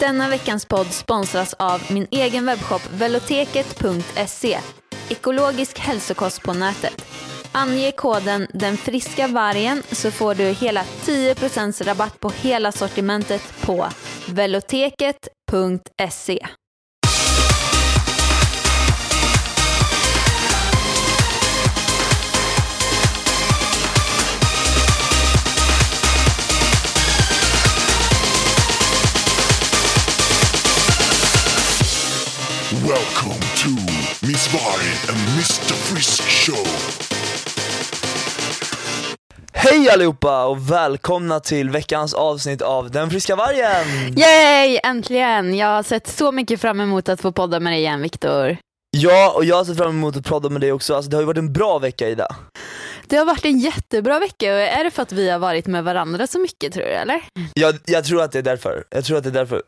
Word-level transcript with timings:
Denna 0.00 0.28
veckans 0.28 0.66
podd 0.66 0.86
sponsras 0.86 1.54
av 1.54 1.82
min 1.90 2.06
egen 2.10 2.46
webbshop 2.46 2.82
veloteket.se. 2.92 4.58
Ekologisk 5.08 5.78
hälsokost 5.78 6.42
på 6.42 6.52
nätet. 6.52 7.04
Ange 7.52 7.92
koden 7.92 8.46
den 8.52 8.76
friska 8.76 9.28
vargen 9.28 9.82
så 9.92 10.10
får 10.10 10.34
du 10.34 10.44
hela 10.44 10.82
10% 10.82 11.84
rabatt 11.84 12.20
på 12.20 12.30
hela 12.30 12.72
sortimentet 12.72 13.42
på 13.60 13.86
veloteket.se. 14.28 15.26
Welcome 32.72 33.40
to 33.62 33.68
Miss 34.26 34.52
Varg 34.54 35.08
and 35.08 35.18
Mr 35.28 35.74
Frisk 35.74 36.22
Show. 36.22 36.66
Hej 39.52 39.90
allihopa 39.90 40.44
och 40.46 40.70
välkomna 40.70 41.40
till 41.40 41.70
veckans 41.70 42.14
avsnitt 42.14 42.62
av 42.62 42.90
Den 42.90 43.10
friska 43.10 43.36
vargen! 43.36 44.18
Yay! 44.18 44.78
Äntligen! 44.84 45.56
Jag 45.56 45.66
har 45.66 45.82
sett 45.82 46.08
så 46.08 46.32
mycket 46.32 46.60
fram 46.60 46.80
emot 46.80 47.08
att 47.08 47.20
få 47.20 47.32
podda 47.32 47.60
med 47.60 47.72
dig 47.72 47.80
igen 47.80 48.02
Viktor. 48.02 48.56
Ja, 48.90 49.32
och 49.36 49.44
jag 49.44 49.66
ser 49.66 49.74
fram 49.74 49.90
emot 49.90 50.16
att 50.16 50.26
podda 50.26 50.48
med 50.48 50.60
dig 50.60 50.72
också, 50.72 50.94
alltså, 50.94 51.10
det 51.10 51.16
har 51.16 51.22
ju 51.22 51.26
varit 51.26 51.38
en 51.38 51.52
bra 51.52 51.78
vecka 51.78 52.08
Ida. 52.08 52.26
Det 53.08 53.16
har 53.16 53.24
varit 53.24 53.44
en 53.44 53.58
jättebra 53.58 54.18
vecka 54.18 54.52
och 54.54 54.60
är 54.60 54.84
det 54.84 54.90
för 54.90 55.02
att 55.02 55.12
vi 55.12 55.30
har 55.30 55.38
varit 55.38 55.66
med 55.66 55.84
varandra 55.84 56.26
så 56.26 56.38
mycket 56.38 56.72
tror 56.72 56.84
du 56.84 56.90
eller? 56.90 57.20
Jag, 57.54 57.74
jag 57.86 58.04
tror 58.04 58.22
att 58.22 58.32
det 58.32 58.38
är 58.38 58.42
därför, 58.42 58.84
jag 58.90 59.04
tror 59.04 59.18
att 59.18 59.24
det 59.24 59.30
är 59.30 59.32
därför. 59.32 59.62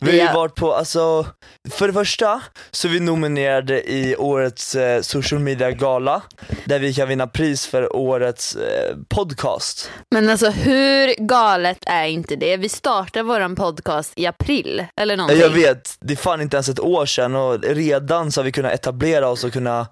Vi 0.00 0.06
har 0.10 0.14
ju 0.18 0.24
Ja. 0.24 0.32
varit 0.34 0.54
på, 0.54 0.74
alltså, 0.74 1.26
för 1.70 1.86
det 1.86 1.92
första 1.94 2.40
så 2.70 2.88
är 2.88 2.92
vi 2.92 3.00
nominerade 3.00 3.90
i 3.90 4.16
årets 4.16 4.74
eh, 4.74 5.00
social 5.02 5.40
media 5.40 5.70
gala, 5.70 6.22
där 6.64 6.78
vi 6.78 6.94
kan 6.94 7.08
vinna 7.08 7.26
pris 7.26 7.66
för 7.66 7.96
årets 7.96 8.56
eh, 8.56 8.96
podcast. 9.08 9.90
Men 10.14 10.28
alltså 10.30 10.50
hur 10.50 11.14
galet 11.26 11.78
är 11.86 12.04
inte 12.06 12.36
det? 12.36 12.56
Vi 12.56 12.68
startade 12.68 13.22
våran 13.22 13.56
podcast 13.56 14.12
i 14.16 14.26
april 14.26 14.84
eller 15.00 15.16
någonting. 15.16 15.40
Jag 15.40 15.50
vet, 15.50 15.94
det 16.00 16.12
är 16.12 16.16
fan 16.16 16.40
inte 16.40 16.56
ens 16.56 16.68
ett 16.68 16.80
år 16.80 17.06
sedan 17.06 17.34
och 17.34 17.62
redan 17.64 18.32
så 18.32 18.40
har 18.40 18.44
vi 18.44 18.52
kunnat 18.52 18.72
etablera 18.72 19.28
oss 19.28 19.44
och 19.44 19.52
kunna 19.52 19.86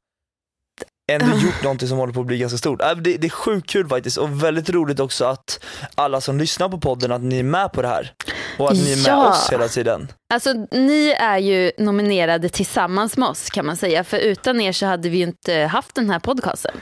ändå 1.12 1.36
gjort 1.38 1.62
någonting 1.62 1.88
som 1.88 1.98
håller 1.98 2.12
på 2.12 2.20
att 2.20 2.26
bli 2.26 2.38
ganska 2.38 2.58
stort. 2.58 2.82
Äh, 2.82 2.94
Det, 2.96 3.16
det 3.16 3.26
är 3.26 3.30
sjukt 3.30 3.70
kul 3.70 3.88
faktiskt 3.88 4.16
och 4.18 4.42
väldigt 4.44 4.70
roligt 4.70 5.00
också 5.00 5.24
att 5.24 5.64
alla 5.94 6.20
som 6.20 6.38
lyssnar 6.38 6.68
på 6.68 6.78
podden, 6.78 7.12
att 7.12 7.22
ni 7.22 7.38
är 7.38 7.42
med 7.42 7.72
på 7.72 7.82
det 7.82 7.88
här. 7.88 8.12
Och 8.58 8.70
att 8.70 8.76
ni 8.76 8.92
är 8.92 8.96
med 8.96 9.06
Ja. 9.06 9.30
oss 9.30 9.48
hela 9.52 9.68
tiden. 9.68 10.08
Alltså 10.34 10.52
ni 10.70 11.10
är 11.20 11.38
ju 11.38 11.72
nominerade 11.78 12.48
tillsammans 12.48 13.16
med 13.16 13.28
oss 13.28 13.50
kan 13.50 13.66
man 13.66 13.76
säga. 13.76 14.04
För 14.04 14.16
utan 14.18 14.60
er 14.60 14.72
så 14.72 14.86
hade 14.86 15.08
vi 15.08 15.16
ju 15.16 15.22
inte 15.24 15.54
haft 15.54 15.94
den 15.94 16.10
här 16.10 16.18
podcasten. 16.18 16.74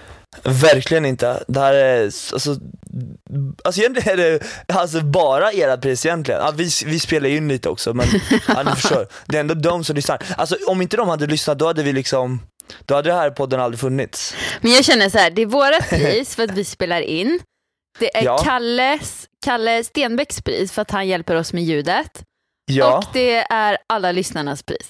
Verkligen 0.42 1.04
inte. 1.06 1.44
Det 1.48 1.60
här 1.60 1.74
är, 1.74 2.04
alltså, 2.04 2.56
alltså 3.64 3.80
egentligen 3.80 4.18
är 4.18 4.22
det 4.22 4.40
alltså 4.74 5.00
bara 5.00 5.52
era 5.52 5.76
pris 5.76 6.06
egentligen. 6.06 6.40
Ja, 6.40 6.50
vi, 6.56 6.70
vi 6.86 7.00
spelar 7.00 7.28
in 7.28 7.48
lite 7.48 7.68
också 7.68 7.94
men 7.94 8.06
ja, 8.48 8.62
ni 8.62 8.70
förstår. 8.70 9.06
Det 9.26 9.36
är 9.36 9.40
ändå 9.40 9.54
de 9.54 9.84
som 9.84 9.96
lyssnar. 9.96 10.22
Alltså 10.36 10.56
om 10.66 10.82
inte 10.82 10.96
de 10.96 11.08
hade 11.08 11.26
lyssnat 11.26 11.58
då 11.58 11.66
hade 11.66 11.82
vi 11.82 11.92
liksom, 11.92 12.40
då 12.86 12.94
hade 12.94 13.10
den 13.10 13.18
här 13.18 13.30
podden 13.30 13.60
aldrig 13.60 13.80
funnits. 13.80 14.34
Men 14.60 14.72
jag 14.72 14.84
känner 14.84 15.08
så 15.08 15.18
här, 15.18 15.30
det 15.30 15.42
är 15.42 15.46
vårat 15.46 15.88
pris 15.90 16.34
för 16.36 16.42
att 16.42 16.50
vi 16.50 16.64
spelar 16.64 17.00
in. 17.00 17.40
Det 17.98 18.16
är 18.16 18.24
Ja. 18.24 18.38
Kalles, 18.38 19.28
Kalle 19.44 19.84
Stenbecks 19.84 20.42
pris 20.42 20.72
för 20.72 20.82
att 20.82 20.90
han 20.90 21.08
hjälper 21.08 21.36
oss 21.36 21.52
med 21.52 21.62
ljudet. 21.64 22.22
Ja. 22.72 22.98
Och 22.98 23.04
det 23.12 23.34
är 23.50 23.78
alla 23.86 24.12
lyssnarnas 24.12 24.62
pris. 24.62 24.88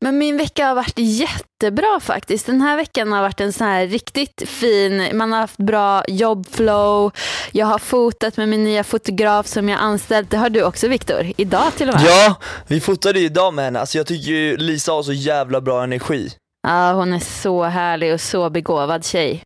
Men 0.00 0.19
min 0.19 0.37
vecka 0.37 0.66
har 0.66 0.75
varit 0.75 0.98
jättebra 0.98 2.00
faktiskt. 2.00 2.47
Den 2.47 2.60
här 2.60 2.76
veckan 2.76 3.12
har 3.12 3.22
varit 3.22 3.41
en 3.41 3.53
sån 3.53 3.66
här 3.66 3.87
riktigt 3.87 4.42
fin, 4.48 5.16
man 5.16 5.32
har 5.32 5.41
haft 5.41 5.56
bra 5.56 6.04
jobbflow, 6.09 7.12
jag 7.53 7.66
har 7.66 7.78
fotat 7.78 8.36
med 8.36 8.48
min 8.48 8.65
nya 8.65 8.84
fotograf 8.84 9.47
som 9.47 9.69
jag 9.69 9.81
anställt. 9.81 10.31
Det 10.31 10.36
har 10.36 10.50
du 10.50 10.62
också 10.62 10.88
Viktor, 10.88 11.32
idag 11.36 11.75
till 11.76 11.88
och 11.88 11.94
med. 11.94 12.04
Ja, 12.04 12.34
vi 12.66 12.81
fotade 12.81 13.20
ju 13.20 13.26
idag 13.26 13.54
med 13.54 13.65
henne, 13.65 13.81
alltså 13.81 13.98
jag 13.98 14.06
tycker 14.06 14.32
ju 14.32 14.56
Lisa 14.56 14.92
har 14.92 15.03
så 15.03 15.12
jävla 15.12 15.60
bra 15.60 15.84
energi. 15.84 16.31
Ja, 16.69 16.92
hon 16.92 17.12
är 17.12 17.42
så 17.42 17.65
härlig 17.65 18.15
och 18.15 18.20
så 18.20 18.50
begåvad 18.50 19.04
tjej. 19.04 19.42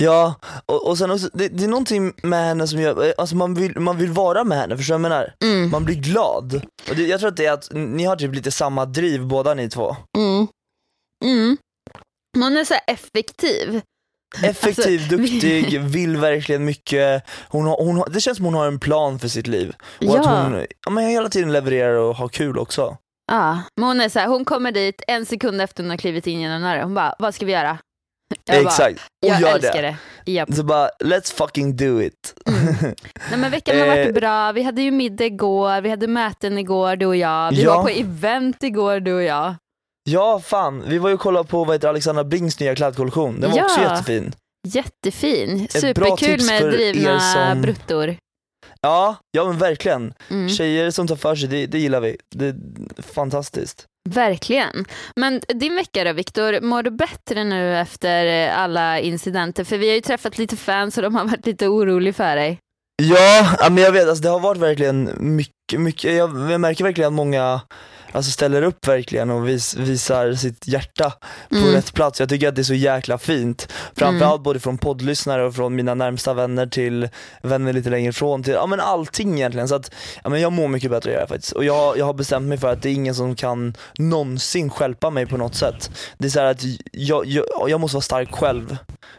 Ja, 0.00 0.34
och, 0.66 0.88
och 0.88 0.98
sen 0.98 1.10
också, 1.10 1.28
det, 1.32 1.48
det 1.48 1.64
är 1.64 1.68
någonting 1.68 2.12
med 2.22 2.44
henne 2.46 2.66
som 2.66 2.80
gör, 2.80 3.14
alltså 3.18 3.36
man 3.36 3.54
vill, 3.54 3.78
man 3.80 3.96
vill 3.98 4.10
vara 4.10 4.44
med 4.44 4.58
henne, 4.58 4.76
förstår 4.76 4.94
du 4.94 5.02
vad 5.02 5.10
jag 5.12 5.18
menar? 5.18 5.34
Mm. 5.44 5.70
Man 5.70 5.84
blir 5.84 5.96
glad. 5.96 6.54
Och 6.90 6.96
det, 6.96 7.02
jag 7.06 7.20
tror 7.20 7.28
att 7.28 7.36
det 7.36 7.46
är 7.46 7.52
att 7.52 7.68
ni 7.72 8.04
har 8.04 8.16
typ 8.16 8.34
lite 8.34 8.50
samma 8.50 8.84
driv 8.84 9.26
båda 9.26 9.54
ni 9.54 9.68
två. 9.70 9.96
Mm. 10.18 10.46
Mm. 11.24 11.56
Hon 12.38 12.56
är 12.56 12.64
så 12.64 12.74
effektiv. 12.86 13.80
Effektiv, 14.42 15.00
Alltså, 15.00 15.16
duktig, 15.16 15.80
vill 15.80 16.16
verkligen 16.16 16.64
mycket. 16.64 17.22
Hon 17.48 17.66
har, 17.66 17.76
hon 17.84 17.96
har, 17.96 18.08
det 18.10 18.20
känns 18.20 18.36
som 18.36 18.44
hon 18.44 18.54
har 18.54 18.66
en 18.66 18.78
plan 18.80 19.18
för 19.18 19.28
sitt 19.28 19.46
liv. 19.46 19.74
Och 20.00 20.18
att 20.18 20.24
Ja. 20.26 20.42
hon 20.42 20.66
ja, 20.86 20.90
men 20.90 21.04
hela 21.06 21.28
tiden 21.28 21.52
levererar 21.52 21.94
och 21.94 22.16
har 22.16 22.28
kul 22.28 22.58
också. 22.58 22.96
Ja, 23.32 23.58
men 23.76 23.86
hon 23.86 24.00
är 24.00 24.08
så 24.08 24.18
här, 24.18 24.26
hon 24.28 24.44
kommer 24.44 24.72
dit 24.72 25.02
en 25.08 25.26
sekund 25.26 25.60
efter 25.60 25.82
hon 25.82 25.90
har 25.90 25.96
klivit 25.96 26.26
in 26.26 26.40
genom 26.40 26.62
dörren. 26.62 26.82
Hon 26.84 26.94
bara, 26.94 27.14
vad 27.18 27.34
ska 27.34 27.46
vi 27.46 27.52
göra? 27.52 27.78
Jag 28.44 28.64
bara, 28.64 28.68
Exakt, 28.70 29.00
och 29.26 29.28
jag 29.40 29.50
älskar 29.50 29.82
det. 29.82 29.96
det. 30.24 30.32
Japp. 30.32 30.54
Så 30.54 30.62
bara, 30.62 30.88
let's 31.04 31.34
fucking 31.34 31.76
do 31.76 32.02
it. 32.02 32.34
Nej, 33.30 33.38
men 33.38 33.50
veckan 33.50 33.78
har 33.78 33.86
varit 33.86 34.06
Eh. 34.06 34.12
bra, 34.12 34.52
vi 34.52 34.62
hade 34.62 34.82
ju 34.82 34.90
middag 34.90 35.24
igår, 35.24 35.80
vi 35.80 35.90
hade 35.90 36.06
möten 36.06 36.58
igår 36.58 36.96
du 36.96 37.06
och 37.06 37.16
jag, 37.16 37.50
vi 37.50 37.62
Ja. 37.62 37.76
var 37.76 37.82
på 37.82 37.88
event 37.88 38.62
igår 38.62 39.00
du 39.00 39.12
och 39.14 39.22
jag. 39.22 39.54
ja 40.10 40.40
fan, 40.40 40.84
vi 40.86 40.98
var 40.98 41.08
ju 41.08 41.14
och 41.14 41.20
kollade 41.20 41.48
på 41.48 41.64
vad 41.64 41.74
heter 41.74 41.88
Alexandra 41.88 42.24
Brings 42.24 42.60
nya 42.60 42.74
klädkollektion, 42.74 43.40
den 43.40 43.50
var 43.50 43.58
Ja. 43.58 43.64
också 43.64 43.80
jättefin. 43.80 44.32
Jättefin, 44.68 45.68
superkul 45.68 46.42
med 46.46 46.62
drivna 46.62 47.20
som- 47.20 47.62
bruttor. 47.62 48.16
Ja, 48.82 49.16
ja 49.30 49.44
men 49.44 49.58
verkligen. 49.58 50.14
Mm. 50.30 50.48
Tjejer 50.48 50.90
som 50.90 51.06
tar 51.06 51.16
för 51.16 51.34
sig, 51.34 51.48
det, 51.48 51.66
det 51.66 51.78
gillar 51.78 52.00
vi. 52.00 52.16
Det 52.34 52.46
är 52.46 52.56
fantastiskt. 53.02 53.86
Verkligen. 54.08 54.84
Men 55.16 55.40
din 55.54 55.76
vecka 55.76 56.04
då 56.04 56.12
Viktor, 56.12 56.60
mår 56.60 56.82
du 56.82 56.90
bättre 56.90 57.44
nu 57.44 57.78
efter 57.78 58.48
alla 58.48 59.00
incidenter? 59.00 59.64
För 59.64 59.78
vi 59.78 59.88
har 59.88 59.94
ju 59.94 60.00
träffat 60.00 60.38
lite 60.38 60.56
fans 60.56 60.96
och 60.96 61.02
de 61.02 61.14
har 61.14 61.24
varit 61.24 61.46
lite 61.46 61.68
oroliga 61.68 62.12
för 62.12 62.36
dig. 62.36 62.58
Ja, 63.02 63.56
ja, 63.60 63.70
men 63.70 63.84
jag 63.84 63.92
vet, 63.92 64.08
alltså, 64.08 64.22
det 64.22 64.28
har 64.28 64.40
varit 64.40 64.60
verkligen 64.60 65.10
mycket, 65.18 65.80
mycket 65.80 66.14
jag, 66.14 66.50
jag 66.50 66.60
märker 66.60 66.84
verkligen 66.84 67.08
att 67.08 67.14
många 67.14 67.60
alltså, 68.12 68.30
ställer 68.30 68.62
upp 68.62 68.88
verkligen 68.88 69.30
och 69.30 69.48
vis, 69.48 69.74
visar 69.76 70.32
sitt 70.34 70.68
hjärta 70.68 71.12
på 71.48 71.56
Mm. 71.56 71.72
rätt 71.72 71.92
plats. 71.94 72.20
Jag 72.20 72.28
tycker 72.28 72.48
att 72.48 72.54
det 72.54 72.62
är 72.62 72.64
så 72.64 72.74
jäkla 72.74 73.18
fint. 73.18 73.68
Framförallt 73.96 74.42
både 74.42 74.60
från 74.60 74.78
poddlyssnare 74.78 75.44
och 75.44 75.54
från 75.54 75.74
mina 75.74 75.94
närmsta 75.94 76.34
vänner 76.34 76.66
till 76.66 77.08
vänner 77.42 77.72
lite 77.72 77.90
längre 77.90 78.08
ifrån 78.10 78.42
till, 78.42 78.52
ja 78.52 78.66
men 78.66 78.80
allting 78.80 79.34
egentligen. 79.34 79.68
Så 79.68 79.74
att, 79.74 79.90
ja 80.24 80.30
men 80.30 80.40
jag 80.40 80.52
mår 80.52 80.68
mycket 80.68 80.90
bättre 80.90 81.12
jag 81.12 81.28
faktiskt. 81.28 81.52
Och 81.52 81.64
jag, 81.64 81.98
jag 81.98 82.04
har 82.06 82.14
bestämt 82.14 82.48
mig 82.48 82.58
för 82.58 82.72
att 82.72 82.82
det 82.82 82.88
är 82.88 82.92
ingen 82.94 83.14
som 83.14 83.36
kan 83.36 83.74
någonsin 83.98 84.70
stjälpa 84.70 85.10
mig 85.10 85.26
på 85.26 85.36
något 85.36 85.54
sätt. 85.54 85.90
Det 86.18 86.26
är 86.26 86.30
så 86.30 86.40
här 86.40 86.46
att 86.46 86.62
jag, 86.92 87.26
jag, 87.26 87.44
jag 87.68 87.80
måste 87.80 87.94
vara 87.96 88.02
stark 88.02 88.32
själv. 88.34 88.76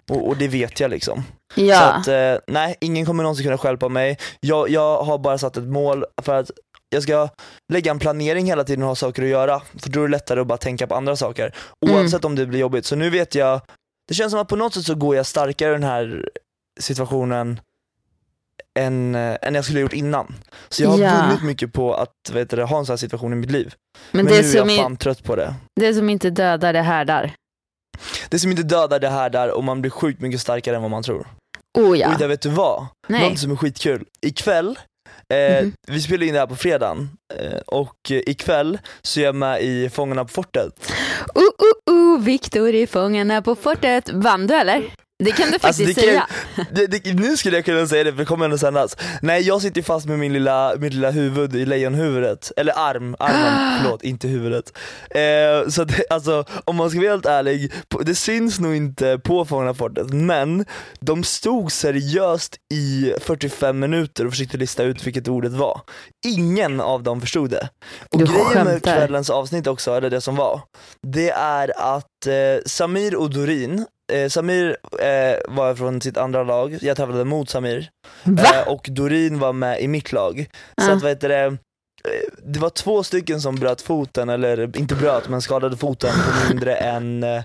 Och, 0.09 0.27
och 0.27 0.37
det 0.37 0.47
vet 0.47 0.79
jag 0.79 0.91
liksom. 0.91 1.23
Så 1.55 1.61
Ja, 1.61 1.81
att, 1.81 2.07
eh, 2.07 2.33
nej, 2.47 2.75
ingen 2.81 3.05
kommer 3.05 3.23
någonsin 3.23 3.43
kunna 3.45 3.57
stjälpa 3.57 3.89
mig. 3.89 4.17
Jag, 4.39 4.69
jag 4.69 5.03
har 5.03 5.17
bara 5.17 5.37
satt 5.37 5.57
ett 5.57 5.63
mål 5.63 6.05
för 6.21 6.39
att 6.39 6.51
jag 6.93 7.03
ska 7.03 7.29
lägga 7.73 7.91
en 7.91 7.99
planering 7.99 8.45
hela 8.45 8.63
tiden 8.63 8.83
och 8.83 8.87
ha 8.87 8.95
saker 8.95 9.23
att 9.23 9.29
göra. 9.29 9.61
För 9.79 9.89
då 9.89 9.99
är 9.99 10.03
det 10.07 10.11
lättare 10.11 10.39
att 10.41 10.47
bara 10.47 10.57
tänka 10.57 10.87
på 10.87 10.95
andra 10.95 11.15
saker. 11.15 11.55
Mm. 11.85 11.95
Oavsett 11.95 12.25
om 12.25 12.35
det 12.35 12.45
blir 12.45 12.59
jobbigt. 12.59 12.85
Så 12.85 12.95
nu 12.95 13.09
vet 13.09 13.35
jag, 13.35 13.61
det 14.07 14.13
känns 14.13 14.31
som 14.31 14.39
att 14.41 14.47
på 14.47 14.55
något 14.55 14.73
sätt 14.73 14.85
så 14.85 14.95
går 14.95 15.15
jag 15.15 15.25
starkare 15.25 15.69
i 15.69 15.73
den 15.73 15.83
här 15.83 16.29
situationen 16.79 17.59
än, 18.79 19.15
eh, 19.15 19.37
än 19.41 19.55
jag 19.55 19.63
skulle 19.63 19.79
ha 19.79 19.81
gjort 19.81 19.93
innan. 19.93 20.35
Så 20.69 20.83
jag 20.83 20.89
har 20.89 20.97
Ja. 20.99 21.25
vunnit 21.27 21.43
mycket 21.43 21.73
på 21.73 21.93
att 21.93 22.11
vet 22.33 22.49
du, 22.49 22.63
ha 22.63 22.79
en 22.79 22.85
sån 22.85 22.93
här 22.93 22.97
situation 22.97 23.33
i 23.33 23.35
mitt 23.35 23.51
liv. 23.51 23.73
men, 24.11 24.25
Men, 24.25 24.33
det, 24.33 24.41
nu 24.41 24.47
är 24.47 24.55
jag 24.55 24.71
i, 24.71 24.77
fan 24.77 24.97
trött 24.97 25.23
på 25.23 25.35
det. 25.35 25.53
det 25.79 25.93
som 25.93 26.09
inte 26.09 26.29
dödar 26.29 26.73
det 26.73 26.81
härdar. 26.81 27.33
Det 28.29 28.39
som 28.39 28.51
inte 28.51 28.63
dödar 28.63 28.99
det 28.99 29.09
här 29.09 29.29
där 29.29 29.51
och 29.51 29.63
man 29.63 29.81
blir 29.81 29.91
sjukt 29.91 30.21
mycket 30.21 30.41
starkare 30.41 30.75
än 30.75 30.81
vad 30.81 30.91
man 30.91 31.03
tror. 31.03 31.27
Oh 31.77 31.97
ja. 31.99 32.13
Och 32.13 32.19
där 32.19 32.27
vet 32.27 32.41
du 32.41 32.49
vad? 32.49 32.87
Nej. 33.07 33.29
Något 33.29 33.39
som 33.39 33.51
är 33.51 33.55
skitkul. 33.55 34.05
Ikväll, 34.21 34.79
eh, 35.31 35.61
Mhm. 35.63 35.73
vi 35.87 36.01
spelar 36.01 36.25
in 36.25 36.33
det 36.33 36.39
här 36.39 36.47
på 36.47 36.55
fredagen 36.55 37.09
eh, 37.39 37.59
och 37.67 38.11
ikväll 38.11 38.79
så 39.01 39.19
är 39.19 39.23
jag 39.23 39.35
med 39.35 39.61
i 39.61 39.89
Fångarna 39.89 40.23
på 40.25 40.29
fortet. 40.29 40.91
Uh, 41.37 41.43
uh, 41.43 41.95
uh, 41.97 42.23
Viktor 42.23 42.75
i 42.75 42.87
Fångarna 42.87 43.41
på 43.41 43.55
fortet. 43.55 44.09
Vann 44.09 44.47
du 44.47 44.53
eller? 44.53 44.83
Det 45.23 45.31
kan 45.31 45.51
du 45.51 45.59
faktiskt 45.59 45.63
Alltså, 45.63 45.83
det 45.83 45.93
kan- 45.93 46.03
säga. 46.03 46.27
Det, 46.71 46.87
det, 46.87 47.13
nu 47.13 47.37
skulle 47.37 47.57
jag 47.57 47.65
kunna 47.65 47.87
säga 47.87 48.03
det 48.03 48.11
för 48.11 48.19
det 48.19 48.25
kommer 48.25 48.45
ändå 48.45 48.57
sändas. 48.57 48.97
Nej 49.21 49.41
jag 49.41 49.61
sitter 49.61 49.81
fast 49.81 50.05
med 50.07 50.19
min 50.19 50.33
lilla, 50.33 50.73
mitt 50.79 50.93
lilla 50.93 51.11
huvud 51.11 51.55
i 51.55 51.65
lejonhuvudet, 51.65 52.51
eller 52.57 52.73
arm, 52.75 53.15
armen, 53.19 53.79
förlåt, 53.83 54.03
inte 54.03 54.27
huvudet. 54.27 54.77
Eh, 55.09 55.69
så 55.69 55.81
att, 55.81 55.91
alltså, 56.09 56.45
om 56.65 56.75
man 56.75 56.89
ska 56.89 56.99
vara 56.99 57.09
helt 57.09 57.25
ärlig, 57.25 57.71
det 58.05 58.15
syns 58.15 58.59
nog 58.59 58.75
inte 58.75 59.19
på 59.23 59.45
fortet 59.45 60.09
men 60.13 60.65
de 60.99 61.23
stod 61.23 61.71
seriöst 61.71 62.55
i 62.73 63.13
45 63.21 63.79
minuter 63.79 64.25
och 64.25 64.31
försökte 64.31 64.57
lista 64.57 64.83
ut 64.83 65.07
vilket 65.07 65.27
ordet 65.27 65.51
var. 65.51 65.81
Ingen 66.27 66.81
av 66.81 67.03
dem 67.03 67.21
förstod 67.21 67.49
det. 67.49 67.69
Och 68.11 68.19
Du 68.19 68.25
grejen 68.25 68.41
med 68.53 68.65
skämtar. 68.67 68.95
kvällens 68.97 69.29
avsnitt 69.29 69.67
också, 69.67 69.93
eller 69.95 70.09
det 70.09 70.21
som 70.21 70.35
var, 70.35 70.61
det 71.07 71.29
är 71.29 71.95
att 71.95 72.27
eh, 72.27 72.33
Samir 72.65 73.15
och 73.15 73.29
Dorin 73.29 73.85
Eh, 74.11 74.29
Samir 74.29 74.77
eh, 74.99 75.37
var 75.55 75.75
från 75.75 76.01
sitt 76.01 76.17
andra 76.17 76.43
lag, 76.43 76.77
jag 76.81 76.97
tävlade 76.97 77.25
mot 77.25 77.49
Samir. 77.49 77.89
Eh, 78.25 78.67
och 78.67 78.87
Dorin 78.91 79.39
var 79.39 79.53
med 79.53 79.81
i 79.81 79.87
mitt 79.87 80.11
lag. 80.11 80.45
Så 80.81 80.87
Ja. 80.89 80.93
att 80.95 81.01
vad 81.01 81.11
heter 81.11 81.29
det, 81.29 81.43
eh, 81.45 81.53
det 82.43 82.59
var 82.59 82.69
två 82.69 83.03
stycken 83.03 83.41
som 83.41 83.55
bröt 83.55 83.81
foten, 83.81 84.29
eller 84.29 84.77
inte 84.77 84.95
bröt 84.95 85.29
men 85.29 85.41
skadade 85.41 85.77
foten 85.77 86.11
på 86.13 86.49
mindre 86.49 86.75
än 86.95 87.23
eh, 87.23 87.43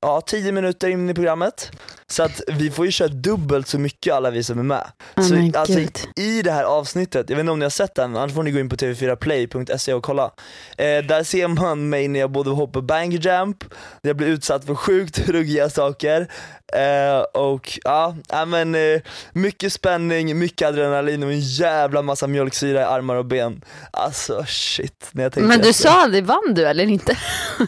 ja, 0.00 0.20
10 0.20 0.52
minuter 0.52 0.88
in 0.88 1.10
i 1.10 1.14
programmet. 1.14 1.70
Så 2.06 2.22
att 2.22 2.40
vi 2.46 2.70
får 2.70 2.86
ju 2.86 2.92
köra 2.92 3.08
dubbelt 3.08 3.68
så 3.68 3.78
mycket 3.78 4.14
alla 4.14 4.30
vi 4.30 4.44
som 4.44 4.58
är 4.58 4.62
med. 4.62 4.86
Oh 5.16 5.22
så 5.22 5.58
alltså, 5.58 5.80
i 6.16 6.42
det 6.42 6.52
här 6.52 6.64
avsnittet, 6.64 7.30
jag 7.30 7.36
vet 7.36 7.40
inte 7.40 7.52
om 7.52 7.58
ni 7.58 7.64
har 7.64 7.70
sett 7.70 7.94
den, 7.94 8.16
annars 8.16 8.34
får 8.34 8.42
ni 8.42 8.50
gå 8.50 8.58
in 8.58 8.68
på 8.68 8.76
tv4play.se 8.76 9.94
och 9.94 10.02
kolla. 10.02 10.30
Eh, 10.78 11.04
där 11.04 11.22
ser 11.22 11.48
man 11.48 11.88
mig 11.88 12.08
när 12.08 12.20
jag 12.20 12.30
både 12.30 12.50
hoppar 12.50 12.80
bangjump, 12.80 13.60
där 14.02 14.10
jag 14.10 14.16
blir 14.16 14.26
utsatt 14.26 14.64
för 14.64 14.74
sjukt 14.74 15.18
ruggiga 15.28 15.70
saker. 15.70 16.28
Eh, 16.72 17.20
och 17.42 17.78
ja, 17.84 18.16
ja, 18.28 18.44
men 18.44 18.74
eh, 18.74 19.00
mycket 19.32 19.72
spänning, 19.72 20.38
mycket 20.38 20.68
adrenalin 20.68 21.22
och 21.22 21.32
en 21.32 21.40
jävla 21.40 22.02
massa 22.02 22.26
mjölksyra 22.26 22.80
i 22.80 22.84
armar 22.84 23.16
och 23.16 23.26
ben. 23.26 23.64
Alltså 23.90 24.44
shit. 24.46 25.08
När 25.12 25.22
jag 25.22 25.32
tänker 25.32 25.48
Men 25.48 25.60
du 25.60 25.70
efter. 25.70 25.88
sa 25.88 26.02
aldrig, 26.02 26.24
vann 26.24 26.54
du 26.54 26.66
eller 26.66 26.86
inte? 26.86 27.18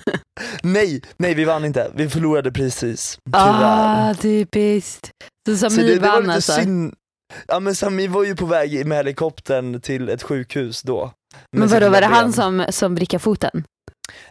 Nej, 0.62 1.02
nej 1.16 1.34
vi 1.34 1.44
vann 1.44 1.64
inte. 1.64 1.90
Vi 1.94 2.08
förlorade 2.22 2.52
precis. 2.52 3.18
Tyvärr. 3.26 4.10
Ah, 4.10 4.14
typiskt. 4.14 5.10
Så 5.48 5.56
Så 5.56 5.70
Samir 5.70 5.86
det, 5.88 5.94
det 5.94 6.00
var 6.00 6.08
vann 6.08 6.22
lite 6.22 6.34
alltså? 6.34 6.52
synd. 6.52 6.94
Ja 7.48 7.60
men 7.60 7.74
Samir 7.74 8.08
var 8.08 8.24
ju 8.24 8.36
på 8.36 8.46
väg 8.46 8.86
med 8.86 8.98
helikoptern 8.98 9.80
till 9.80 10.08
ett 10.08 10.22
sjukhus 10.22 10.82
då. 10.82 11.12
Men 11.56 11.68
vadå, 11.68 11.88
var 11.88 12.00
det 12.00 12.06
han 12.06 12.32
som, 12.32 12.64
som 12.70 12.94
vrickade 12.94 13.18
foten? 13.22 13.64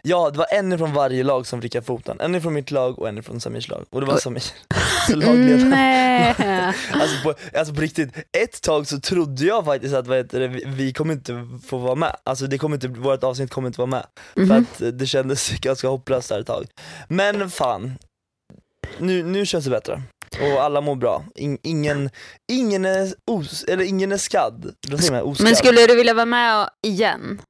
Ja 0.02 0.30
det 0.30 0.38
var 0.38 0.46
en 0.50 0.78
från 0.78 0.92
varje 0.92 1.24
lag 1.24 1.46
som 1.46 1.60
vrickade 1.60 1.86
foten. 1.86 2.20
En 2.20 2.42
från 2.42 2.54
mitt 2.54 2.70
lag 2.70 2.98
och 2.98 3.08
en 3.08 3.22
från 3.22 3.40
Samirs 3.40 3.68
lag. 3.68 3.84
Och 3.90 4.00
det 4.00 4.06
var. 4.06 4.16
Samir. 4.18 4.42
Lagledaren. 5.16 5.70
Nej. 5.70 6.34
Alltså 6.92 7.22
på, 7.24 7.34
alltså 7.58 7.74
på 7.74 7.80
riktigt, 7.80 8.08
ett 8.32 8.62
tag 8.62 8.86
så 8.86 9.00
trodde 9.00 9.44
jag 9.44 9.64
faktiskt 9.64 9.94
att 9.94 10.06
vad 10.06 10.16
heter 10.16 10.40
det, 10.40 10.48
vi, 10.48 10.64
vi 10.66 10.92
kommer 10.92 11.14
inte 11.14 11.48
få 11.66 11.78
vara 11.78 11.94
med. 11.94 12.16
Alltså 12.24 12.46
det 12.46 12.58
kommer 12.58 12.76
inte, 12.76 12.88
vårt 12.88 13.24
avsnitt 13.24 13.50
kommer 13.50 13.68
inte 13.68 13.80
vara 13.80 13.90
med. 13.90 14.06
För 14.34 14.40
Mhm. 14.42 14.66
att 14.72 14.82
eh, 14.82 14.88
det 14.88 15.06
kändes 15.06 15.50
ganska 15.60 15.88
hopplöst 15.88 16.28
där 16.28 16.40
ett 16.40 16.46
tag. 16.46 16.66
Men 17.08 17.50
fan, 17.50 17.98
nu, 18.98 19.22
nu 19.22 19.46
känns 19.46 19.64
det 19.64 19.70
bättre. 19.70 20.02
Och 20.40 20.62
alla 20.62 20.80
mår 20.80 20.94
bra. 20.96 21.24
In, 21.34 21.58
ingen, 21.62 22.10
ingen, 22.52 22.84
är 22.84 23.14
os, 23.26 23.64
eller 23.64 23.84
ingen 23.84 24.12
är 24.12 24.16
skadd. 24.16 24.74
Vad 24.88 25.00
säger 25.00 25.12
man? 25.12 25.22
Oskadd. 25.22 25.44
Men 25.44 25.56
skulle 25.56 25.86
du 25.86 25.96
vilja 25.96 26.14
vara 26.14 26.26
med 26.26 26.68
igen? 26.86 27.40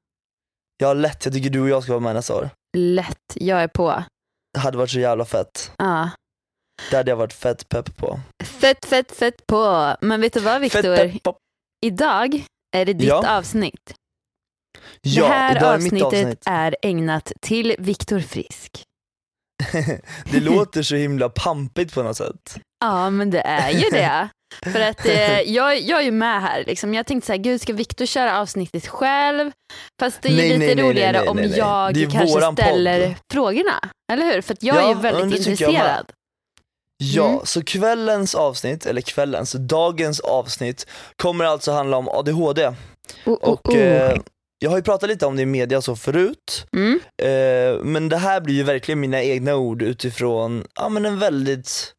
Ja 0.83 0.93
lätt, 0.93 1.25
jag 1.25 1.33
tycker 1.33 1.49
du 1.49 1.61
och 1.61 1.69
jag 1.69 1.83
ska 1.83 1.91
vara 1.91 1.99
med 1.99 2.15
nästa 2.15 2.35
år. 2.35 2.49
Lätt, 2.77 3.17
jag 3.35 3.63
är 3.63 3.67
på. 3.67 4.03
Det 4.53 4.59
hade 4.59 4.77
varit 4.77 4.89
så 4.89 4.99
jävla 4.99 5.25
fett. 5.25 5.71
Ja. 5.77 6.09
Det 6.91 6.97
hade 6.97 7.11
jag 7.11 7.15
varit 7.15 7.33
fett 7.33 7.69
pepp 7.69 7.97
på. 7.97 8.19
Fett, 8.43 8.85
fett, 8.85 9.11
fett 9.11 9.47
på. 9.47 9.95
Men 10.01 10.21
vet 10.21 10.33
du 10.33 10.39
vad 10.39 10.61
Viktor? 10.61 11.11
Idag 11.85 12.45
är 12.75 12.85
det 12.85 12.93
ditt 12.93 13.07
Ja. 13.07 13.37
avsnitt. 13.37 13.93
Ja, 15.01 15.23
det 15.23 15.29
här 15.33 15.55
idag 15.57 15.69
är 15.69 15.75
avsnittet 15.75 16.03
avsnitt. 16.05 16.43
är 16.45 16.75
ägnat 16.81 17.31
till 17.41 17.75
Viktor 17.79 18.19
Frisk. 18.19 18.83
det 20.31 20.39
låter 20.39 20.83
så 20.83 20.95
himla 20.95 21.29
pampigt 21.29 21.93
på 21.93 22.03
något 22.03 22.17
sätt. 22.17 22.59
Ja, 22.85 23.09
men 23.09 23.29
det 23.31 23.41
är 23.41 23.71
ju 23.71 23.89
det. 23.89 24.29
För 24.61 24.79
att 24.79 25.05
eh, 25.05 25.39
jag, 25.51 25.79
jag 25.81 25.99
är 25.99 26.03
ju 26.03 26.11
med 26.11 26.41
här. 26.41 26.63
Liksom. 26.67 26.93
Jag 26.93 27.05
tänkte 27.05 27.25
så 27.27 27.33
här, 27.33 27.39
gud 27.39 27.61
ska 27.61 27.73
Viktor 27.73 28.05
köra 28.05 28.39
avsnittet 28.39 28.87
själv? 28.87 29.51
Fast 29.99 30.21
det 30.21 30.29
är 30.29 30.35
Nej, 30.35 30.57
lite 30.57 30.75
nej, 30.75 30.85
roligare 30.89 31.19
nej, 31.19 31.27
om 31.27 31.43
jag 31.55 31.95
kanske 32.11 32.41
ställer 32.53 33.07
podd. 33.07 33.15
frågorna. 33.33 33.89
Eller 34.11 34.25
hur? 34.33 34.41
För 34.41 34.53
att 34.53 34.63
jag 34.63 34.75
Ja, 34.75 34.91
är 34.91 34.95
väldigt 34.95 35.37
intresserad. 35.47 36.11
Ja, 36.97 37.27
Mm. 37.29 37.39
så 37.43 37.63
kvällens 37.63 38.35
avsnitt, 38.35 38.85
eller 38.85 39.01
kvällens, 39.01 39.51
dagens 39.51 40.19
avsnitt 40.19 40.87
kommer 41.15 41.45
alltså 41.45 41.71
handla 41.71 41.97
om 41.97 42.09
ADHD. 42.09 42.67
Oh, 42.67 42.73
oh, 43.25 43.33
Och 43.33 43.69
oh. 43.69 43.77
eh, 43.79 44.15
jag 44.59 44.69
har 44.69 44.77
ju 44.77 44.83
pratat 44.83 45.09
lite 45.09 45.25
om 45.25 45.35
det 45.35 45.41
i 45.41 45.45
media 45.45 45.81
så 45.81 45.95
förut, 45.95 46.65
Mm. 46.75 46.99
eh, 47.23 47.83
men 47.83 48.09
det 48.09 48.17
här 48.17 48.41
blir 48.41 48.55
ju 48.55 48.63
verkligen 48.63 48.99
mina 48.99 49.23
egna 49.23 49.55
ord 49.55 49.81
utifrån, 49.81 50.65
ja 50.75 50.89
men 50.89 51.05
en 51.05 51.19
väldigt, 51.19 51.93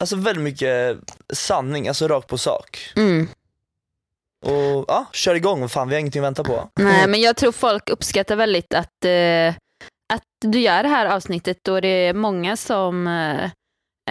alltså 0.00 0.16
väldigt 0.16 0.44
mycket 0.44 0.98
sanning, 1.32 1.88
alltså 1.88 2.08
rakt 2.08 2.28
på 2.28 2.38
sak. 2.38 2.92
Mm. 2.96 3.28
Och 4.46 4.84
ja, 4.88 5.06
kör 5.12 5.34
igång, 5.34 5.68
fan 5.68 5.88
vi 5.88 5.94
har 5.94 6.00
ingenting 6.00 6.20
att 6.22 6.26
vänta 6.26 6.44
på. 6.44 6.68
Nej, 6.74 7.06
men 7.08 7.20
jag 7.20 7.36
tror 7.36 7.52
folk 7.52 7.90
uppskattar 7.90 8.36
väldigt 8.36 8.74
att, 8.74 9.04
eh, 9.04 9.48
att 10.12 10.22
du 10.44 10.60
gör 10.60 10.82
det 10.82 10.88
här 10.88 11.06
avsnittet 11.06 11.58
då 11.62 11.80
det 11.80 11.88
är 11.88 12.14
många 12.14 12.56
som 12.56 13.06
eh, 13.06 13.44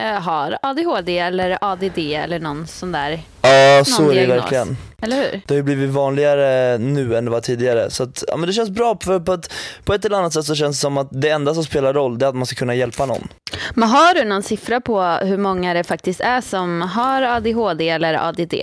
eh, 0.05 0.21
har 0.21 0.57
ADHD 0.61 1.19
eller 1.19 1.57
ADD 1.61 1.97
eller 1.97 2.39
någon 2.39 2.67
sån 2.67 2.91
där, 2.91 3.21
Ja, 3.41 3.83
så 3.85 4.09
är 4.11 4.15
det 4.15 4.25
verkligen. 4.25 4.77
eller 5.01 5.15
hur? 5.17 5.41
Det 5.45 5.53
har 5.53 5.55
ju 5.55 5.63
blivit 5.63 5.89
vanligare 5.89 6.77
nu 6.77 7.15
än 7.17 7.25
det 7.25 7.31
var 7.31 7.41
tidigare, 7.41 7.89
så 7.89 8.03
att, 8.03 8.23
ja, 8.27 8.37
men 8.37 8.47
det 8.47 8.53
känns 8.53 8.69
bra 8.69 8.97
för 9.03 9.19
på 9.19 9.33
ett, 9.33 9.53
på 9.83 9.93
ett 9.93 10.05
eller 10.05 10.17
annat 10.17 10.33
sätt 10.33 10.45
så 10.45 10.55
känns 10.55 10.77
det 10.77 10.81
som 10.81 10.97
att 10.97 11.07
det 11.11 11.29
enda 11.29 11.53
som 11.53 11.63
spelar 11.63 11.93
roll 11.93 12.17
det 12.19 12.25
är 12.25 12.29
att 12.29 12.35
man 12.35 12.45
ska 12.45 12.55
kunna 12.55 12.75
hjälpa 12.75 13.05
någon. 13.05 13.27
Men 13.73 13.89
har 13.89 14.13
du 14.13 14.23
någon 14.25 14.43
siffra 14.43 14.81
på 14.81 15.01
hur 15.03 15.37
många 15.37 15.73
det 15.73 15.83
faktiskt 15.83 16.21
är 16.21 16.41
som 16.41 16.81
har 16.81 17.21
ADHD 17.21 17.89
eller 17.89 18.13
ADD? 18.29 18.53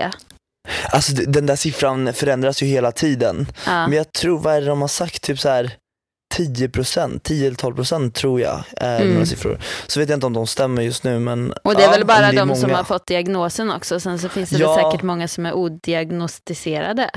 Alltså 0.92 1.12
den 1.14 1.46
där 1.46 1.56
siffran 1.56 2.12
förändras 2.12 2.62
ju 2.62 2.66
hela 2.66 2.92
tiden, 2.92 3.46
Ja. 3.66 3.86
men 3.88 3.92
jag 3.96 4.12
tror, 4.12 4.38
vad 4.38 4.54
är 4.54 4.60
det 4.60 4.66
de 4.66 4.80
har 4.80 4.88
sagt, 4.88 5.22
typ 5.22 5.38
så 5.40 5.48
här 5.48 5.72
10%, 6.34 7.18
10 7.22 7.46
eller 7.46 7.56
12% 7.56 8.10
tror 8.12 8.40
jag 8.40 8.62
är 8.76 8.96
Mm. 9.00 9.12
några 9.12 9.26
siffror. 9.26 9.58
Så 9.86 10.00
vet 10.00 10.08
jag 10.08 10.16
inte 10.16 10.26
om 10.26 10.32
de 10.32 10.46
stämmer 10.46 10.82
just 10.82 11.04
nu 11.04 11.18
men 11.18 11.52
Och 11.52 11.74
det 11.74 11.82
är 11.82 11.86
ja, 11.86 11.90
väl 11.90 12.04
bara 12.06 12.16
är 12.26 12.32
de 12.32 12.48
som 12.56 12.60
många. 12.60 12.76
har 12.76 12.84
fått 12.84 13.06
diagnosen 13.06 13.70
också. 13.72 14.00
Sen 14.00 14.18
så 14.18 14.28
finns 14.28 14.50
det 14.50 14.58
Ja. 14.58 14.74
väl 14.74 14.84
säkert 14.84 15.02
många 15.02 15.28
som 15.28 15.46
är 15.46 15.52
odiagnostiserade. 15.52 17.10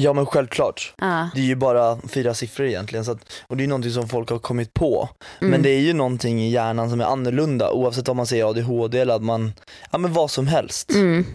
Ja 0.00 0.12
men 0.12 0.26
självklart, 0.26 0.94
Ja. 0.98 1.28
det 1.34 1.40
är 1.40 1.44
ju 1.44 1.54
bara 1.56 1.98
fyra 2.08 2.34
siffror 2.34 2.66
egentligen 2.66 3.04
så 3.04 3.12
att, 3.12 3.32
och 3.46 3.56
det 3.56 3.64
är 3.64 3.68
någonting 3.68 3.92
som 3.92 4.08
folk 4.08 4.30
har 4.30 4.38
kommit 4.38 4.74
på. 4.74 5.08
Mm. 5.40 5.50
Men 5.50 5.62
det 5.62 5.70
är 5.70 5.80
ju 5.80 5.92
någonting 5.92 6.42
i 6.42 6.50
hjärnan 6.50 6.90
som 6.90 7.00
är 7.00 7.04
annorlunda 7.04 7.72
oavsett 7.72 8.08
om 8.08 8.16
man 8.16 8.26
säger 8.26 8.44
ADHD 8.50 9.00
eller 9.00 9.14
att 9.14 9.22
man, 9.22 9.52
ja 9.92 9.98
men 9.98 10.12
vad 10.12 10.30
som 10.30 10.46
helst. 10.46 10.90
Mm. 10.90 11.26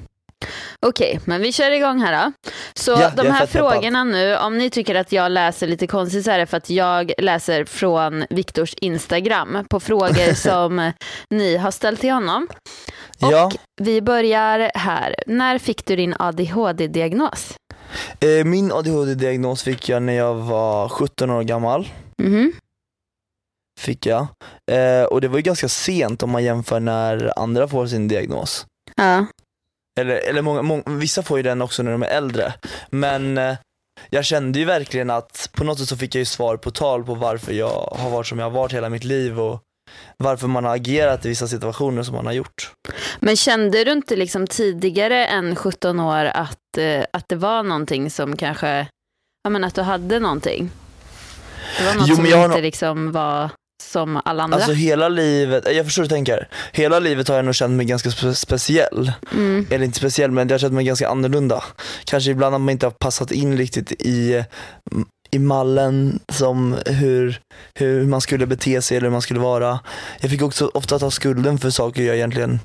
Okej, 0.86 1.20
men 1.26 1.42
vi 1.42 1.52
kör 1.52 1.72
igång 1.72 2.00
här 2.00 2.26
då. 2.26 2.32
Så 2.74 2.92
Ja, 2.92 3.12
de 3.16 3.28
här 3.28 3.46
frågorna 3.46 4.04
nu, 4.04 4.38
om 4.38 4.58
ni 4.58 4.70
tycker 4.70 4.96
att 4.96 5.12
jag 5.12 5.32
läser 5.32 5.68
lite 5.68 5.88
konstigt 5.88 6.26
så 6.26 6.32
är 6.32 6.38
det 6.40 6.46
för 6.46 6.58
att 6.58 6.70
jag 6.70 7.12
läser 7.18 7.66
från 7.66 8.26
Viktors 8.30 8.74
Instagram 8.74 9.66
på 9.70 9.80
frågor 9.80 10.34
som 10.50 10.92
ni 11.30 11.58
har 11.58 11.72
ställt 11.72 12.02
till 12.02 12.12
honom. 12.12 12.48
Och 13.22 13.32
Ja, 13.32 13.52
vi 13.82 14.02
börjar 14.02 14.72
här. 14.76 15.16
När 15.28 15.58
fick 15.58 15.86
du 15.86 15.96
din 15.96 16.16
ADHD-diagnos? 16.20 17.54
Eh, 18.20 18.46
min 18.46 18.72
ADHD-diagnos 18.72 19.64
fick 19.64 19.90
jag 19.90 20.04
när 20.04 20.14
jag 20.14 20.36
var 20.36 20.90
17 20.90 21.30
år 21.30 21.44
gammal. 21.44 21.88
Mhm. 22.22 22.54
Fick 23.80 24.06
jag. 24.06 24.28
Eh, 24.72 25.04
och 25.04 25.22
det 25.22 25.28
var 25.28 25.38
ju 25.38 25.42
ganska 25.44 25.70
sent 25.70 26.24
om 26.24 26.30
man 26.30 26.44
jämför 26.44 26.80
när 26.80 27.40
andra 27.40 27.68
får 27.68 27.88
sin 27.88 28.08
diagnos. 28.08 28.66
Ja. 28.96 29.26
Eller, 30.00 30.16
eller 30.16 30.42
många, 30.42 30.62
många, 30.62 30.84
vissa 30.86 31.24
får 31.24 31.38
ju 31.38 31.44
den 31.44 31.62
också 31.62 31.84
när 31.84 31.92
de 31.92 32.04
är 32.04 32.08
äldre. 32.08 32.54
Men 32.90 33.38
eh, 33.38 33.58
jag 34.10 34.26
kände 34.26 34.60
ju 34.60 34.66
verkligen 34.66 35.10
att 35.10 35.50
på 35.54 35.64
något 35.64 35.80
sätt 35.80 35.90
så 35.90 35.98
fick 35.98 36.16
jag 36.16 36.20
ju 36.20 36.26
svar 36.26 36.58
på 36.58 36.72
tal 36.72 37.04
på 37.04 37.16
varför 37.16 37.54
jag 37.54 37.96
har 37.98 38.10
varit 38.10 38.28
som 38.28 38.40
jag 38.40 38.46
har 38.46 38.52
varit 38.52 38.74
hela 38.74 38.90
mitt 38.90 39.04
liv 39.04 39.40
och 39.40 39.62
varför 40.18 40.48
man 40.48 40.64
har 40.66 40.76
agerat 40.76 41.26
i 41.26 41.30
vissa 41.30 41.48
situationer 41.48 42.04
som 42.04 42.16
man 42.16 42.26
har 42.26 42.34
gjort. 42.34 42.72
Men 43.20 43.36
kände 43.36 43.84
du 43.84 43.92
inte 43.92 44.16
liksom 44.16 44.48
tidigare 44.48 45.26
än 45.26 45.56
17 45.56 46.00
år 46.00 46.26
att, 46.26 46.78
eh, 46.78 47.04
att 47.14 47.26
det 47.30 47.36
var 47.36 47.64
någonting 47.64 48.10
som 48.12 48.38
kanske, 48.38 48.88
ja 49.44 49.50
men 49.50 49.64
att 49.64 49.76
du 49.76 49.82
hade 49.82 50.20
någonting? 50.20 50.72
Det 51.80 51.86
var 51.86 51.94
något 51.94 52.08
Jo, 52.08 52.16
som 52.16 52.26
inte 52.26 52.48
nog- 52.48 52.62
liksom 52.62 53.12
var 53.12 53.50
som 53.84 54.22
alla 54.26 54.44
andra? 54.44 54.56
Alltså 54.58 54.72
hela 54.72 55.10
livet, 55.10 55.68
jag 55.76 55.86
förstår 55.86 56.04
hur 56.04 56.10
du 56.10 56.16
tänker. 56.16 56.48
Hela 56.72 57.00
livet 57.00 57.28
har 57.28 57.36
jag 57.36 57.46
nog 57.46 57.56
känt 57.56 57.74
mig 57.74 57.86
ganska 57.86 58.10
spe- 58.10 58.34
speciell. 58.34 59.12
mm. 59.34 59.68
Eller 59.72 59.86
inte 59.86 59.98
speciell 59.98 60.32
men 60.32 60.48
jag 60.48 60.54
har 60.54 60.60
känt 60.60 60.74
mig 60.74 60.86
ganska 60.86 61.10
annorlunda. 61.10 61.64
Kanske 62.06 62.32
ibland 62.32 62.54
har 62.54 62.60
man 62.60 62.70
inte 62.70 62.86
har 62.86 62.92
passat 62.92 63.32
in 63.32 63.58
riktigt 63.58 63.92
i, 63.92 64.44
i 65.32 65.40
mallen 65.40 66.20
som 66.32 66.78
hur, 66.86 67.42
hur 67.76 68.06
man 68.06 68.22
skulle 68.22 68.48
bete 68.48 68.82
sig 68.82 68.98
eller 68.98 69.08
hur 69.08 69.12
man 69.12 69.22
skulle 69.22 69.40
vara. 69.40 69.80
Jag 70.20 70.32
fick 70.32 70.42
också 70.42 70.72
ofta 70.74 71.00
ta 71.00 71.12
skulden 71.12 71.58
för 71.58 71.70
saker 71.70 72.04
jag 72.04 72.16
egentligen 72.16 72.60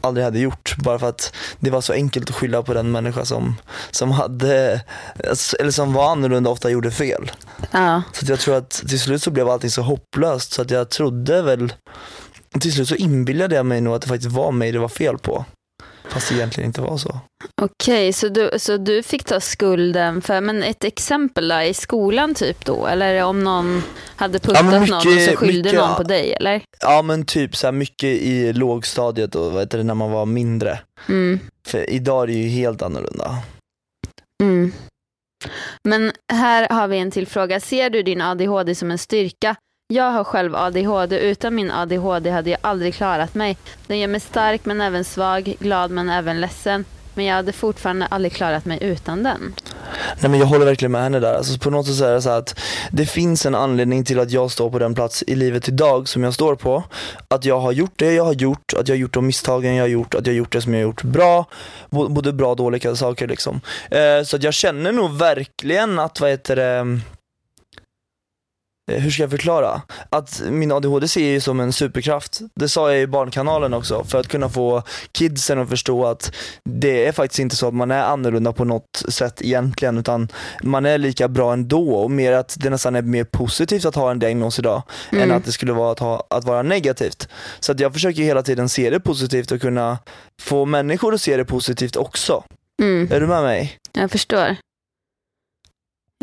aldrig 0.00 0.24
hade 0.24 0.38
gjort 0.38 0.76
bara 0.78 0.98
för 0.98 1.08
att 1.08 1.34
det 1.58 1.70
var 1.70 1.80
så 1.80 1.92
enkelt 1.92 2.30
att 2.30 2.36
skylla 2.36 2.62
på 2.62 2.74
den 2.74 2.90
människa 2.90 3.24
som, 3.24 3.54
som 3.90 4.10
hade, 4.10 4.80
eller 5.58 5.70
som 5.70 5.92
var 5.92 6.12
annorlunda 6.12 6.50
och 6.50 6.54
ofta 6.54 6.70
gjorde 6.70 6.90
fel. 6.90 7.30
Ja. 7.70 8.02
Så 8.12 8.32
jag 8.32 8.40
tror 8.40 8.56
att 8.56 8.70
till 8.70 9.00
slut 9.00 9.22
så 9.22 9.30
blev 9.30 9.48
allting 9.48 9.70
så 9.70 9.82
hopplöst 9.82 10.52
så 10.52 10.62
att 10.62 10.70
jag 10.70 10.90
trodde 10.90 11.42
väl, 11.42 11.72
till 12.60 12.72
slut 12.72 12.88
så 12.88 12.94
inbillade 12.94 13.54
jag 13.54 13.66
mig 13.66 13.80
nog 13.80 13.94
att 13.94 14.02
det 14.02 14.08
faktiskt 14.08 14.32
var 14.32 14.52
mig 14.52 14.72
det 14.72 14.78
var 14.78 14.88
fel 14.88 15.18
på. 15.18 15.44
Fast 16.12 16.28
det 16.28 16.34
egentligen 16.34 16.66
inte 16.68 16.80
var 16.80 16.96
så. 16.96 17.20
Okej, 17.62 18.12
så, 18.12 18.28
du, 18.28 18.50
så 18.58 18.76
du 18.76 19.02
fick 19.02 19.24
ta 19.24 19.40
skulden 19.40 20.22
för, 20.22 20.40
men 20.40 20.62
ett 20.62 20.84
exempel 20.84 21.48
då, 21.48 21.60
i 21.60 21.74
skolan 21.74 22.34
typ 22.34 22.64
då? 22.64 22.86
Eller 22.86 23.22
om 23.22 23.44
någon 23.44 23.82
hade 24.16 24.38
puttat 24.38 24.64
men 24.64 24.80
någon 24.80 24.92
och 24.92 25.06
mycket- 25.06 25.30
så 25.30 25.36
skyllde 25.36 25.62
mycket, 25.68 25.80
någon 25.80 25.90
ja. 25.90 25.96
på 25.96 26.02
dig 26.02 26.32
eller? 26.32 26.62
Ja 26.80 27.02
men 27.02 27.26
typ 27.26 27.56
så 27.56 27.66
här 27.66 27.72
mycket 27.72 28.08
i 28.08 28.52
lågstadiet 28.52 29.34
och 29.34 29.52
vad 29.52 29.62
heter 29.62 29.78
det, 29.78 29.84
när 29.84 29.94
man 29.94 30.10
var 30.10 30.26
mindre. 30.26 30.78
Mm. 31.08 31.40
För 31.66 31.90
idag 31.90 32.22
är 32.22 32.26
det 32.26 32.32
ju 32.32 32.48
helt 32.48 32.82
annorlunda. 32.82 33.36
Mm. 34.42 34.72
Men 35.84 36.12
här 36.32 36.68
har 36.68 36.88
vi 36.88 36.98
en 36.98 37.10
till 37.10 37.26
fråga. 37.26 37.60
Ser 37.60 37.90
du 37.90 38.02
din 38.02 38.20
ADHD 38.20 38.74
som 38.74 38.90
en 38.90 38.98
styrka? 38.98 39.56
Jag 39.92 40.10
har 40.10 40.24
själv 40.24 40.56
ADHD. 40.56 41.18
Utan 41.18 41.54
min 41.54 41.70
ADHD 41.70 42.30
hade 42.30 42.50
jag 42.50 42.58
aldrig 42.60 42.94
klarat 42.94 43.34
mig. 43.34 43.56
Den 43.86 43.98
gör 43.98 44.08
mig 44.08 44.20
stark 44.20 44.64
men 44.64 44.80
även 44.80 45.04
svag, 45.04 45.56
glad 45.58 45.90
men 45.90 46.08
även 46.08 46.40
ledsen. 46.40 46.84
Men 47.14 47.24
jag 47.24 47.34
hade 47.34 47.52
fortfarande 47.52 48.06
aldrig 48.06 48.32
klarat 48.32 48.64
mig 48.64 48.78
utan 48.80 49.22
den. 49.22 49.54
Nej 50.20 50.30
men 50.30 50.40
jag 50.40 50.46
håller 50.46 50.66
verkligen 50.66 50.92
med 50.92 51.02
henne 51.02 51.20
där. 51.20 51.34
Alltså 51.34 51.58
på 51.58 51.70
något 51.70 51.86
sätt 51.86 51.96
så 51.96 52.04
är 52.04 52.12
det 52.12 52.22
så 52.22 52.30
att 52.30 52.60
det 52.90 53.06
finns 53.06 53.46
en 53.46 53.54
anledning 53.54 54.04
till 54.04 54.20
att 54.20 54.30
jag 54.30 54.50
står 54.50 54.70
på 54.70 54.78
den 54.78 54.94
plats 54.94 55.24
i 55.26 55.34
livet 55.34 55.68
idag 55.68 56.08
som 56.08 56.24
jag 56.24 56.34
står 56.34 56.54
på. 56.54 56.84
Att 57.28 57.44
jag 57.44 57.60
har 57.60 57.72
gjort 57.72 57.92
det 57.96 58.12
jag 58.12 58.24
har 58.24 58.32
gjort, 58.34 58.74
att 58.78 58.88
jag 58.88 58.94
har 58.94 59.00
gjort 59.00 59.14
de 59.14 59.26
misstagen 59.26 59.74
jag 59.74 59.82
har 59.82 59.88
gjort, 59.88 60.14
att 60.14 60.26
jag 60.26 60.32
har 60.32 60.38
gjort 60.38 60.52
det 60.52 60.60
som 60.60 60.74
jag 60.74 60.80
har 60.80 60.88
gjort 60.88 61.02
bra. 61.02 61.44
Både 61.90 62.32
bra 62.32 62.50
och 62.50 62.56
dåliga 62.56 62.96
saker 62.96 63.28
liksom. 63.28 63.60
Eh, 63.90 64.24
så 64.24 64.36
att 64.36 64.42
jag 64.42 64.54
känner 64.54 64.92
nog 64.92 65.18
verkligen 65.18 65.98
att, 65.98 66.20
vad 66.20 66.30
heter 66.30 66.56
det, 66.56 67.00
hur 68.98 69.10
ska 69.10 69.22
jag 69.22 69.30
förklara? 69.30 69.82
Att 70.10 70.42
min 70.50 70.72
ADHD 70.72 71.08
ser 71.08 71.20
jag 71.20 71.30
ju 71.30 71.40
som 71.40 71.60
en 71.60 71.72
superkraft. 71.72 72.40
Det 72.54 72.68
sa 72.68 72.92
jag 72.92 73.02
i 73.02 73.06
Barnkanalen 73.06 73.74
också, 73.74 74.04
för 74.04 74.20
att 74.20 74.28
kunna 74.28 74.48
få 74.48 74.82
kidsen 75.12 75.58
att 75.58 75.68
förstå 75.68 76.06
att 76.06 76.32
det 76.64 77.06
är 77.06 77.12
faktiskt 77.12 77.38
inte 77.38 77.56
så 77.56 77.68
att 77.68 77.74
man 77.74 77.90
är 77.90 78.02
annorlunda 78.02 78.52
på 78.52 78.64
något 78.64 79.02
sätt 79.08 79.42
egentligen, 79.42 79.98
utan 79.98 80.28
man 80.62 80.86
är 80.86 80.98
lika 80.98 81.28
bra 81.28 81.52
ändå 81.52 81.90
och 81.94 82.10
mer 82.10 82.32
att 82.32 82.56
det 82.60 82.70
nästan 82.70 82.96
är 82.96 83.02
mer 83.02 83.24
positivt 83.24 83.84
att 83.84 83.94
ha 83.94 84.10
en 84.10 84.18
diagnos 84.18 84.58
idag 84.58 84.82
Mm. 85.12 85.30
än 85.30 85.36
att 85.36 85.44
det 85.44 85.52
skulle 85.52 85.72
vara 85.72 85.92
att, 85.92 85.98
ha, 85.98 86.26
att 86.30 86.44
vara 86.44 86.62
negativt. 86.62 87.28
Så 87.60 87.72
att 87.72 87.80
jag 87.80 87.92
försöker 87.92 88.22
hela 88.22 88.42
tiden 88.42 88.68
se 88.68 88.90
det 88.90 89.00
positivt 89.00 89.50
och 89.52 89.60
kunna 89.60 89.98
få 90.40 90.64
människor 90.64 91.14
att 91.14 91.20
se 91.20 91.36
det 91.36 91.44
positivt 91.44 91.96
också. 91.96 92.44
Mm. 92.82 93.08
Är 93.12 93.20
du 93.20 93.26
med 93.26 93.42
mig? 93.42 93.78
Jag 93.92 94.10
förstår. 94.10 94.56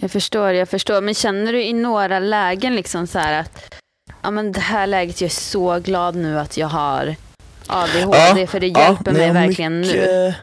Jag 0.01 0.11
förstår, 0.11 0.51
jag 0.51 0.69
förstår. 0.69 1.01
Men 1.01 1.13
känner 1.13 1.53
du 1.53 1.63
i 1.63 1.73
några 1.73 2.19
lägen 2.19 2.75
liksom 2.75 3.07
så 3.07 3.19
här 3.19 3.39
att 3.41 3.75
ja, 4.21 4.31
men 4.31 4.51
det 4.51 4.59
här 4.59 4.87
läget, 4.87 5.21
jag 5.21 5.25
är 5.25 5.31
så 5.31 5.79
glad 5.79 6.15
nu 6.15 6.39
att 6.39 6.57
jag 6.57 6.67
har 6.67 7.15
ADHD 7.67 8.47
för 8.47 8.59
det 8.59 8.67
hjälper 8.67 9.11
när 9.11 9.19
mig 9.19 9.31
verkligen 9.47 9.81
nu. 9.81 9.87
mycket- 9.87 10.35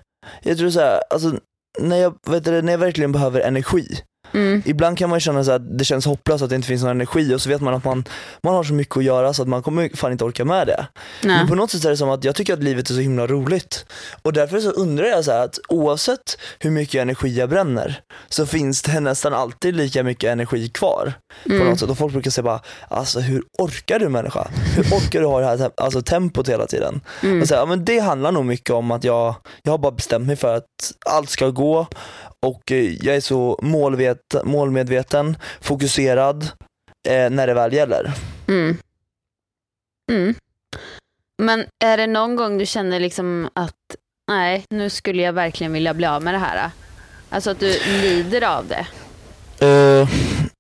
Jag 0.43 0.59
tror 0.59 0.71
så 0.71 0.81
här, 0.81 1.01
alltså 1.11 1.33
när 1.81 1.97
jag, 1.97 2.15
vet 2.27 2.45
du, 2.45 2.63
när 2.63 2.73
jag 2.73 2.79
verkligen 2.79 3.13
behöver 3.13 3.41
energi. 3.41 3.87
Mm. 4.35 4.63
Ibland 4.65 4.99
kan 4.99 5.11
man 5.11 5.17
ju 5.17 5.21
känna 5.21 5.45
så 5.45 5.51
att 5.53 5.79
det 5.79 5.85
känns 5.85 6.07
hopplöst 6.07 6.43
att 6.45 6.51
det 6.51 6.57
inte 6.57 6.69
finns 6.69 6.83
någon 6.83 6.91
energi 6.91 7.35
och 7.35 7.41
så 7.41 7.49
vet 7.49 7.61
man 7.61 7.75
att 7.75 7.85
man, 7.85 8.05
man 8.43 8.55
har 8.55 8.65
så 8.65 8.73
mycket 8.75 8.97
att 8.97 9.05
göra 9.05 9.33
så 9.35 9.43
att 9.43 9.49
man 9.49 9.63
kommer 9.63 9.97
fan 9.97 10.13
inte 10.13 10.25
orka 10.25 10.45
med 10.45 10.67
det. 10.67 10.87
Nej. 11.23 11.37
Men 11.39 11.49
på 11.49 11.55
något 11.55 11.71
sätt 11.71 11.85
är 11.85 11.91
det 11.91 11.97
som 11.97 12.11
att 12.11 12.25
jag 12.25 12.35
tycker 12.35 12.53
att 12.53 12.63
livet 12.63 12.91
är 12.91 12.95
så 12.95 13.01
himla 13.01 13.27
roligt. 13.27 13.87
Och 14.23 14.33
därför 14.33 14.61
så 14.61 14.71
undrar 14.71 15.07
jag 15.07 15.25
så 15.25 15.33
att 15.33 15.59
oavsett 15.69 16.39
hur 16.59 16.71
mycket 16.71 17.03
energi 17.03 17.39
jag 17.39 17.49
bränner 17.51 18.01
så 18.29 18.47
finns 18.47 18.83
det 18.83 19.01
nästan 19.01 19.35
alltid 19.35 19.77
lika 19.77 20.03
mycket 20.03 20.31
energi 20.31 20.69
kvar. 20.69 21.13
På 21.45 21.53
Mm. 21.53 21.69
något 21.69 21.81
sätt. 21.81 21.91
Och 21.91 21.99
folk 21.99 22.13
brukar 22.13 22.31
säga 22.31 22.43
bara, 22.43 22.61
alltså 22.89 23.21
hur 23.21 23.43
orkar 23.59 23.99
du 23.99 24.09
människa? 24.09 24.49
Hur 24.77 24.83
orkar 24.83 25.21
du 25.21 25.27
ha 25.27 25.41
det 25.41 25.47
här 25.47 25.71
alltså, 25.77 26.03
tempot 26.03 26.49
hela 26.49 26.67
tiden? 26.67 27.01
Mm. 27.23 27.43
Och 27.43 27.49
så 27.49 27.55
här, 27.55 27.61
ja, 27.63 27.67
men 27.67 27.85
det 27.85 27.99
handlar 27.99 28.33
nog 28.33 28.45
mycket 28.45 28.71
om 28.71 28.91
att 28.91 29.05
jag, 29.05 29.35
jag 29.63 29.73
har 29.73 29.79
bara 29.79 29.93
bestämt 29.93 30.27
mig 30.27 30.37
för 30.37 30.57
att 30.57 30.65
allt 31.07 31.31
ska 31.31 31.49
gå 31.51 31.87
och 32.47 32.73
eh, 32.73 33.05
jag 33.05 33.17
är 33.17 33.21
så 33.21 33.59
målvet, 33.63 34.35
målmedveten, 34.45 35.37
fokuserad 35.61 36.49
eh, 37.09 37.31
när 37.31 37.47
det 37.47 37.55
väl 37.55 37.73
gäller. 37.73 38.13
Mm. 38.49 38.77
Mm. 40.11 40.35
Men 41.43 41.65
är 41.85 41.97
det 41.97 42.07
någon 42.07 42.37
gång 42.37 42.59
du 42.59 42.67
känner 42.67 43.01
liksom 43.01 43.51
att 43.55 43.97
nej, 44.29 44.65
nu 44.71 44.91
skulle 44.91 45.23
jag 45.23 45.33
verkligen 45.33 45.73
vilja 45.73 45.95
bli 45.95 46.07
av 46.07 46.23
med 46.23 46.35
det 46.35 46.39
här? 46.39 46.71
Alltså 47.31 47.51
att 47.51 47.61
du 47.61 47.79
lider 48.03 48.57
av 48.57 48.67
det? 48.69 48.87
Eh, 49.67 50.09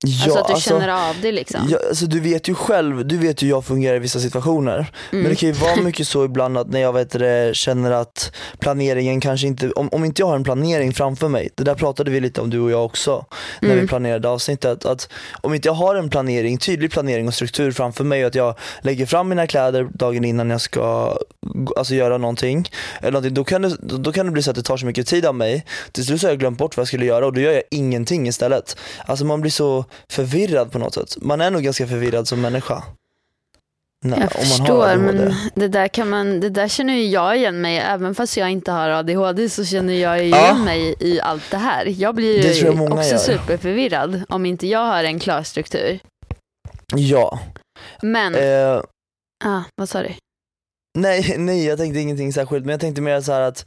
ja, 0.05 0.25
alltså 0.25 0.38
att 0.41 0.47
du 0.49 0.53
alltså- 0.55 0.71
känner 0.71 1.09
av 1.11 1.17
det 1.23 1.33
liksom? 1.33 1.69
Ja, 1.71 1.79
alltså 1.88 2.07
du 2.07 2.21
vet 2.21 2.49
ju 2.49 2.55
själv, 2.55 3.07
du 3.07 3.17
vet 3.19 3.43
hur 3.43 3.49
jag 3.49 3.65
fungerar 3.65 3.97
i 3.97 3.99
vissa 3.99 4.21
situationer. 4.21 4.91
Men 5.11 5.21
Mm. 5.21 5.31
det 5.31 5.37
kan 5.37 5.49
ju 5.49 5.53
vara 5.53 5.76
mycket 5.83 6.09
så 6.09 6.25
ibland 6.25 6.59
att 6.59 6.71
när 6.71 6.81
jag 6.81 6.93
vet 6.93 7.11
det, 7.11 7.57
känner 7.57 7.91
att 7.91 8.33
planeringen 8.59 9.21
kanske 9.21 9.47
inte, 9.47 9.71
om, 9.71 9.88
om 9.93 10.05
inte 10.05 10.23
jag 10.23 10.26
har 10.26 10.37
en 10.37 10.45
planering 10.45 10.93
framför 10.93 11.29
mig, 11.29 11.49
det 11.55 11.65
där 11.65 11.75
pratade 11.75 12.11
vi 12.11 12.21
lite 12.21 12.41
om 12.41 12.50
du 12.50 12.61
och 12.61 12.71
jag 12.71 12.85
också 12.85 13.25
när 13.61 13.69
Mm. 13.71 13.81
vi 13.81 13.88
planerade 13.88 14.29
avsnittet, 14.29 14.85
att 14.85 15.09
om 15.41 15.55
inte 15.55 15.69
jag 15.69 15.75
har 15.75 15.95
en 15.95 16.11
planering, 16.11 16.59
tydlig 16.59 16.91
planering 16.91 17.29
och 17.29 17.35
struktur 17.35 17.73
framför 17.73 18.05
mig 18.05 18.23
och 18.25 18.29
att 18.29 18.35
jag 18.35 18.55
lägger 18.83 19.07
fram 19.07 19.29
mina 19.29 19.47
kläder 19.47 19.88
dagen 19.95 20.25
innan 20.25 20.50
jag 20.50 20.61
ska 20.61 21.17
alltså, 21.76 21.95
göra 21.95 22.19
någonting, 22.19 22.69
eller 23.00 23.11
någonting 23.12 23.35
då, 23.35 23.45
kan 23.45 23.62
det, 23.62 23.76
då 23.81 24.12
kan 24.12 24.26
det 24.26 24.33
bli 24.33 24.43
så 24.43 24.50
att 24.50 24.57
det 24.57 24.62
tar 24.62 24.76
så 24.76 24.87
mycket 24.87 25.07
tid 25.07 25.26
av 25.26 25.35
mig, 25.35 25.65
till 25.93 26.05
slut 26.07 26.21
så 26.21 26.26
har 26.26 26.33
jag 26.33 26.38
glömt 26.38 26.59
bort 26.59 26.76
vad 26.76 26.83
jag 26.83 26.88
skulle 26.88 27.07
göra 27.07 27.26
och 27.26 27.33
då 27.33 27.41
gör 27.41 27.53
jag 27.53 27.62
ingenting 27.71 28.29
istället. 28.29 28.76
Alltså 29.07 29.25
man 29.25 29.41
blir 29.41 29.50
så 29.50 29.85
förvirrad 30.11 30.73
på 30.73 30.78
något 30.78 30.95
sätt. 30.95 31.16
Man 31.23 31.40
är 31.40 31.50
nog 31.50 31.62
ganska 31.62 31.87
förvirrad 31.87 32.28
som 32.28 32.40
människa. 32.40 32.83
Nej, 34.05 34.19
Jag 34.21 34.40
om 34.43 34.49
man 34.49 34.61
har 34.61 34.88
förstår, 34.88 34.97
men 34.97 35.35
det 35.55 35.69
där, 35.69 35.88
kan 35.88 36.09
man, 36.09 36.40
det 36.40 36.50
där 36.50 36.69
känner 36.69 36.95
ju 36.95 37.07
jag 37.07 37.37
igen 37.37 37.61
mig. 37.61 37.78
Även 37.78 38.14
fast 38.14 38.37
jag 38.37 38.50
inte 38.50 38.73
har 38.73 38.88
ADHD 38.90 39.49
så 39.49 39.64
känner 39.64 39.95
jag 39.95 40.25
igen 40.25 40.64
mig 40.64 40.95
i 41.00 41.21
allt 41.21 41.50
det 41.50 41.57
här. 41.57 41.87
Jag 41.87 42.14
blir 42.14 42.43
ju 42.45 42.64
jag 42.66 42.93
också 42.93 43.11
gör. 43.11 43.19
superförvirrad 43.19 44.23
om 44.28 44.47
inte 44.47 44.66
jag 44.66 44.85
har 44.85 45.05
en 45.05 45.19
klar 45.19 45.43
struktur. 45.43 45.99
Ja. 46.95 47.40
Men, 48.02 48.35
Eh, 48.35 48.81
ah, 49.45 49.62
vad 49.76 49.88
sa 49.88 50.02
du? 50.02 50.09
nej, 50.99 51.35
nej, 51.38 51.66
jag 51.66 51.78
tänkte 51.78 52.00
ingenting 52.00 52.33
särskilt, 52.33 52.64
men 52.64 52.71
jag 52.73 52.81
tänkte 52.81 53.02
mer 53.02 53.21
så 53.21 53.33
här 53.33 53.40
att 53.40 53.64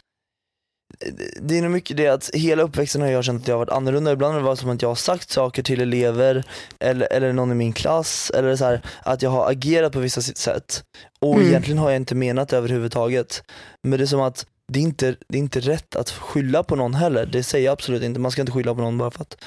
det 1.41 1.57
är 1.57 1.61
nog 1.61 1.71
mycket 1.71 1.97
det 1.97 2.07
att 2.07 2.29
hela 2.33 2.63
uppväxten 2.63 3.01
har 3.01 3.09
jag 3.09 3.23
känt 3.23 3.41
att 3.41 3.47
jag 3.47 3.55
har 3.55 3.59
varit 3.65 3.69
annorlunda. 3.77 4.11
Ibland 4.11 4.33
har 4.33 4.39
det 4.39 4.45
varit 4.45 4.59
som 4.59 4.69
att 4.69 4.81
jag 4.81 4.89
har 4.89 4.95
sagt 4.95 5.29
saker 5.29 5.63
till 5.63 5.81
elever 5.81 6.43
eller, 6.79 7.07
eller 7.13 7.33
någon 7.33 7.51
i 7.51 7.55
min 7.55 7.73
klass 7.73 8.31
eller 8.35 8.55
så 8.55 8.65
här, 8.65 8.81
att 9.03 9.21
jag 9.21 9.29
har 9.29 9.51
agerat 9.51 9.93
på 9.93 9.99
vissa 9.99 10.21
sätt. 10.21 10.83
Och 11.19 11.35
Mm. 11.35 11.47
egentligen 11.47 11.77
har 11.77 11.89
jag 11.89 11.95
inte 11.95 12.15
menat 12.15 12.49
det 12.49 12.57
överhuvudtaget. 12.57 13.43
Men 13.87 13.97
det 13.99 14.03
är 14.03 14.07
som 14.07 14.21
att 14.21 14.45
det 14.71 14.79
är, 14.79 14.83
inte, 14.83 15.15
det 15.27 15.37
är 15.37 15.39
inte 15.39 15.59
rätt 15.59 15.95
att 15.95 16.09
skylla 16.09 16.63
på 16.63 16.75
någon 16.75 16.93
heller. 16.93 17.25
Det 17.25 17.43
säger 17.43 17.65
jag 17.65 17.73
absolut 17.73 18.03
inte. 18.03 18.19
Man 18.19 18.31
ska 18.31 18.41
inte 18.41 18.51
skylla 18.51 18.75
på 18.75 18.81
någon 18.81 18.97
bara 18.97 19.11
för 19.11 19.21
att 19.21 19.37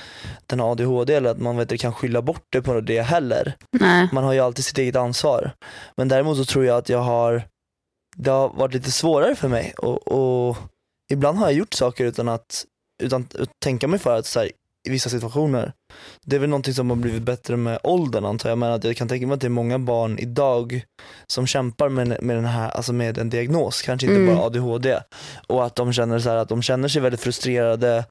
den 0.46 0.60
har 0.60 0.70
ADHD 0.72 1.14
eller 1.14 1.30
att 1.30 1.38
man 1.38 1.56
vet, 1.56 1.80
kan 1.80 1.92
skylla 1.94 2.22
bort 2.22 2.44
det 2.50 2.62
på 2.62 2.80
det 2.80 3.02
heller. 3.02 3.54
Nej. 3.80 4.08
Man 4.12 4.24
har 4.24 4.32
ju 4.32 4.40
alltid 4.40 4.64
sitt 4.64 4.78
eget 4.78 4.96
ansvar. 4.96 5.52
Men 5.96 6.08
däremot 6.08 6.36
så 6.36 6.44
tror 6.44 6.64
jag 6.64 6.76
att 6.78 6.88
jag 6.88 6.98
har, 6.98 7.42
det 8.16 8.30
har 8.30 8.48
varit 8.48 8.74
lite 8.74 8.90
svårare 8.90 9.34
för 9.36 9.48
mig 9.48 9.74
och 9.78 10.56
ibland 11.12 11.38
har 11.38 11.46
jag 11.46 11.54
gjort 11.54 11.74
saker 11.74 12.04
utan 12.04 12.28
att, 12.28 12.64
utan 13.02 13.26
att 13.38 13.50
tänka 13.64 13.88
mig 13.88 13.98
för 13.98 14.18
att 14.18 14.26
så 14.26 14.40
här, 14.40 14.50
i 14.88 14.90
vissa 14.90 15.10
situationer. 15.10 15.72
Det 16.24 16.36
är 16.36 16.40
väl 16.40 16.50
någonting 16.50 16.74
som 16.74 16.90
har 16.90 16.96
blivit 16.96 17.22
bättre 17.22 17.56
med 17.56 17.78
åldern 17.82 18.24
antar 18.24 18.48
jag, 18.48 18.58
men 18.58 18.72
att 18.72 18.84
jag 18.84 18.96
kan 18.96 19.08
tänka 19.08 19.26
mig 19.26 19.34
att 19.34 19.40
det 19.40 19.46
är 19.46 19.48
många 19.48 19.78
barn 19.78 20.18
idag 20.18 20.84
som 21.26 21.46
kämpar 21.46 21.88
med, 21.88 22.22
med 22.22 22.36
den 22.36 22.44
här, 22.44 22.70
alltså 22.70 22.92
med 22.92 23.18
en 23.18 23.30
diagnos, 23.30 23.82
kanske 23.82 24.06
inte 24.06 24.20
Mm. 24.20 24.34
bara 24.34 24.46
ADHD. 24.46 25.00
Och 25.46 25.64
att 25.64 25.76
de 25.76 25.92
känner 25.92 26.18
så 26.18 26.28
här, 26.30 26.36
att 26.36 26.48
de 26.48 26.62
känner 26.62 26.88
sig 26.88 27.02
väldigt 27.02 27.20
frustrerade, 27.20 28.04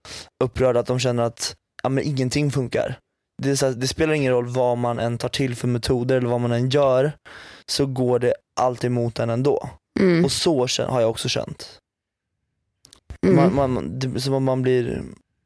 upprörda, 0.43 0.79
att 0.79 0.87
de 0.87 0.99
känner 0.99 1.23
att 1.23 1.55
ja, 1.83 1.89
men 1.89 2.03
ingenting 2.03 2.51
funkar 2.51 2.97
det, 3.41 3.61
här, 3.61 3.71
det 3.71 3.87
spelar 3.87 4.13
ingen 4.13 4.31
roll 4.31 4.47
vad 4.47 4.77
man 4.77 4.99
än 4.99 5.17
tar 5.17 5.29
till 5.29 5.55
för 5.55 5.67
metoder 5.67 6.17
eller 6.17 6.29
vad 6.29 6.41
man 6.41 6.51
än 6.51 6.69
gör, 6.69 7.11
så 7.65 7.85
går 7.85 8.19
det 8.19 8.33
alltid 8.59 8.87
emot 8.87 9.19
en 9.19 9.29
ändå. 9.29 9.69
Mm. 9.99 10.25
Och 10.25 10.31
så 10.31 10.67
har 10.87 11.01
jag 11.01 11.09
också 11.09 11.29
känt. 11.29 11.77
Mm. 13.25 13.55
Man, 13.55 13.73
man, 13.73 13.99
det 13.99 14.21
som 14.21 14.33
om 14.33 14.43
man 14.43 14.61
blir, 14.61 15.03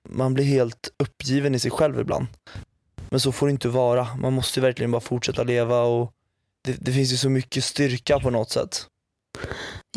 man 0.10 0.34
blir 0.34 0.46
helt 0.46 0.90
uppgiven 1.04 1.56
i 1.56 1.60
sig 1.60 1.72
själv 1.72 2.00
ibland. 2.00 2.28
Men 3.10 3.20
så 3.20 3.32
får 3.32 3.48
det 3.48 3.52
inte 3.52 3.68
vara. 3.70 4.08
Man 4.16 4.34
måste 4.34 4.62
verkligen 4.62 4.92
bara 4.92 5.02
fortsätta 5.02 5.44
leva 5.44 5.82
och 5.82 6.12
det, 6.66 6.78
det 6.80 6.92
finns 6.92 7.14
ju 7.14 7.18
så 7.18 7.30
mycket 7.30 7.64
styrka 7.64 8.20
på 8.20 8.30
något 8.30 8.50
sätt. 8.52 8.86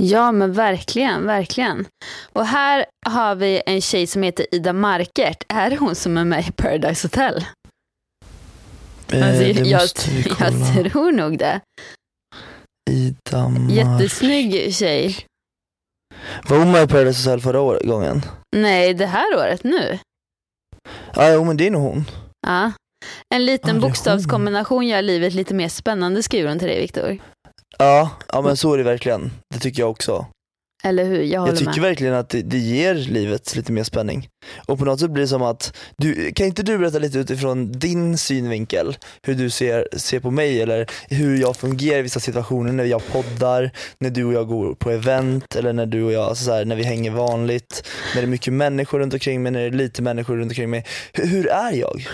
Ja 0.00 0.32
men 0.32 0.52
verkligen, 0.52 1.26
verkligen. 1.26 1.87
Och 2.32 2.47
här 2.47 2.87
har 3.06 3.35
vi 3.35 3.62
en 3.66 3.80
tjej 3.80 4.06
som 4.06 4.23
heter 4.23 4.47
Ida 4.54 4.73
Markert. 4.73 5.44
Är 5.49 5.70
det 5.70 5.76
hon 5.76 5.94
som 5.94 6.16
är 6.18 6.25
med 6.25 6.49
i 6.49 6.52
Paradise 6.52 7.06
Hotel? 7.06 7.44
Eh, 9.12 9.28
Alltså, 9.28 9.42
jag, 9.44 9.88
kolla. 10.38 10.50
jag 10.76 10.92
tror 10.92 11.12
nog 11.12 11.38
det. 11.38 11.61
Ida 12.90 13.49
Mark. 13.49 13.73
Jättesnygg 13.73 14.75
tjej. 14.75 15.16
Var 16.49 16.58
hon 16.58 16.73
med 16.73 16.82
i 16.85 16.87
Paradise 16.87 17.30
Hotel 17.30 17.40
förra 17.40 17.61
året, 17.61 17.82
gången? 17.82 18.23
Nej, 18.56 18.94
det 18.94 19.06
här 19.06 19.37
året 19.37 19.64
nu. 19.64 19.99
Ja, 21.14 21.32
jo, 21.32 21.44
men 21.44 21.56
det 21.56 21.66
är 21.66 21.70
nog 21.70 21.82
hon. 21.82 22.04
Ja. 22.47 22.73
En 23.35 23.40
Ja, 23.40 23.47
liten 23.47 23.76
är 23.76 23.80
bokstavskombination 23.80 24.87
gör 24.87 25.02
livet 25.02 25.35
lite 25.35 25.54
mer 25.54 25.68
spännande 25.68 26.23
skriver 26.23 26.49
hon 26.49 26.58
till 26.58 26.68
dig 26.68 26.80
Viktor. 26.80 27.18
Ja, 27.78 28.11
ja 28.32 28.42
men 28.42 28.56
så 28.56 28.73
är 28.75 28.78
det 28.78 28.85
verkligen. 28.85 29.30
Det 29.54 29.61
tycker 29.61 29.82
jag 29.82 29.90
också. 29.90 30.26
Eller 30.85 31.04
hur? 31.04 31.23
Jag 31.23 31.40
håller 31.40 31.52
Jag 31.52 31.58
tycker 31.58 31.80
med. 31.80 31.80
verkligen 31.80 32.14
att 32.14 32.28
det, 32.28 32.42
det 32.42 32.58
ger 32.58 32.94
livet 32.94 33.56
lite 33.56 33.73
mer 33.73 33.85
spänning. 33.85 34.28
Och 34.66 34.78
på 34.78 34.85
något 34.85 35.00
sätt 35.00 35.11
blir 35.11 35.23
det 35.23 35.28
som 35.28 35.42
att, 35.42 35.76
du, 35.97 36.32
kan 36.32 36.47
inte 36.47 36.62
du 36.62 36.78
berätta 36.78 36.99
lite 36.99 37.18
utifrån 37.18 37.73
din 37.73 38.18
synvinkel, 38.18 38.97
hur 39.23 39.35
du 39.35 39.50
ser, 39.50 39.88
ser 39.97 40.20
på 40.20 40.30
mig 40.30 40.62
eller 40.62 40.87
hur 41.08 41.40
jag 41.40 41.56
fungerar 41.56 41.99
i 41.99 42.02
vissa 42.02 42.20
situationer 42.20 42.73
när 42.73 42.85
jag 42.85 43.02
poddar, 43.06 43.70
när 43.99 44.11
du 44.11 44.25
och 44.25 44.32
jag 44.32 44.49
går 44.49 44.75
på 44.75 44.90
event 44.90 45.56
eller 45.56 45.73
när 45.73 45.87
du 45.87 46.02
och 46.02 46.12
jag, 46.12 46.25
alltså 46.25 46.44
så 46.44 46.52
här, 46.52 46.64
när 46.64 46.76
vi 46.76 46.82
hänger 46.85 47.11
vanligt, 47.11 47.88
när 48.14 48.23
det 48.23 48.26
är 48.26 48.30
mycket 48.30 48.52
människor 48.52 48.99
runt 48.99 49.12
omkring 49.12 49.42
mig, 49.42 49.52
när 49.52 49.61
det 49.61 49.66
är 49.66 49.70
lite 49.70 50.02
människor 50.02 50.37
runt 50.37 50.50
omkring 50.50 50.70
mig. 50.70 50.85
Hur, 51.12 51.26
hur 51.26 51.49
är 51.49 51.73
jag? 51.73 52.08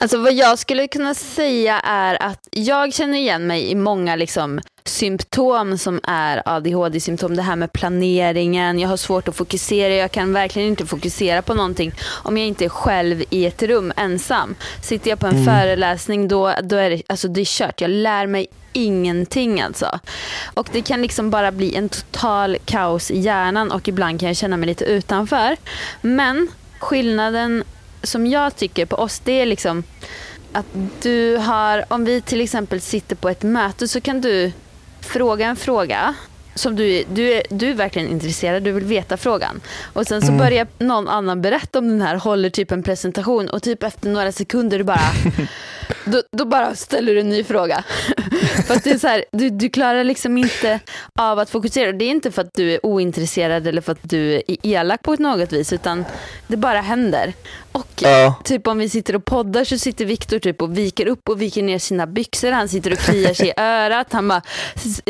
Alltså 0.00 0.18
vad 0.18 0.32
jag 0.32 0.58
skulle 0.58 0.88
kunna 0.88 1.14
säga 1.14 1.80
är 1.80 2.22
att 2.22 2.48
jag 2.50 2.92
känner 2.94 3.18
igen 3.18 3.46
mig 3.46 3.70
i 3.70 3.74
många 3.74 4.16
liksom 4.16 4.60
symptom 4.88 5.78
som 5.78 6.00
är 6.02 6.42
ADHD-symptom. 6.44 7.36
Det 7.36 7.42
här 7.42 7.56
med 7.56 7.72
planeringen, 7.72 8.78
jag 8.78 8.88
har 8.88 8.96
svårt 8.96 9.28
att 9.28 9.36
fokusera, 9.36 9.94
jag 9.94 10.12
kan 10.12 10.32
verkligen 10.32 10.68
inte 10.68 10.86
fokusera 10.86 11.42
på 11.42 11.54
någonting 11.54 11.92
om 12.08 12.38
jag 12.38 12.46
inte 12.46 12.64
är 12.64 12.68
själv 12.68 13.22
i 13.30 13.46
ett 13.46 13.62
rum 13.62 13.92
ensam. 13.96 14.54
Sitter 14.82 15.10
jag 15.10 15.18
på 15.18 15.26
en 15.26 15.32
Mm. 15.32 15.44
föreläsning 15.44 16.28
då, 16.28 16.54
då 16.62 16.76
är 16.76 16.90
det, 16.90 17.02
alltså 17.06 17.28
det 17.28 17.40
är 17.40 17.44
kört. 17.44 17.80
Jag 17.80 17.90
lär 17.90 18.26
mig 18.26 18.46
ingenting 18.72 19.60
alltså. 19.60 19.98
Och 20.54 20.68
det 20.72 20.82
kan 20.82 21.02
liksom 21.02 21.30
bara 21.30 21.52
bli 21.52 21.74
en 21.74 21.88
total 21.88 22.56
kaos 22.64 23.10
i 23.10 23.18
hjärnan 23.20 23.72
och 23.72 23.88
ibland 23.88 24.20
kan 24.20 24.26
jag 24.26 24.36
känna 24.36 24.56
mig 24.56 24.66
lite 24.66 24.84
utanför. 24.84 25.56
Men 26.00 26.48
skillnaden 26.78 27.64
som 28.02 28.26
jag 28.26 28.56
tycker 28.56 28.86
på 28.86 28.96
oss 28.96 29.18
det 29.24 29.32
är 29.32 29.46
liksom 29.46 29.82
att 30.52 30.66
du 31.02 31.36
har, 31.36 31.84
om 31.88 32.04
vi 32.04 32.20
till 32.20 32.40
exempel 32.40 32.80
sitter 32.80 33.16
på 33.16 33.28
ett 33.28 33.42
möte 33.42 33.88
så 33.88 34.00
kan 34.00 34.20
du 34.20 34.52
fråga 35.06 35.46
en 35.46 35.56
fråga 35.56 36.14
som 36.54 36.76
du, 36.76 37.04
du, 37.14 37.42
du 37.50 37.70
är 37.70 37.74
verkligen 37.74 38.08
intresserad, 38.08 38.62
du 38.62 38.72
vill 38.72 38.84
veta 38.84 39.16
frågan. 39.16 39.60
Och 39.92 40.06
sen 40.06 40.20
så 40.20 40.26
Mm. 40.26 40.38
börjar 40.38 40.66
någon 40.78 41.08
annan 41.08 41.42
berätta 41.42 41.78
om 41.78 41.88
den 41.88 42.02
här, 42.02 42.16
håller 42.16 42.50
typ 42.50 42.72
en 42.72 42.82
presentation 42.82 43.48
och 43.48 43.62
typ 43.62 43.82
efter 43.82 44.08
några 44.10 44.32
sekunder 44.32 44.78
du 44.78 44.84
bara, 44.84 45.00
då, 46.04 46.22
då 46.32 46.44
bara 46.44 46.74
ställer 46.74 47.14
du 47.14 47.20
en 47.20 47.28
ny 47.28 47.44
fråga. 47.44 47.84
för 48.66 48.74
att 48.74 48.84
det 48.84 48.90
är 48.90 48.98
så 48.98 49.06
här, 49.08 49.24
du, 49.32 49.50
du 49.50 49.68
klarar 49.68 50.04
liksom 50.04 50.38
inte 50.38 50.80
av 51.18 51.38
att 51.38 51.50
fokusera. 51.50 51.92
Det 51.92 52.04
är 52.04 52.10
inte 52.10 52.30
för 52.30 52.42
att 52.42 52.54
du 52.54 52.72
är 52.72 52.86
ointresserad 52.86 53.66
eller 53.66 53.80
för 53.82 53.92
att 53.92 53.98
du 54.02 54.34
är 54.34 54.42
elak 54.62 55.02
på 55.02 55.14
något 55.14 55.52
vis 55.52 55.72
utan 55.72 56.04
det 56.46 56.56
bara 56.56 56.80
händer. 56.80 57.32
Och 57.72 57.86
Ja. 58.02 58.34
typ 58.44 58.66
om 58.66 58.78
vi 58.78 58.88
sitter 58.88 59.16
och 59.16 59.24
poddar 59.24 59.64
så 59.64 59.78
sitter 59.78 60.04
Viktor 60.04 60.38
typ 60.38 60.62
och 60.62 60.78
viker 60.78 61.06
upp 61.06 61.28
och 61.28 61.42
viker 61.42 61.62
ner 61.62 61.78
sina 61.78 62.06
byxor. 62.06 62.50
Han 62.52 62.68
sitter 62.68 62.92
och 62.92 62.98
kliar 62.98 63.34
sig 63.34 63.48
i 63.48 63.52
örat. 63.60 64.12
Han 64.12 64.28
bara 64.28 64.42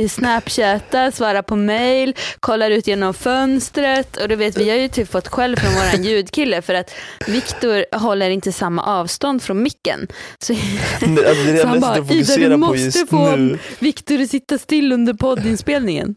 snapchattar, 0.08 1.10
svarar 1.10 1.42
på 1.42 1.56
mail, 1.56 2.14
kollar 2.40 2.70
ut 2.70 2.86
genom 2.86 3.14
fönstret. 3.14 4.16
Och 4.16 4.28
du 4.28 4.36
vet, 4.36 4.56
vi 4.58 4.70
har 4.70 4.76
ju 4.76 4.88
typ 4.88 5.10
fått 5.10 5.28
skäll 5.28 5.56
från 5.56 5.74
våran 5.74 6.04
ljudkille 6.04 6.62
för 6.62 6.74
att 6.74 6.90
Viktor 7.26 7.96
håller 7.96 8.30
inte 8.30 8.52
samma 8.52 8.82
avstånd 8.82 9.42
från 9.42 9.62
micken. 9.62 10.06
Så, 10.38 10.52
Alltså, 11.00 11.44
det 11.44 11.50
är 11.50 11.52
det 11.52 11.58
så 11.60 11.66
han 11.66 11.80
bara, 11.80 11.98
Ida 12.14 12.36
du 12.48 12.56
måste 12.56 13.06
få. 13.06 13.56
Viktor 13.78 14.20
att 14.22 14.30
sitta 14.30 14.58
still 14.58 14.92
under 14.92 15.14
poddinspelningen. 15.14 16.14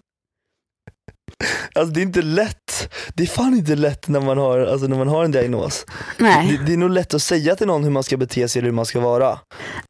Alltså 1.76 1.94
det 1.94 2.00
är 2.00 2.04
inte 2.04 2.22
lätt. 2.22 2.90
Det 3.14 3.24
är 3.24 3.28
fan 3.28 3.54
inte 3.54 3.76
lätt 3.76 4.08
när 4.08 4.20
man 4.22 4.38
har, 4.38 4.60
alltså, 4.60 4.88
när 4.88 4.98
man 4.98 5.08
har 5.08 5.26
en 5.26 5.32
diagnos. 5.32 5.86
Nej, 6.18 6.58
Det, 6.60 6.66
det 6.66 6.74
är 6.74 6.78
nog 6.78 6.90
lätt 6.90 7.14
att 7.14 7.22
säga 7.22 7.56
till 7.56 7.68
någon 7.68 7.84
hur 7.84 7.92
man 7.92 8.04
ska 8.04 8.18
bete 8.18 8.48
sig 8.48 8.60
eller 8.60 8.68
hur 8.70 8.76
man 8.76 8.86
ska 8.86 9.00
vara. 9.00 9.40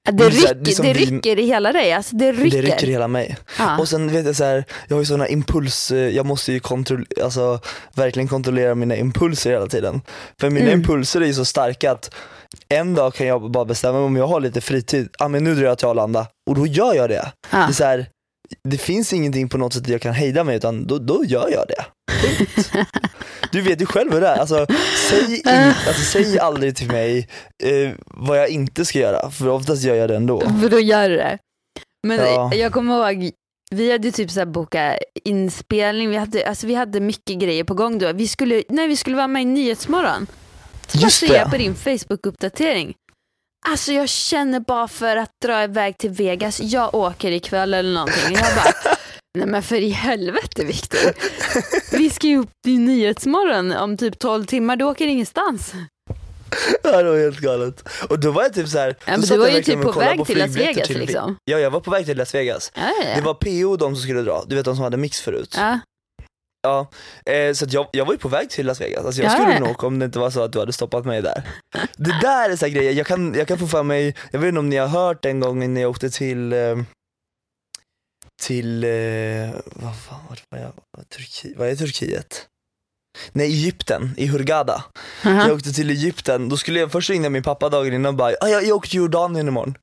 det, 0.05 0.11
det 0.11 0.23
här, 0.23 0.29
rycker, 0.31 0.53
det 0.55 0.83
det 0.83 0.93
vi- 0.93 1.05
rycker 1.05 1.39
i 1.39 1.45
hela 1.45 1.71
dig. 1.73 1.93
Alltså 1.93 2.15
det 2.15 2.31
rycker. 2.31 2.61
Det 2.61 2.67
rycker 2.67 2.87
i 2.87 2.91
hela 2.91 3.07
mig. 3.07 3.37
Ja. 3.59 3.77
Och 3.79 3.87
sen 3.89 4.11
vet 4.11 4.25
jag 4.25 4.35
så 4.35 4.43
här, 4.43 4.65
jag 4.87 4.95
har 4.95 5.01
ju 5.01 5.05
sådana 5.05 5.27
impuls, 5.27 5.91
eh, 5.91 5.97
jag 5.97 6.25
måste 6.25 6.51
ju 6.53 6.59
kontrollera, 6.59 7.23
alltså, 7.23 7.59
verkligen 7.95 8.27
kontrollera 8.27 8.75
mina 8.75 8.95
impulser 8.95 9.51
hela 9.51 9.67
tiden. 9.67 10.01
För 10.39 10.49
mina 10.49 10.67
Mm. 10.67 10.79
impulser 10.79 11.21
är 11.21 11.25
ju 11.25 11.33
så 11.33 11.45
starka 11.45 11.91
att 11.91 12.15
en 12.69 12.95
dag 12.95 13.13
kan 13.13 13.27
jag 13.27 13.51
bara 13.51 13.65
bestämma 13.65 13.97
mig 13.97 14.05
om 14.05 14.15
jag 14.15 14.27
har 14.27 14.39
lite 14.39 14.61
fritid, 14.61 15.09
ah, 15.19 15.27
men 15.27 15.43
nu 15.43 15.55
drar 15.55 15.63
jag 15.63 15.77
till 15.77 15.87
Arlanda 15.87 16.27
och 16.49 16.55
då 16.55 16.67
gör 16.67 16.93
jag 16.93 17.09
det. 17.09 17.31
Ja. 17.51 17.57
Det, 17.57 17.63
är 17.63 17.71
så 17.71 17.83
här, 17.83 18.05
det 18.63 18.77
finns 18.77 19.13
ingenting 19.13 19.49
på 19.49 19.57
något 19.57 19.73
sätt 19.73 19.87
jag 19.87 20.01
kan 20.01 20.13
hejda 20.13 20.43
mig 20.43 20.55
utan 20.57 20.87
då, 20.87 20.97
då 20.97 21.25
gör 21.25 21.49
jag 21.51 21.65
det. 21.67 21.85
Du 23.51 23.61
vet 23.61 23.81
ju 23.81 23.85
själv 23.85 24.13
hur 24.13 24.21
det 24.21 24.27
är, 24.27 24.37
alltså, 24.37 24.65
säg, 25.09 25.35
in, 25.35 25.73
alltså, 25.87 26.01
säg 26.11 26.39
aldrig 26.39 26.75
till 26.75 26.87
mig 26.87 27.27
eh, 27.63 27.91
vad 28.05 28.39
jag 28.39 28.49
inte 28.49 28.85
ska 28.85 28.99
göra 28.99 29.31
för 29.31 29.47
oftast 29.47 29.83
gör 29.83 29.95
jag 29.95 30.09
det 30.09 30.15
ändå. 30.15 30.39
För 30.61 30.69
då 30.69 30.79
gör 30.79 31.09
du 31.09 31.15
det. 31.17 31.37
Men 32.07 32.17
Ja. 32.19 32.53
jag 32.53 32.71
kommer 32.73 33.11
ihåg, 33.11 33.31
vi 33.71 33.91
hade 33.91 34.11
typ 34.11 34.31
så 34.31 34.39
här 34.39 34.45
bokat 34.45 34.97
inspelning, 35.25 36.09
vi 36.09 36.17
hade, 36.17 36.47
alltså 36.49 36.67
vi 36.67 36.75
hade 36.75 36.99
mycket 36.99 37.39
grejer 37.39 37.63
på 37.63 37.73
gång 37.73 37.99
då. 37.99 38.13
Vi 38.13 38.27
skulle, 38.27 38.63
nej, 38.69 38.87
vi 38.87 38.95
skulle 38.97 39.15
vara 39.15 39.27
med 39.27 39.41
i 39.41 39.45
Nyhetsmorgon. 39.45 40.27
Just 40.93 41.19
ser 41.19 41.35
jag 41.35 41.51
på 41.51 41.57
din 41.57 41.75
Facebook-uppdatering. 41.75 42.93
Alltså 43.67 43.91
jag 43.91 44.09
känner 44.09 44.59
bara 44.59 44.87
för 44.87 45.17
att 45.17 45.31
dra 45.45 45.63
iväg 45.63 45.97
till 45.97 46.09
Vegas, 46.09 46.59
jag 46.59 46.95
åker 46.95 47.31
ikväll 47.31 47.73
eller 47.73 47.93
någonting. 47.93 48.33
Jag 48.35 48.55
bara, 48.55 48.73
nej 49.37 49.47
men 49.47 49.63
för 49.63 49.75
i 49.75 49.89
helvete 49.89 50.65
Viktor. 50.65 50.99
Vi 51.97 52.09
ska 52.09 52.27
ju 52.27 52.37
upp 52.37 52.49
till 52.65 52.79
Nyhetsmorgon 52.79 53.71
om 53.71 53.97
typ 53.97 54.19
12 54.19 54.45
timmar, 54.45 54.75
du 54.75 54.85
åker 54.85 55.07
ingenstans. 55.07 55.73
Ja, 56.83 57.03
det 57.03 57.09
var 57.11 57.17
helt 57.19 57.39
galet. 57.39 57.83
Och 58.09 58.19
då 58.19 58.31
var 58.31 58.43
jag 58.43 58.53
typ 58.53 58.67
så 58.67 58.77
här, 58.77 58.95
Ja, 59.05 59.11
men 59.11 59.21
du 59.21 59.37
var 59.37 59.47
ju 59.47 59.61
typ 59.63 59.81
på 59.81 59.91
väg 59.91 60.25
till 60.25 60.37
Las 60.37 60.55
Vegas 60.55 60.87
till- 60.87 60.99
liksom. 60.99 61.35
Ja, 61.45 61.59
jag 61.59 61.71
var 61.71 61.79
på 61.79 61.91
väg 61.91 62.05
till 62.05 62.17
Las 62.17 62.35
Vegas. 62.35 62.71
Ja, 62.75 62.81
ja, 63.05 63.15
Det 63.15 63.21
var 63.21 63.33
PO 63.33 63.69
och 63.71 63.77
de 63.77 63.95
som 63.95 64.01
skulle 64.03 64.21
dra, 64.21 64.43
du 64.47 64.55
vet 64.55 64.65
de 64.65 64.75
som 64.75 64.83
hade 64.83 64.97
mix 64.97 65.21
förut. 65.21 65.55
Ja. 66.61 66.89
Eh, 67.25 67.53
så 67.53 67.65
jag, 67.69 67.87
jag 67.91 68.05
var 68.05 68.13
ju 68.13 68.19
på 68.19 68.27
väg 68.29 68.49
till 68.49 68.65
Las 68.65 68.81
Vegas, 68.81 69.05
alltså 69.05 69.21
jag 69.21 69.31
Ja, 69.31 69.35
skulle 69.35 69.53
ja. 69.53 69.59
nog 69.59 69.69
åka 69.69 69.87
om 69.87 69.99
det 69.99 70.05
inte 70.05 70.19
var 70.19 70.29
så 70.29 70.43
att 70.43 70.53
du 70.53 70.59
hade 70.59 70.73
stoppat 70.73 71.05
mig 71.05 71.21
där. 71.21 71.43
Det 71.97 72.19
där 72.21 72.49
är 72.49 72.55
så 72.55 72.67
grejer, 72.67 72.91
jag 72.93 73.07
kan, 73.07 73.33
jag 73.33 73.47
kan 73.47 73.57
få 73.57 73.67
för 73.67 73.83
mig, 73.83 74.15
jag 74.31 74.39
vet 74.39 74.47
inte 74.47 74.59
om 74.59 74.69
ni 74.69 74.75
har 74.77 74.87
hört 74.87 75.25
en 75.25 75.39
gång 75.39 75.73
när 75.73 75.81
jag 75.81 75.89
åkte 75.89 76.09
till 76.09 76.53
eh, 76.53 76.75
till, 78.41 78.83
eh, 78.83 78.89
vad 79.65 79.97
fan 79.99 80.19
vart 80.29 80.43
var 80.49 80.59
jag? 80.59 80.73
Turkiet, 81.09 81.57
vad 81.57 81.69
är 81.69 81.75
Turkiet? 81.75 82.45
Nej 83.31 83.45
Egypten, 83.47 84.13
i 84.17 84.25
Hurghada. 84.27 84.83
Aha. 85.25 85.47
Jag 85.47 85.55
åkte 85.55 85.73
till 85.73 85.89
Egypten, 85.89 86.49
då 86.49 86.57
skulle 86.57 86.79
jag 86.79 86.91
först 86.91 87.09
ringa 87.09 87.29
min 87.29 87.43
pappa 87.43 87.69
dagen 87.69 87.93
innan 87.93 88.09
och 88.09 88.15
bara 88.17 88.33
ah, 88.41 88.47
jag, 88.47 88.63
jag 88.63 88.77
åker 88.77 88.89
till 88.89 88.97
Jordanien 88.97 89.47
imorgon. 89.47 89.75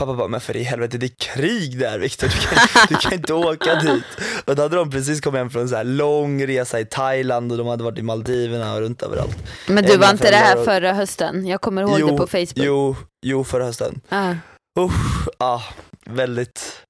Pappa 0.00 0.14
bara, 0.14 0.28
men 0.28 0.40
för 0.40 0.56
i 0.56 0.62
helvete 0.62 0.98
det 0.98 1.06
är 1.06 1.34
krig 1.34 1.78
där 1.78 1.98
Viktor, 1.98 2.26
du 2.28 2.32
kan, 2.38 2.86
du 2.88 2.94
kan 2.96 3.12
inte 3.12 3.34
åka 3.34 3.74
dit. 3.80 4.04
Och 4.44 4.56
då 4.56 4.62
hade 4.62 4.76
de 4.76 4.90
precis 4.90 5.20
kommit 5.20 5.38
hem 5.38 5.50
från 5.50 5.62
en 5.62 5.68
så 5.68 5.76
här 5.76 5.84
lång 5.84 6.46
resa 6.46 6.80
i 6.80 6.84
Thailand 6.84 7.52
och 7.52 7.58
de 7.58 7.66
hade 7.66 7.84
varit 7.84 7.98
i 7.98 8.02
Maldiverna 8.02 8.74
och 8.74 8.80
runt 8.80 9.02
överallt. 9.02 9.36
Men 9.66 9.84
du 9.84 9.96
var 9.96 10.10
inte 10.10 10.30
det 10.30 10.36
här 10.36 10.54
föräldrar- 10.54 10.64
förra 10.64 10.92
hösten? 10.92 11.46
Jag 11.46 11.60
kommer 11.60 11.82
ihåg 11.82 12.10
det 12.12 12.16
på 12.16 12.26
Facebook. 12.26 12.52
Jo, 12.56 12.96
jo 13.26 13.44
förra 13.44 13.64
hösten. 13.64 14.00
Ja. 14.08 14.36
Usch, 14.80 15.28
ah, 15.38 15.60
väldigt, 16.06 16.82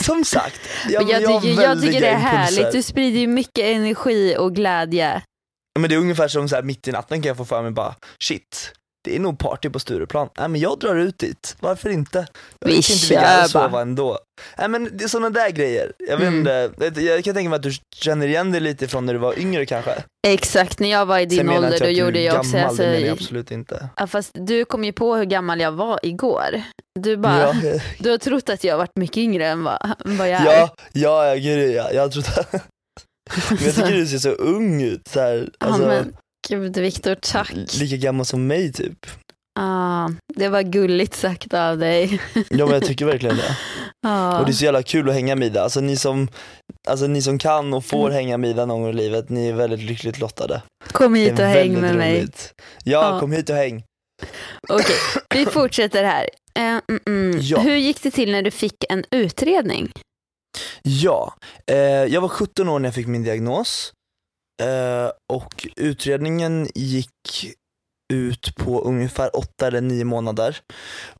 som 0.00 0.24
sagt. 0.24 0.60
Jag, 0.88 1.02
jag, 1.10 1.42
tycker, 1.42 1.62
jag 1.62 1.80
tycker 1.82 2.00
det 2.00 2.06
är 2.06 2.12
impulser. 2.14 2.28
härligt, 2.28 2.72
du 2.72 2.82
sprider 2.82 3.20
ju 3.20 3.26
mycket 3.26 3.64
energi 3.64 4.36
och 4.38 4.54
glädje. 4.54 5.22
Men 5.80 5.88
det 5.90 5.94
är 5.96 5.98
ungefär 5.98 6.28
som 6.28 6.48
så 6.48 6.54
här, 6.54 6.62
mitt 6.62 6.88
i 6.88 6.92
natten 6.92 7.22
kan 7.22 7.28
jag 7.28 7.36
få 7.36 7.44
för 7.44 7.62
mig 7.62 7.70
bara, 7.70 7.94
shit, 8.22 8.72
det 9.04 9.16
är 9.16 9.20
nog 9.20 9.38
party 9.38 9.70
på 9.70 9.78
Stureplan. 9.78 10.28
Nej 10.38 10.48
men 10.48 10.60
jag 10.60 10.78
drar 10.78 10.96
ut 10.96 11.18
dit, 11.18 11.56
varför 11.60 11.90
inte? 11.90 12.26
Jag 12.58 12.68
Vi 12.68 12.82
kan 12.82 12.94
inte 12.94 13.08
ligga 13.08 13.44
och 13.44 13.50
sova 13.50 13.80
ändå. 13.80 14.18
Nej 14.58 14.68
men 14.68 14.90
det 14.96 15.04
är 15.04 15.08
sådana 15.08 15.30
där 15.30 15.50
grejer. 15.50 15.92
Jag 16.08 16.16
vet 16.16 16.28
Mm. 16.28 16.72
jag 17.06 17.24
kan 17.24 17.34
tänka 17.34 17.48
mig 17.50 17.56
att 17.56 17.62
du 17.62 17.72
känner 17.96 18.26
igen 18.26 18.52
det 18.52 18.60
lite 18.60 18.88
från 18.88 19.06
när 19.06 19.12
du 19.12 19.18
var 19.18 19.38
yngre 19.38 19.66
kanske. 19.66 19.94
Exakt, 20.26 20.78
när 20.80 20.90
jag 20.90 21.06
var 21.06 21.18
i 21.18 21.26
din 21.26 21.38
Sen 21.38 21.48
ålder 21.50 21.72
inte 21.72 21.84
då 21.84 21.90
gjorde 21.90 22.20
jag 22.20 22.38
också, 22.38 22.52
gammal, 22.52 22.68
alltså, 22.68 22.82
det 22.82 22.88
menar 22.90 23.06
jag 23.06 23.12
absolut 23.12 23.50
inte. 23.50 23.88
ja, 23.96 24.06
fast 24.06 24.30
du 24.34 24.64
kom 24.64 24.84
ju 24.84 24.92
på 24.92 25.14
hur 25.16 25.24
gammal 25.24 25.60
jag 25.60 25.72
var 25.72 26.00
igår. 26.02 26.62
Du 27.00 27.16
bara, 27.16 27.40
Ja, 27.40 27.54
du 27.98 28.10
har 28.10 28.18
trott 28.18 28.48
att 28.48 28.64
jag 28.64 28.72
har 28.74 28.78
varit 28.78 28.96
mycket 28.96 29.16
yngre 29.16 29.46
än 29.46 29.64
vad, 29.64 29.90
vad 30.04 30.28
jag 30.28 30.40
är. 30.40 30.44
ja, 30.46 30.74
ja, 30.92 31.34
gud 31.34 31.70
ja, 31.74 31.90
jag 31.92 32.12
tror 32.12 32.22
det. 32.22 32.46
Men 33.50 33.58
jag 33.64 33.74
tycker 33.74 33.92
du 33.92 34.06
ser 34.06 34.18
så 34.18 34.30
ung 34.30 34.82
ut, 34.82 35.08
så 35.08 35.20
här, 35.20 35.50
alltså, 35.60 35.82
ja, 35.82 35.88
men, 35.88 36.16
gud 36.48 36.76
Viktor, 36.78 37.14
tack. 37.14 37.52
lika 37.80 37.96
gammal 37.96 38.26
som 38.26 38.46
mig 38.46 38.72
typ. 38.72 39.06
Ah, 39.60 40.08
det 40.34 40.48
var 40.48 40.62
gulligt 40.62 41.14
sagt 41.14 41.54
av 41.54 41.78
dig. 41.78 42.20
Ja 42.34 42.64
men 42.66 42.74
jag 42.74 42.84
tycker 42.84 43.04
verkligen 43.06 43.36
det. 43.36 43.56
Ah. 44.06 44.38
Och 44.38 44.44
det 44.46 44.50
är 44.50 44.54
så 44.54 44.64
jävla 44.64 44.82
kul 44.82 45.08
att 45.08 45.14
hänga 45.14 45.36
med 45.36 45.46
Ida. 45.46 45.62
Alltså 45.62 45.80
ni 45.80 45.96
som, 45.96 46.28
alltså, 46.88 47.06
ni 47.06 47.22
som 47.22 47.38
kan 47.38 47.74
och 47.74 47.84
får 47.84 48.00
Mm. 48.06 48.12
hänga 48.14 48.38
med 48.38 48.50
Ida 48.50 48.66
någon 48.66 48.80
gång 48.82 48.90
i 48.90 48.92
livet, 48.92 49.28
ni 49.28 49.48
är 49.48 49.52
väldigt 49.52 49.80
lyckligt 49.80 50.18
lottade. 50.20 50.62
Kom 50.92 51.14
hit 51.14 51.32
och 51.38 51.44
häng 51.44 51.80
med 51.80 51.96
mig. 51.96 52.18
roligt. 52.18 52.52
Ja, 52.84 53.14
Ja. 53.14 53.20
kom 53.20 53.32
hit 53.32 53.50
och 53.50 53.56
häng. 53.56 53.84
Okej, 54.68 54.96
vi 55.34 55.46
fortsätter 55.46 56.04
här. 56.04 56.28
Eh, 56.58 56.62
mm, 56.88 57.00
mm. 57.06 57.38
Ja. 57.42 57.58
Hur 57.58 57.76
gick 57.76 58.02
det 58.02 58.10
till 58.10 58.32
när 58.32 58.42
du 58.42 58.50
fick 58.50 58.74
en 58.88 59.04
utredning? 59.10 59.92
Ja, 60.82 61.34
eh, 61.70 61.76
jag 61.86 62.20
var 62.20 62.28
17 62.28 62.68
år 62.68 62.78
när 62.78 62.86
jag 62.88 62.94
fick 62.94 63.06
min 63.06 63.22
diagnos 63.22 63.92
eh, 64.62 65.10
och 65.32 65.66
utredningen 65.76 66.68
gick 66.74 67.54
ut 68.12 68.56
på 68.56 68.80
ungefär 68.80 69.36
8 69.36 69.66
eller 69.66 69.80
9 69.80 70.04
månader. 70.04 70.56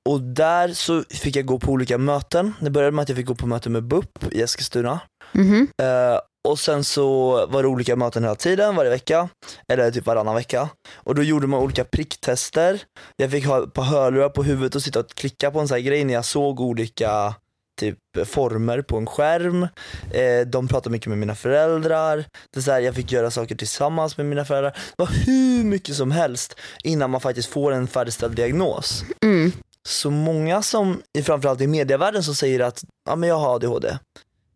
Och 0.08 0.20
där 0.20 0.68
så 0.68 1.04
fick 1.10 1.36
jag 1.36 1.46
gå 1.46 1.58
på 1.58 1.72
olika 1.72 1.98
möten. 1.98 2.54
Det 2.60 2.70
började 2.70 2.92
med 2.92 3.02
att 3.02 3.08
jag 3.08 3.16
fick 3.16 3.26
gå 3.26 3.34
på 3.34 3.46
möte 3.46 3.70
med 3.70 3.84
BUP 3.84 4.32
i 4.32 4.42
Eskilstuna. 4.42 5.00
Mhm. 5.32 5.68
Eh, 5.82 6.18
och 6.48 6.58
sen 6.58 6.84
så 6.84 7.30
var 7.46 7.62
det 7.62 7.68
olika 7.68 7.96
möten 7.96 8.22
hela 8.22 8.34
tiden, 8.34 8.76
varje 8.76 8.90
vecka. 8.90 9.28
Eller 9.68 9.90
typ 9.90 10.06
varannan 10.06 10.34
vecka. 10.34 10.68
Och 10.94 11.14
då 11.14 11.22
gjorde 11.22 11.46
man 11.46 11.60
olika 11.60 11.84
pricktester. 11.84 12.82
Jag 13.16 13.30
fick 13.30 13.46
ha 13.46 13.62
ett 13.62 13.72
par 13.72 13.82
hörlurar 13.82 14.28
på 14.28 14.42
huvudet 14.42 14.74
och 14.74 14.82
sitta 14.82 15.00
och 15.00 15.08
klicka 15.08 15.50
på 15.50 15.60
en 15.60 15.68
sån 15.68 15.74
här 15.74 15.82
grej 15.82 16.04
när 16.04 16.14
jag 16.14 16.24
såg 16.24 16.60
olika 16.60 17.34
typ 17.80 17.98
former 18.26 18.82
på 18.82 18.96
en 18.96 19.06
skärm. 19.06 19.62
Eh, 20.10 20.46
de 20.46 20.68
pratade 20.68 20.90
mycket 20.90 21.08
med 21.08 21.18
mina 21.18 21.34
föräldrar. 21.34 22.24
Det 22.52 22.58
är 22.58 22.62
så 22.62 22.70
här, 22.72 22.80
jag 22.80 22.94
fick 22.94 23.12
göra 23.12 23.30
saker 23.30 23.54
tillsammans 23.54 24.16
med 24.16 24.26
mina 24.26 24.44
föräldrar. 24.44 24.70
Det 24.70 25.02
var 25.02 25.10
hur 25.26 25.64
mycket 25.64 25.96
som 25.96 26.10
helst 26.10 26.54
innan 26.84 27.10
man 27.10 27.20
faktiskt 27.20 27.48
får 27.48 27.72
en 27.72 27.87
färdigställd 27.87 28.37
diagnos. 28.37 29.04
Mm. 29.22 29.52
Så 29.88 30.10
många 30.10 30.62
som, 30.62 31.02
framförallt 31.24 31.60
i 31.60 31.66
medievärlden, 31.66 32.22
som 32.22 32.34
säger 32.34 32.60
att 32.60 32.84
ja, 33.08 33.16
men 33.16 33.28
jag 33.28 33.37
har 33.38 33.54
ADHD. 33.54 33.98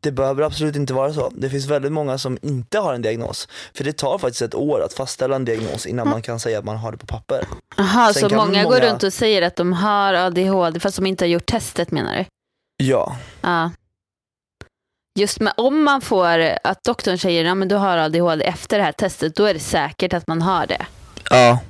Det 0.00 0.12
behöver 0.12 0.42
absolut 0.42 0.76
inte 0.76 0.92
vara 0.92 1.12
så. 1.12 1.33
Det 1.37 1.50
finns 1.50 1.66
väldigt 1.66 1.92
många 1.92 2.18
som 2.18 2.38
inte 2.42 2.78
har 2.78 2.94
en 2.94 3.02
diagnos. 3.02 3.48
För 3.74 3.85
det 3.85 3.92
tar 3.92 4.18
faktiskt 4.18 4.42
ett 4.42 4.54
år 4.54 4.83
att 4.83 4.92
fastställa 4.92 5.37
en 5.37 5.44
diagnos 5.44 5.87
innan 5.87 6.09
man 6.09 6.22
kan 6.22 6.40
säga 6.40 6.59
att 6.59 6.64
man 6.64 6.76
har 6.76 6.92
det 6.92 6.98
på 6.98 7.07
papper. 7.07 7.44
Aha, 7.78 8.12
Sen 8.12 8.22
så 8.22 8.28
kan 8.28 8.38
många, 8.38 8.64
går 8.64 8.70
många- 8.70 8.92
runt 8.92 9.02
och 9.02 9.12
säger 9.12 9.42
att 9.42 9.57
de 9.57 9.72
har 9.72 10.14
ADHD 10.14 10.81
fast 10.81 10.96
de 10.96 11.07
inte 11.07 11.24
har 11.24 11.28
gjort 11.28 11.46
testet 11.46 11.90
menar 11.90 12.16
du? 12.16 12.24
Ja, 12.82 13.16
Ja. 13.42 13.70
Just 15.18 15.40
med 15.40 15.52
om 15.56 15.84
man 15.84 16.00
får 16.00 16.38
att 16.64 16.84
doktorn 16.84 17.18
säger 17.18 17.44
att 17.44 17.58
ja, 17.58 17.64
du 17.64 17.74
har 17.74 17.98
ADHD 17.98 18.44
efter 18.44 18.78
det 18.78 18.84
här 18.84 18.92
testet, 18.92 19.36
då 19.36 19.44
är 19.44 19.54
det 19.54 19.60
säkert 19.60 20.12
att 20.12 20.26
man 20.26 20.42
har 20.42 20.66
det. 20.66 20.86
ja, 21.30 21.60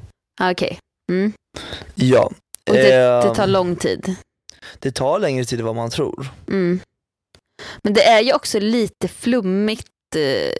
Okej. 0.40 0.78
Mm. 1.12 1.32
ja. 1.94 2.30
Och 2.70 2.74
det, 2.74 3.22
det 3.22 3.34
tar 3.34 3.46
lång 3.46 3.76
tid. 3.76 4.14
det 4.78 4.90
tar 4.92 5.18
längre 5.18 5.44
tid 5.44 5.60
än 5.60 5.66
vad 5.66 5.76
man 5.76 5.90
tror. 5.90 6.28
Mm. 6.48 6.80
Men 7.82 7.94
det 7.94 8.04
är 8.04 8.20
ju 8.20 8.32
också 8.34 8.60
lite 8.60 9.08
flummigt. 9.08 9.86
eh, 10.16 10.52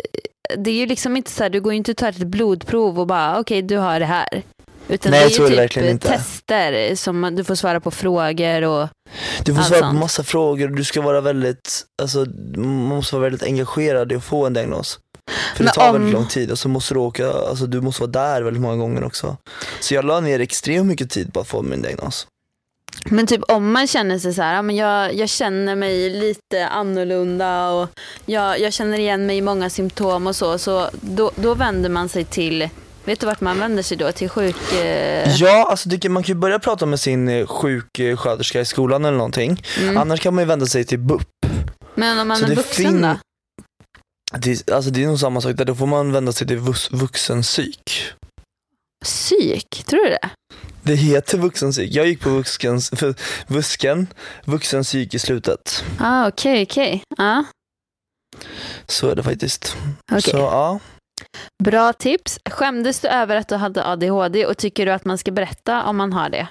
Det 0.56 0.70
är 0.70 0.74
ju 0.74 0.87
liksom 0.87 1.16
inte 1.16 1.30
så 1.30 1.42
här, 1.42 1.50
du 1.50 1.61
går 1.61 1.72
ju 1.72 1.76
inte 1.76 1.90
och 1.90 1.96
tar 1.96 2.08
ett 2.08 2.16
blodprov 2.26 3.00
och 3.00 3.06
bara 3.06 3.40
okej 3.40 3.62
du 3.62 3.76
har 3.76 4.00
det 4.00 4.06
här. 4.06 4.42
Utan 4.88 5.11
Nej, 5.12 5.28
det 5.28 5.37
är 5.44 5.61
ju 5.61 5.68
typ 5.68 6.02
tester 6.02 6.94
som 6.94 7.34
du 7.37 7.44
får 7.44 7.54
svara 7.54 7.80
på 7.80 7.90
frågor 7.90 8.62
och 8.64 8.88
Du 9.44 9.53
får 9.55 9.61
Allt 9.61 9.68
svara 9.68 9.81
på 9.81 9.87
sånt. 9.87 9.99
massa 10.01 10.23
frågor, 10.25 10.68
du 10.68 10.85
ska 10.85 11.01
vara 11.01 11.21
väldigt, 11.21 11.85
alltså 12.03 12.27
man 12.57 12.66
måste 12.68 13.14
vara 13.14 13.23
väldigt 13.23 13.42
engagerad 13.42 14.12
i 14.12 14.14
att 14.16 14.25
få 14.25 14.47
en 14.47 14.53
diagnos. 14.53 14.99
För 15.57 15.64
Men 15.64 15.66
det 15.66 15.73
tar 15.73 15.87
om- 15.88 15.92
väldigt 15.92 16.12
lång 16.12 16.27
tid 16.27 16.51
och 16.51 16.59
så 16.59 16.68
måste 16.68 16.94
du 16.94 17.01
åka, 17.01 17.33
alltså 17.33 17.66
du 17.66 17.81
måste 17.81 18.03
vara 18.03 18.11
där 18.11 18.42
väldigt 18.42 18.61
många 18.62 18.77
gånger 18.77 19.05
också. 19.05 19.37
Så 19.81 19.94
jag 19.94 20.05
la 20.05 20.21
ner 20.21 20.40
extremt 20.40 20.87
mycket 20.87 21.11
tid 21.11 21.33
på 21.33 21.40
att 21.40 21.49
få 21.49 21.62
min 21.62 21.83
diagnos. 21.83 22.27
Men 23.11 23.27
typ 23.27 23.40
om 23.49 23.73
man 23.73 23.87
känner 23.87 24.18
sig 24.18 24.35
så 24.35 24.42
här, 24.42 24.55
ja, 24.55 24.62
men 24.62 24.77
jag, 24.77 25.14
jag 25.14 25.29
känner 25.29 25.77
mig 25.77 26.11
lite 26.11 26.66
annorlunda 26.68 27.71
och 27.71 27.88
jag, 28.27 28.61
jag 28.61 28.73
känner 28.73 28.99
igen 28.99 29.27
mig 29.27 29.37
i 29.37 29.40
många 29.42 29.71
symptom 29.71 30.27
och 30.27 30.37
så, 30.37 30.59
så 30.59 30.88
då, 31.01 31.31
då 31.37 31.55
vänder 31.55 31.88
man 31.90 32.09
sig 32.09 32.25
till, 32.25 32.68
vet 33.09 33.21
du 33.21 33.27
vart 33.27 33.40
man 33.40 33.59
vänder 33.59 33.83
sig 33.83 33.97
då? 33.97 34.12
Till 34.12 34.29
sjuk... 34.29 34.73
Eh, 34.73 35.35
Ja, 35.37 35.66
alltså 35.71 35.88
det 35.88 36.09
man 36.09 36.23
kan 36.23 36.35
ju 36.35 36.40
börja 36.40 36.59
prata 36.59 36.87
med 36.87 37.01
sin 37.01 37.29
eh, 37.29 37.47
sjuksköterska 37.47 38.61
i 38.61 38.64
skolan 38.64 39.05
eller 39.05 39.16
någonting. 39.18 39.62
mm. 39.79 39.97
Annars 39.99 40.21
kan 40.21 40.35
man 40.35 40.42
ju 40.44 40.49
vända 40.49 40.66
sig 40.66 40.85
till 40.85 40.99
BUP. 40.99 41.23
Men 41.94 42.18
om 42.18 42.29
man 42.29 42.37
så 42.37 42.44
är 42.44 42.55
vuxen 42.55 43.03
då? 43.03 43.16
Det, 44.38 44.71
alltså 44.71 44.90
det 44.90 45.03
är 45.05 45.07
nog 45.07 45.21
samma 45.21 45.40
sak 45.40 45.57
där, 45.57 45.64
då 45.64 45.75
får 45.75 45.87
man 45.87 46.12
vända 46.12 46.33
sig 46.33 46.47
till 46.47 46.59
vux, 46.59 46.90
vuxenpsyk. 46.92 48.12
Psyk, 49.05 49.85
tror 49.87 50.05
du 50.05 50.11
det? 50.11 50.31
Det 50.83 50.94
heter 50.94 51.38
vuxenpsyk. 51.38 51.92
Jag 51.94 52.07
gick 52.07 52.21
på 52.21 52.31
vuxens, 52.31 52.90
för, 52.90 53.14
Vusken, 53.47 54.07
vuxenpsyk 54.44 55.14
i 55.14 55.18
slutet. 55.18 55.85
Ah, 56.01 56.29
Okej, 56.29 56.62
okej. 56.62 57.03
Ja, 57.16 57.44
Så 58.87 59.09
är 59.09 59.16
det 59.16 59.23
faktiskt. 59.23 59.77
okej. 60.12 60.23
Så 60.23 60.37
ja. 60.37 60.81
Bra 61.64 61.93
tips. 61.93 62.38
Skämdes 62.51 63.01
du 63.01 63.09
över 63.09 63.37
att 63.37 63.49
du 63.49 63.55
hade 63.55 63.85
ADHD 63.87 64.47
och 64.47 64.57
tycker 64.57 64.87
du 64.87 64.93
att 64.93 65.05
man 65.05 65.19
ska 65.19 65.31
berätta 65.31 65.85
om 65.85 65.97
man 65.97 66.12
har 66.12 66.31
det? 66.31 66.49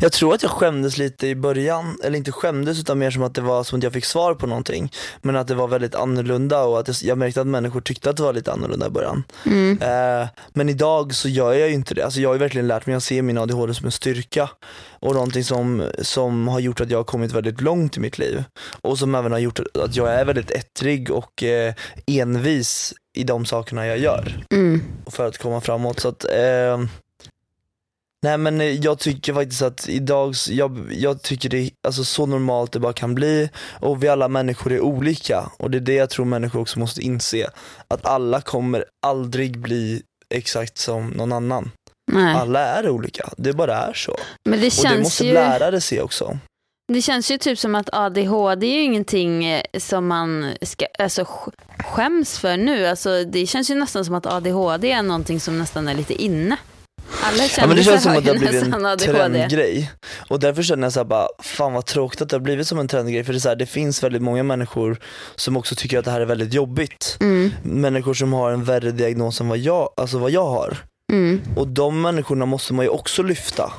Jag 0.00 0.12
tror 0.12 0.34
att 0.34 0.42
jag 0.42 0.50
skämdes 0.50 0.98
lite 0.98 1.26
i 1.26 1.34
början, 1.34 1.98
eller 2.04 2.18
inte 2.18 2.32
skämdes 2.32 2.80
utan 2.80 2.98
mer 2.98 3.10
som 3.10 3.22
att 3.22 3.34
det 3.34 3.40
var 3.40 3.64
som 3.64 3.78
att 3.78 3.82
jag 3.82 3.92
fick 3.92 4.04
svar 4.04 4.34
på 4.34 4.46
någonting. 4.46 4.92
Men 5.22 5.36
att 5.36 5.48
det 5.48 5.54
var 5.54 5.68
väldigt 5.68 5.94
annorlunda 5.94 6.64
och 6.64 6.80
att 6.80 6.88
jag, 6.88 6.96
jag 7.02 7.18
märkte 7.18 7.40
att 7.40 7.46
människor 7.46 7.80
tyckte 7.80 8.10
att 8.10 8.16
det 8.16 8.22
var 8.22 8.32
lite 8.32 8.52
annorlunda 8.52 8.86
i 8.86 8.90
början. 8.90 9.24
Mm. 9.46 9.78
Eh, 9.82 10.28
men 10.52 10.68
idag 10.68 11.14
så 11.14 11.28
gör 11.28 11.52
jag 11.52 11.68
ju 11.68 11.74
inte 11.74 11.94
det. 11.94 12.02
Alltså 12.02 12.20
jag 12.20 12.28
har 12.28 12.34
ju 12.34 12.40
verkligen 12.40 12.66
lärt 12.66 12.86
mig 12.86 12.96
att 12.96 13.02
se 13.02 13.22
min 13.22 13.38
ADHD 13.38 13.74
som 13.74 13.86
en 13.86 13.92
styrka. 13.92 14.50
Och 14.90 15.14
någonting 15.14 15.44
som, 15.44 15.90
som 15.98 16.48
har 16.48 16.60
gjort 16.60 16.80
att 16.80 16.90
jag 16.90 16.98
har 16.98 17.04
kommit 17.04 17.32
väldigt 17.32 17.60
långt 17.60 17.96
i 17.96 18.00
mitt 18.00 18.18
liv. 18.18 18.44
Och 18.80 18.98
som 18.98 19.14
även 19.14 19.32
har 19.32 19.38
gjort 19.38 19.60
att 19.74 19.96
jag 19.96 20.14
är 20.14 20.24
väldigt 20.24 20.50
ettrig 20.50 21.10
och 21.10 21.42
eh, 21.42 21.74
envis 22.06 22.94
i 23.14 23.24
de 23.24 23.44
sakerna 23.44 23.86
jag 23.86 23.98
gör. 23.98 24.44
Mm. 24.54 24.82
för 25.06 25.26
att 25.28 25.38
komma 25.38 25.60
framåt. 25.60 26.00
Så 26.00 26.08
att, 26.08 26.24
eh, 26.24 26.84
nej 28.22 28.38
men 28.38 28.80
jag 28.82 28.98
tycker 28.98 29.34
faktiskt 29.34 29.62
att 29.62 29.88
idag, 29.88 30.34
jag, 30.48 30.78
jag 30.90 31.22
tycker 31.22 31.48
det 31.48 31.58
är 31.58 31.70
alltså, 31.86 32.04
så 32.04 32.26
normalt 32.26 32.72
det 32.72 32.80
bara 32.80 32.92
kan 32.92 33.14
bli 33.14 33.50
och 33.80 34.02
vi 34.02 34.08
alla 34.08 34.28
människor 34.28 34.72
är 34.72 34.80
olika 34.80 35.50
och 35.58 35.70
det 35.70 35.78
är 35.78 35.80
det 35.80 35.94
jag 35.94 36.10
tror 36.10 36.24
människor 36.24 36.60
också 36.60 36.78
måste 36.78 37.02
inse. 37.02 37.50
Att 37.88 38.06
alla 38.06 38.40
kommer 38.40 38.84
aldrig 39.06 39.58
bli 39.58 40.02
exakt 40.34 40.78
som 40.78 41.08
någon 41.08 41.32
annan. 41.32 41.70
Nej. 42.12 42.34
Alla 42.34 42.60
är 42.60 42.88
olika, 42.88 43.28
det 43.36 43.52
bara 43.52 43.76
är 43.76 43.92
så. 43.92 44.16
Men 44.44 44.52
det 44.52 44.56
Och 44.56 44.60
det 44.64 44.70
känns 44.70 45.04
måste 45.04 45.26
ju... 45.26 45.32
lärare 45.32 45.80
se 45.80 46.00
också. 46.00 46.38
Det 46.92 47.02
känns 47.02 47.30
ju 47.30 47.38
typ 47.38 47.58
som 47.58 47.74
att 47.74 47.88
ADHD 47.92 48.66
är 48.66 48.74
ju 48.74 48.82
ingenting 48.82 49.44
eh, 49.44 49.62
som 49.78 50.06
man 50.06 50.52
ska, 50.62 50.86
alltså, 50.98 51.22
sk- 51.22 51.52
skäms 51.84 52.38
för 52.38 52.56
nu. 52.56 52.86
Alltså, 52.86 53.24
det 53.24 53.46
känns 53.46 53.70
ju 53.70 53.74
nästan 53.74 54.04
som 54.04 54.14
att 54.14 54.26
ADHD 54.26 54.90
är 54.92 55.02
någonting 55.02 55.40
som 55.40 55.58
nästan 55.58 55.88
är 55.88 55.94
lite 55.94 56.22
inne. 56.22 56.56
Alla 57.22 57.44
Ja 57.58 57.66
men 57.66 57.76
det 57.76 57.82
känns 57.84 58.02
som 58.02 58.16
att 58.16 58.24
det 58.24 58.30
har 58.30 58.38
blivit 58.38 58.62
en 58.62 58.98
trendgrej. 59.38 59.90
Och 60.28 60.40
därför 60.40 60.62
känner 60.62 60.82
jag 60.82 60.92
så 60.92 61.00
här 61.00 61.04
bara, 61.04 61.28
fan 61.42 61.72
vad 61.72 61.86
tråkigt 61.86 62.22
att 62.22 62.28
det 62.28 62.36
har 62.36 62.40
blivit 62.40 62.68
som 62.68 62.78
en 62.78 62.88
trendgrej. 62.88 63.24
För 63.24 63.32
det, 63.32 63.36
är 63.38 63.40
så 63.40 63.48
här, 63.48 63.56
det 63.56 63.66
finns 63.66 64.02
väldigt 64.02 64.22
många 64.22 64.42
människor 64.42 64.98
som 65.36 65.56
också 65.56 65.74
tycker 65.74 65.98
att 65.98 66.04
det 66.04 66.10
här 66.10 66.20
är 66.20 66.24
väldigt 66.24 66.54
jobbigt. 66.54 67.16
Mm, 67.20 67.50
Människor 67.62 68.14
som 68.14 68.32
har 68.32 68.50
en 68.52 68.64
värre 68.64 68.90
diagnos 68.90 69.40
än 69.40 69.48
vad 69.48 69.58
jag, 69.58 69.90
alltså 69.96 70.18
vad 70.18 70.30
jag 70.30 70.46
har. 70.46 70.76
mm, 71.12 71.40
Och 71.56 71.68
de 71.68 72.00
människorna 72.00 72.46
måste 72.46 72.74
man 72.74 72.84
ju 72.84 72.88
också 72.88 73.22
lyfta. 73.22 73.72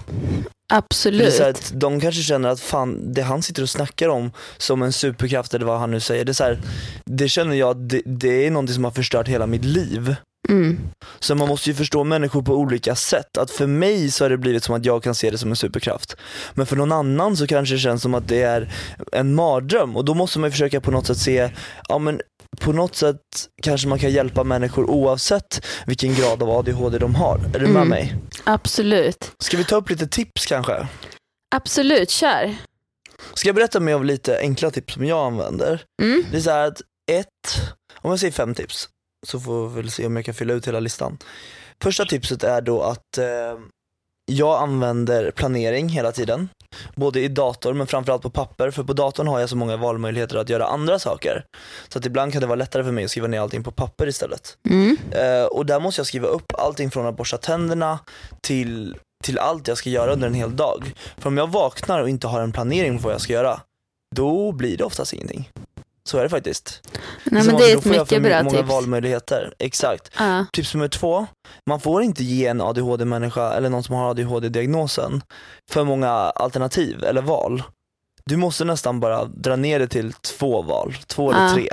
Absolut. 0.76 1.22
det 1.22 1.28
är 1.28 1.32
så 1.32 1.44
här 1.44 1.50
att 1.50 1.72
de 1.76 2.00
kanske 2.00 2.22
känner 2.22 2.50
att 2.50 2.60
fan, 2.60 3.14
det 3.14 3.22
han 3.22 3.42
sitter 3.42 3.62
och 3.62 3.70
snackar 3.70 4.10
om 4.10 4.32
som 4.58 4.82
en 4.82 4.94
superkraft 4.94 5.54
eller 5.54 5.66
vad 5.66 5.80
han 5.80 5.92
nu 5.92 6.00
säger. 6.00 6.26
Det, 6.26 6.32
är 6.32 6.34
så 6.34 6.44
här, 6.44 6.60
det 7.06 7.30
känner 7.30 7.56
jag, 7.56 7.70
att 7.70 7.90
det, 7.90 8.02
det 8.06 8.46
är 8.46 8.52
någonting 8.52 8.76
som 8.76 8.84
har 8.84 8.92
förstört 8.92 9.28
hela 9.28 9.48
mitt 9.48 9.66
liv. 9.66 10.16
Mm, 10.50 10.80
Så 11.20 11.36
man 11.36 11.48
måste 11.48 11.70
ju 11.70 11.76
förstå 11.76 12.04
människor 12.04 12.42
på 12.42 12.54
olika 12.56 12.96
sätt. 12.96 13.38
Att 13.38 13.52
för 13.52 13.68
mig 13.68 14.12
så 14.12 14.24
har 14.24 14.30
det 14.30 14.38
blivit 14.38 14.64
som 14.64 14.76
att 14.76 14.86
jag 14.86 15.04
kan 15.04 15.16
se 15.16 15.30
det 15.32 15.38
som 15.38 15.50
en 15.50 15.56
superkraft. 15.56 16.16
Men 16.54 16.66
för 16.66 16.76
någon 16.76 16.92
annan 16.92 17.38
så 17.38 17.48
kanske 17.48 17.76
det 17.76 17.80
känns 17.80 18.02
som 18.02 18.14
att 18.14 18.28
det 18.28 18.42
är 18.42 18.74
en 19.12 19.36
mardröm 19.36 19.96
och 19.96 20.06
då 20.06 20.14
måste 20.14 20.40
man 20.40 20.48
ju 20.48 20.52
försöka 20.52 20.82
på 20.82 20.92
något 20.92 21.08
sätt 21.08 21.18
se, 21.18 21.50
ja 21.90 21.98
men 22.00 22.22
på 22.60 22.72
något 22.74 22.96
sätt 22.96 23.20
kanske 23.62 23.88
man 23.88 24.00
kan 24.00 24.12
hjälpa 24.12 24.44
människor 24.44 24.90
oavsett 24.90 25.66
vilken 25.86 26.14
grad 26.16 26.44
av 26.44 26.50
ADHD 26.50 26.98
de 26.98 27.16
har. 27.16 27.38
Är 27.54 27.60
du 27.60 27.68
med 27.68 27.76
Mm. 27.76 27.88
mig? 27.88 28.16
absolut. 28.44 29.32
Ska 29.40 29.58
vi 29.58 29.64
ta 29.64 29.76
upp 29.76 29.90
lite 29.90 30.08
tips 30.08 30.46
kanske? 30.46 30.88
Absolut, 31.56 32.10
kör. 32.10 32.56
Ska 33.34 33.50
jag 33.50 33.56
berätta 33.56 33.80
mer 33.80 33.96
om 33.96 34.04
lite 34.04 34.38
enkla 34.40 34.72
tips 34.72 34.94
som 34.94 35.06
jag 35.06 35.26
använder? 35.26 35.82
Mm, 36.02 36.26
Det 36.32 36.38
är 36.38 36.42
så 36.42 36.50
här 36.52 36.68
att 36.68 36.82
ett, 37.12 37.28
om 38.02 38.10
jag 38.10 38.20
säger 38.20 38.32
fem 38.34 38.56
tips 38.56 38.90
så 39.24 39.40
får 39.40 39.70
vi 39.70 39.76
väl 39.76 39.92
se 39.92 40.06
om 40.06 40.16
jag 40.16 40.26
kan 40.26 40.34
fylla 40.34 40.54
ut 40.54 40.68
hela 40.68 40.80
listan. 40.80 41.18
Första 41.84 42.06
tipset 42.06 42.44
är 42.44 42.62
då 42.62 42.82
att 42.82 43.18
eh, 43.18 43.26
jag 44.26 44.62
använder 44.62 45.32
planering 45.32 45.90
hela 45.90 46.12
tiden. 46.12 46.50
Både 46.96 47.20
i 47.22 47.28
dator 47.28 47.74
men 47.74 47.88
framförallt 47.88 48.22
på 48.22 48.30
papper 48.30 48.72
för 48.72 48.84
på 48.84 48.94
datorn 48.94 49.28
har 49.28 49.40
jag 49.40 49.50
så 49.50 49.56
många 49.56 49.78
valmöjligheter 49.78 50.38
att 50.38 50.50
göra 50.50 50.66
andra 50.66 51.00
saker. 51.00 51.46
Så 51.90 52.00
att 52.00 52.06
ibland 52.06 52.32
kan 52.32 52.42
det 52.42 52.48
vara 52.48 52.56
lättare 52.56 52.84
för 52.84 52.92
mig 52.92 53.04
att 53.04 53.12
skriva 53.12 53.28
ner 53.28 53.40
allting 53.40 53.64
på 53.64 53.72
papper 53.72 54.08
istället. 54.08 54.58
mm, 54.70 54.98
Eh, 55.12 55.46
och 55.46 55.66
där 55.66 55.80
måste 55.80 56.00
jag 56.00 56.08
skriva 56.08 56.28
upp 56.28 56.54
allting 56.58 56.92
från 56.92 57.06
att 57.06 57.18
borsta 57.18 57.38
tänderna 57.38 58.00
till 58.42 58.96
till 59.24 59.40
allt 59.40 59.68
jag 59.68 59.78
ska 59.78 59.90
göra 59.90 60.14
under 60.14 60.28
en 60.28 60.34
hel 60.34 60.56
dag. 60.56 60.94
För 61.18 61.28
om 61.28 61.38
jag 61.38 61.52
vaknar 61.52 62.02
och 62.02 62.10
inte 62.10 62.28
har 62.28 62.42
en 62.42 62.52
planering 62.52 62.98
på 62.98 63.04
vad 63.04 63.14
jag 63.14 63.22
ska 63.22 63.34
göra, 63.34 63.62
då 64.16 64.52
blir 64.52 64.78
det 64.78 64.84
oftast 64.84 65.14
ingenting. 65.14 65.50
Så 66.10 66.18
är 66.18 66.24
det 66.24 66.30
faktiskt. 66.30 66.82
Nej, 67.24 67.44
men 67.44 67.56
det 67.58 67.72
är 67.72 67.78
ett 67.78 67.84
får 67.84 67.96
jag 67.96 68.08
för 68.08 68.20
mycket 68.20 68.32
bra 68.32 68.44
många 68.44 68.58
tips. 68.58 68.70
valmöjligheter. 68.70 69.54
Exakt. 69.60 70.12
Ja. 70.20 70.46
Tips 70.54 70.74
nummer 70.74 70.88
två, 70.88 71.26
man 71.70 71.80
får 71.80 72.04
inte 72.04 72.24
ge 72.24 72.48
en 72.48 72.62
ADHD-människa 72.62 73.54
eller 73.54 73.70
någon 73.70 73.84
som 73.84 73.96
har 73.96 74.10
ADHD-diagnosen 74.10 75.22
för 75.72 75.84
många 75.84 76.10
alternativ 76.12 77.04
eller 77.04 77.22
val. 77.22 77.64
Du 78.26 78.38
måste 78.38 78.66
nästan 78.66 79.00
bara 79.00 79.26
dra 79.26 79.56
ner 79.56 79.80
det 79.80 79.88
till 79.88 80.14
två 80.14 80.62
val, 80.62 80.96
två 81.08 81.32
eller 81.32 81.44
Ja. 81.48 81.54
tre. 81.54 81.70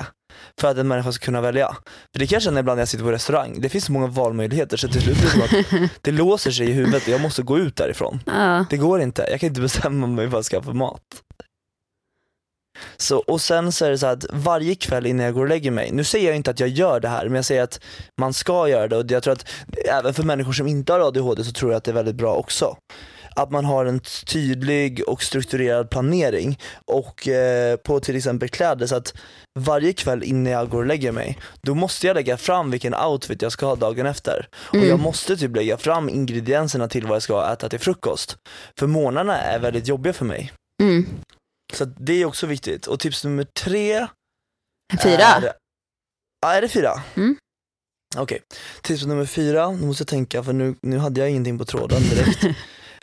För 0.61 0.69
att 0.69 0.77
en 0.77 0.89
människa 0.89 1.13
ska 1.13 1.25
kunna 1.25 1.41
välja. 1.41 1.77
För 2.13 2.19
det 2.19 2.27
kan 2.27 2.37
jag 2.37 2.43
känna 2.43 2.61
ibland 2.61 2.77
när 2.77 2.81
jag 2.83 2.89
sitter 2.89 3.05
på 3.05 3.13
restaurang, 3.13 3.61
det 3.61 3.69
finns 3.69 3.85
så 3.85 3.93
många 3.93 4.07
valmöjligheter 4.07 4.77
så 4.77 4.89
till 4.89 5.03
slut 5.03 5.17
blir 5.19 5.27
det 5.41 5.49
som 5.71 5.85
att 5.85 5.91
det 6.01 6.11
låser 6.13 6.51
sig 6.51 6.69
i 6.69 6.73
huvudet 6.73 7.03
och 7.03 7.09
jag 7.09 7.21
måste 7.21 7.43
gå 7.43 7.59
ut 7.59 7.77
därifrån. 7.77 8.21
Ja. 8.27 8.65
Det 8.71 8.77
går 8.77 9.01
inte, 9.01 9.27
jag 9.31 9.41
kan 9.41 9.47
inte 9.49 9.61
bestämma 9.61 10.07
mig 10.07 10.45
ska 10.45 10.57
ha 10.57 10.63
för 10.65 10.73
mat. 10.73 11.01
Så, 12.97 13.19
och 13.19 13.41
sen 13.41 13.73
så 13.73 13.85
är 13.85 13.91
det 13.91 13.99
så 13.99 14.07
att 14.07 14.25
varje 14.31 14.75
kväll 14.75 15.07
innan 15.07 15.25
jag 15.27 15.35
går 15.35 15.43
och 15.43 15.49
lägger 15.49 15.71
mig, 15.71 15.91
nu 15.93 16.05
säger 16.05 16.27
jag 16.27 16.37
inte 16.37 16.51
att 16.51 16.61
jag 16.61 16.69
gör 16.69 17.01
det 17.01 17.09
här, 17.09 17.25
men 17.25 17.35
jag 17.35 17.45
säger 17.45 17.63
att 17.63 17.81
man 18.21 18.33
ska 18.33 18.69
göra 18.69 18.89
det 18.89 18.97
och 18.97 19.11
jag 19.11 19.23
tror 19.23 19.33
att 19.33 19.47
även 19.89 20.15
för 20.15 20.23
människor 20.23 20.53
som 20.53 20.67
inte 20.67 20.93
har 20.93 21.01
ADHD 21.01 21.45
så 21.45 21.53
tror 21.53 21.71
jag 21.73 21.77
att 21.79 21.85
det 21.85 21.91
är 21.91 21.95
väldigt 21.95 22.15
bra 22.15 22.35
också. 22.35 22.77
Att 23.37 23.51
man 23.51 23.65
har 23.65 23.85
en 23.87 24.01
tydlig 24.27 25.03
och 25.07 25.23
strukturerad 25.23 25.91
planering 25.91 26.59
och 26.87 27.29
eh, 27.29 27.77
på 27.77 28.01
till 28.01 28.17
exempel 28.17 28.49
kläder 28.49 28.87
så 28.87 28.97
att 28.97 29.15
varje 29.59 29.93
kväll 29.93 30.23
innan 30.23 30.53
jag 30.53 30.69
går 30.69 30.79
och 30.79 30.87
lägger 30.87 31.13
mig, 31.13 31.39
då 31.63 31.75
måste 31.75 32.07
jag 32.07 32.15
lägga 32.15 32.37
fram 32.37 32.71
vilken 32.71 32.95
outfit 32.95 33.43
jag 33.43 33.53
ska 33.53 33.67
ha 33.67 33.77
dagen 33.77 34.07
efter. 34.07 34.49
Och 34.55 34.75
Mm. 34.75 34.89
jag 34.89 35.01
måste 35.01 35.37
typ 35.37 35.57
lägga 35.57 35.77
fram 35.77 36.09
ingredienserna 36.09 36.89
till 36.89 37.07
vad 37.07 37.15
jag 37.15 37.23
ska 37.23 37.53
äta 37.53 37.69
till 37.69 37.79
frukost. 37.81 38.37
För 38.79 38.87
morgnarna 38.87 39.39
är 39.39 39.59
väldigt 39.59 39.89
jobbiga 39.89 40.13
för 40.13 40.25
mig. 40.25 40.53
Mm. 40.83 41.07
Så 41.73 41.85
det 41.85 42.13
är 42.13 42.25
också 42.25 42.47
viktigt. 42.47 42.87
Och 42.87 43.01
tips 43.01 43.25
nummer 43.25 43.45
tre 43.45 44.07
Fyra? 45.03 45.23
är... 45.25 45.53
Ja, 46.41 46.53
är 46.53 46.63
det 46.63 46.69
fyra? 46.69 47.03
Mm. 47.17 47.37
Okej. 48.17 48.41
Tips 48.83 49.05
nummer 49.07 49.25
fyra, 49.25 49.71
nu 49.71 49.87
måste 49.87 50.01
jag 50.03 50.09
tänka 50.09 50.43
för 50.43 50.53
nu, 50.53 50.75
nu 50.83 50.99
hade 50.99 51.21
jag 51.21 51.31
ingenting 51.31 51.59
på 51.59 51.65
tråden 51.65 52.03
direkt. 52.03 52.43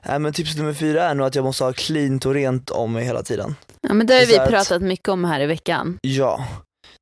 Nej 0.05 0.19
men 0.19 0.33
tips 0.33 0.55
nummer 0.55 0.73
fyra 0.73 1.03
är 1.03 1.15
nog 1.15 1.27
att 1.27 1.35
jag 1.35 1.45
måste 1.45 1.63
ha 1.63 1.73
cleant 1.73 2.25
och 2.25 2.33
rent 2.33 2.69
om 2.69 2.93
mig 2.93 3.05
hela 3.05 3.23
tiden. 3.23 3.55
Ja, 3.81 3.93
men 3.93 4.07
det 4.07 4.13
har 4.13 4.19
Det 4.21 4.25
vi 4.27 4.37
här 4.37 4.43
att- 4.43 4.49
pratat 4.49 4.81
mycket 4.81 5.07
om 5.09 5.23
här 5.25 5.39
i 5.39 5.45
veckan. 5.45 5.97
Ja. 6.01 6.47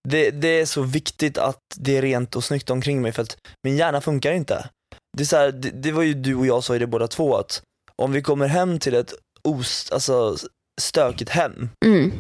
Det, 0.10 0.32
det 0.32 0.48
är 0.48 0.66
så 0.66 0.82
viktigt 0.82 1.38
att 1.38 1.60
det 1.76 1.98
är 1.98 2.02
rent 2.02 2.36
och 2.36 2.44
snyggt 2.44 2.70
omkring 2.70 3.02
mig 3.02 3.12
för 3.12 3.22
att 3.22 3.38
min 3.64 3.78
hjärna 3.78 4.02
funkar 4.02 4.32
inte. 4.32 4.70
Det, 5.18 5.24
är 5.24 5.26
så 5.26 5.38
här, 5.38 5.52
det, 5.52 5.70
det 5.70 5.92
var 5.92 6.04
ju 6.04 6.14
du 6.14 6.36
och 6.36 6.46
jag 6.46 6.64
sa 6.64 6.76
i 6.76 6.80
det 6.80 6.88
båda 6.88 7.08
två 7.08 7.36
att 7.38 7.62
om 8.02 8.12
vi 8.12 8.22
kommer 8.22 8.48
hem 8.48 8.80
till 8.80 8.96
ett 8.96 9.14
os, 9.44 9.92
alltså, 9.92 10.38
stökigt 10.82 11.30
hem 11.30 11.70
Mm. 11.86 12.12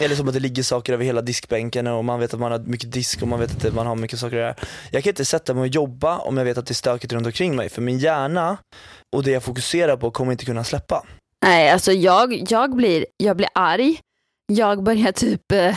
Eller 0.00 0.16
som 0.16 0.28
att 0.28 0.34
det 0.34 0.40
ligger 0.40 0.62
saker 0.62 0.92
över 0.92 1.04
hela 1.04 1.22
diskbänken 1.22 1.86
och 1.86 2.04
man 2.04 2.20
vet 2.20 2.34
att 2.34 2.40
man 2.40 2.52
har 2.52 2.58
mycket 2.58 2.92
disk 2.92 3.22
och 3.22 3.28
man 3.28 3.40
vet 3.40 3.64
att 3.64 3.74
man 3.74 3.86
har 3.86 3.96
mycket 3.96 4.18
saker 4.18 4.36
där. 4.36 4.54
Jag 4.90 5.02
kan 5.02 5.10
inte 5.10 5.24
sätta 5.24 5.54
mig 5.54 5.60
och 5.60 5.66
jobba 5.66 6.18
om 6.18 6.36
jag 6.36 6.44
vet 6.44 6.58
att 6.58 6.66
det 6.66 6.72
är 6.72 6.74
stökigt 6.74 7.12
runt 7.12 7.26
omkring 7.26 7.56
mig 7.56 7.68
för 7.68 7.82
min 7.82 7.98
hjärna 7.98 8.58
och 9.12 9.22
det 9.22 9.30
jag 9.30 9.42
fokuserar 9.42 9.96
på 9.96 10.10
kommer 10.10 10.32
inte 10.32 10.44
kunna 10.44 10.64
släppa. 10.64 11.06
Nej, 11.44 11.70
alltså 11.70 11.92
jag, 11.92 12.50
jag, 12.50 12.76
blir, 12.76 13.06
jag 13.16 13.36
blir 13.36 13.48
arg. 13.54 14.00
Jag 14.46 14.82
börjar 14.82 15.12
typ 15.12 15.52
eh, 15.52 15.76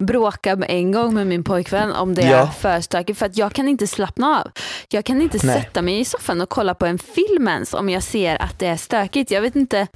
bråka 0.00 0.56
med 0.56 0.70
en 0.70 0.92
gång 0.92 1.14
med 1.14 1.26
min 1.26 1.44
pojkvän 1.44 1.92
om 1.92 2.14
det 2.14 2.22
är 2.22 2.30
Ja. 2.30 2.50
för 2.60 2.80
stökigt 2.80 3.18
för 3.18 3.26
att 3.26 3.36
jag 3.36 3.52
kan 3.52 3.68
inte 3.68 3.86
slappna 3.86 4.40
av. 4.40 4.50
Jag 4.88 5.04
kan 5.04 5.22
inte 5.22 5.38
Nej. 5.42 5.62
sätta 5.62 5.82
mig 5.82 6.00
i 6.00 6.04
soffan 6.04 6.40
och 6.40 6.48
kolla 6.48 6.74
på 6.74 6.86
en 6.86 6.98
film 6.98 7.48
ens 7.48 7.74
om 7.74 7.88
jag 7.88 8.02
ser 8.02 8.42
att 8.42 8.58
det 8.58 8.66
är 8.66 8.76
stökigt. 8.76 9.30
Jag 9.30 9.40
vet 9.42 9.56
inte 9.56 9.86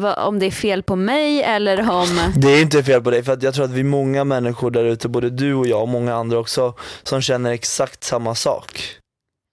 vad, 0.00 0.18
om 0.18 0.38
det 0.38 0.46
är 0.46 0.50
fel 0.50 0.82
på 0.82 0.96
mig 0.96 1.42
eller 1.42 1.90
om... 1.90 2.20
Det 2.36 2.48
är 2.48 2.62
inte 2.62 2.82
fel 2.84 3.02
på 3.02 3.10
dig 3.10 3.22
för 3.22 3.32
att 3.32 3.42
jag 3.42 3.54
tror 3.54 3.64
att 3.64 3.70
vi 3.70 3.80
är 3.80 3.84
många 3.84 4.24
människor 4.24 4.70
där 4.70 4.84
ute, 4.84 5.08
både 5.08 5.30
du 5.30 5.54
och 5.54 5.66
jag 5.66 5.82
och 5.82 5.88
många 5.88 6.14
andra 6.14 6.38
också, 6.38 6.74
som 7.02 7.20
känner 7.20 7.50
exakt 7.52 8.04
samma 8.04 8.34
sak. 8.34 8.82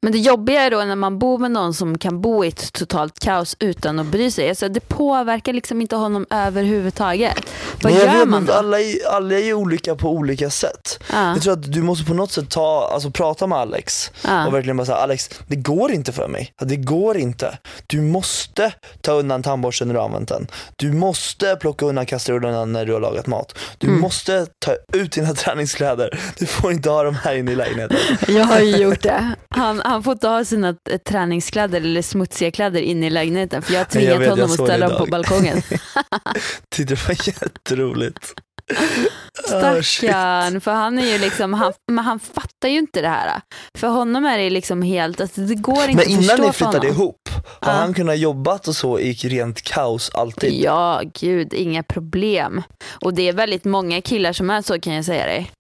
Men 0.06 0.12
det 0.12 0.20
jobbiga 0.20 0.62
är 0.62 0.72
då 0.72 0.78
när 0.78 0.96
man 0.96 1.20
bor 1.20 1.38
med 1.38 1.52
någon 1.52 1.74
som 1.74 1.98
kan 1.98 2.22
bo 2.22 2.46
i 2.46 2.48
ett 2.48 2.74
totalt 2.74 3.20
kaos 3.20 3.56
utan 3.60 4.00
att 4.00 4.06
bry 4.06 4.32
sig. 4.32 4.50
Alltså 4.50 4.70
det 4.70 4.80
påverkar 4.80 5.54
liksom 5.54 5.82
inte 5.82 5.96
honom 5.96 6.26
överhuvudtaget. 6.30 7.42
Vad 7.84 7.92
jag 7.92 8.16
gör 8.16 8.26
man 8.26 8.46
då? 8.46 8.54
Alla 8.54 8.82
är, 8.82 9.08
alla 9.08 9.40
är 9.40 9.54
olika 9.54 9.96
på 9.96 10.10
olika 10.10 10.50
sätt. 10.50 11.00
Ja, 11.14 11.30
Jag 11.34 11.42
tror 11.42 11.54
att 11.54 11.72
du 11.74 11.82
måste 11.82 12.06
på 12.06 12.14
något 12.14 12.32
sätt 12.32 12.50
ta, 12.50 12.90
alltså 12.94 13.12
prata 13.12 13.48
med 13.48 13.58
Alex 13.58 14.12
ja. 14.24 14.48
och 14.48 14.54
verkligen 14.54 14.78
bara 14.78 14.86
säga 14.86 14.98
Alex, 14.98 15.30
det 15.48 15.56
går 15.56 15.92
inte 15.92 16.12
för 16.12 16.28
mig. 16.28 16.54
Det 16.62 16.76
går 16.76 17.18
inte. 17.18 17.58
Du 17.88 18.02
måste 18.02 18.72
ta 19.02 19.12
undan 19.12 19.44
tandborsten 19.44 19.88
när 19.88 19.96
du 19.96 20.00
har 20.00 20.06
använt 20.08 20.30
den. 20.30 20.48
Du 20.76 20.92
måste 20.92 21.56
plocka 21.56 21.86
undan 21.86 22.06
kastrullerna 22.06 22.66
när 22.66 22.86
du 22.86 22.94
har 22.94 23.00
lagat 23.00 23.28
mat. 23.28 23.58
Du 23.78 23.88
Mm. 23.88 24.02
måste 24.02 24.48
ta 24.60 24.72
ut 24.94 25.12
dina 25.12 25.34
träningskläder. 25.34 26.20
Du 26.40 26.46
får 26.46 26.72
inte 26.72 26.90
ha 26.90 27.04
dem 27.04 27.16
här 27.24 27.36
inne 27.36 27.52
i 27.52 27.56
lägenheten. 27.56 27.98
Jag 28.28 28.44
har 28.46 28.60
ju 28.60 28.78
gjort 28.78 29.02
det. 29.02 29.32
Han, 29.50 29.82
han 29.86 29.95
får 30.04 30.14
inte 30.14 30.28
ha 30.28 30.46
sina 30.46 30.70
eh, 30.70 30.98
träningskläder 30.98 31.82
eller 31.82 32.02
smutsiga 32.02 32.52
kläder 32.52 32.82
inne 32.82 33.08
i 33.08 33.10
lägenheten 33.10 33.62
för 33.62 33.74
jag 33.74 33.80
har 33.80 33.88
Nej, 33.94 34.04
jag 34.04 34.14
tvingat 34.16 34.22
vet, 34.22 34.30
honom 34.30 34.46
att 34.64 34.68
ställa 34.68 34.90
dem 34.90 34.98
på 34.98 35.06
balkongen. 35.06 35.62
Tyckte 36.76 36.96
det 36.96 37.08
var 37.08 37.28
jätteroligt. 37.28 38.34
Stackarn, 39.48 40.62
för 40.62 40.72
han 40.72 41.00
är 41.00 41.06
ju 41.06 41.18
liksom, 41.18 41.54
han, 41.54 41.74
men 41.92 42.06
han 42.06 42.20
fattar 42.20 42.70
ju 42.70 42.78
inte 42.78 43.02
det 43.02 43.08
här. 43.08 43.42
För 43.78 43.88
honom 43.88 44.26
är 44.26 44.38
det 44.38 44.50
liksom 44.50 44.82
helt, 44.82 45.22
alltså 45.22 45.42
det 45.42 45.56
går 45.56 45.84
inte 45.90 45.94
Men 45.96 46.00
att 46.00 46.08
innan 46.08 46.24
förstå 46.24 46.42
ni 46.44 46.48
för 46.48 46.54
flyttade 46.54 46.78
honom. 46.88 47.02
ihop, 47.02 47.30
har 47.62 47.72
Ja. 47.74 47.78
han 47.78 47.94
kunnat 47.94 48.18
jobbat 48.18 48.68
och 48.68 48.76
så 48.76 49.00
i 49.00 49.14
rent 49.14 49.62
kaos 49.62 50.12
alltid? 50.14 50.54
Ja, 50.62 51.02
gud, 51.20 51.54
inga 51.54 51.84
problem. 51.84 52.64
Och 53.02 53.14
det 53.14 53.28
är 53.30 53.34
väldigt 53.34 53.66
många 53.66 54.02
killar 54.02 54.34
som 54.34 54.50
är 54.50 54.62
så 54.62 54.80
kan 54.80 54.94
jag 54.94 55.06
säga 55.06 55.26
dig. 55.26 55.52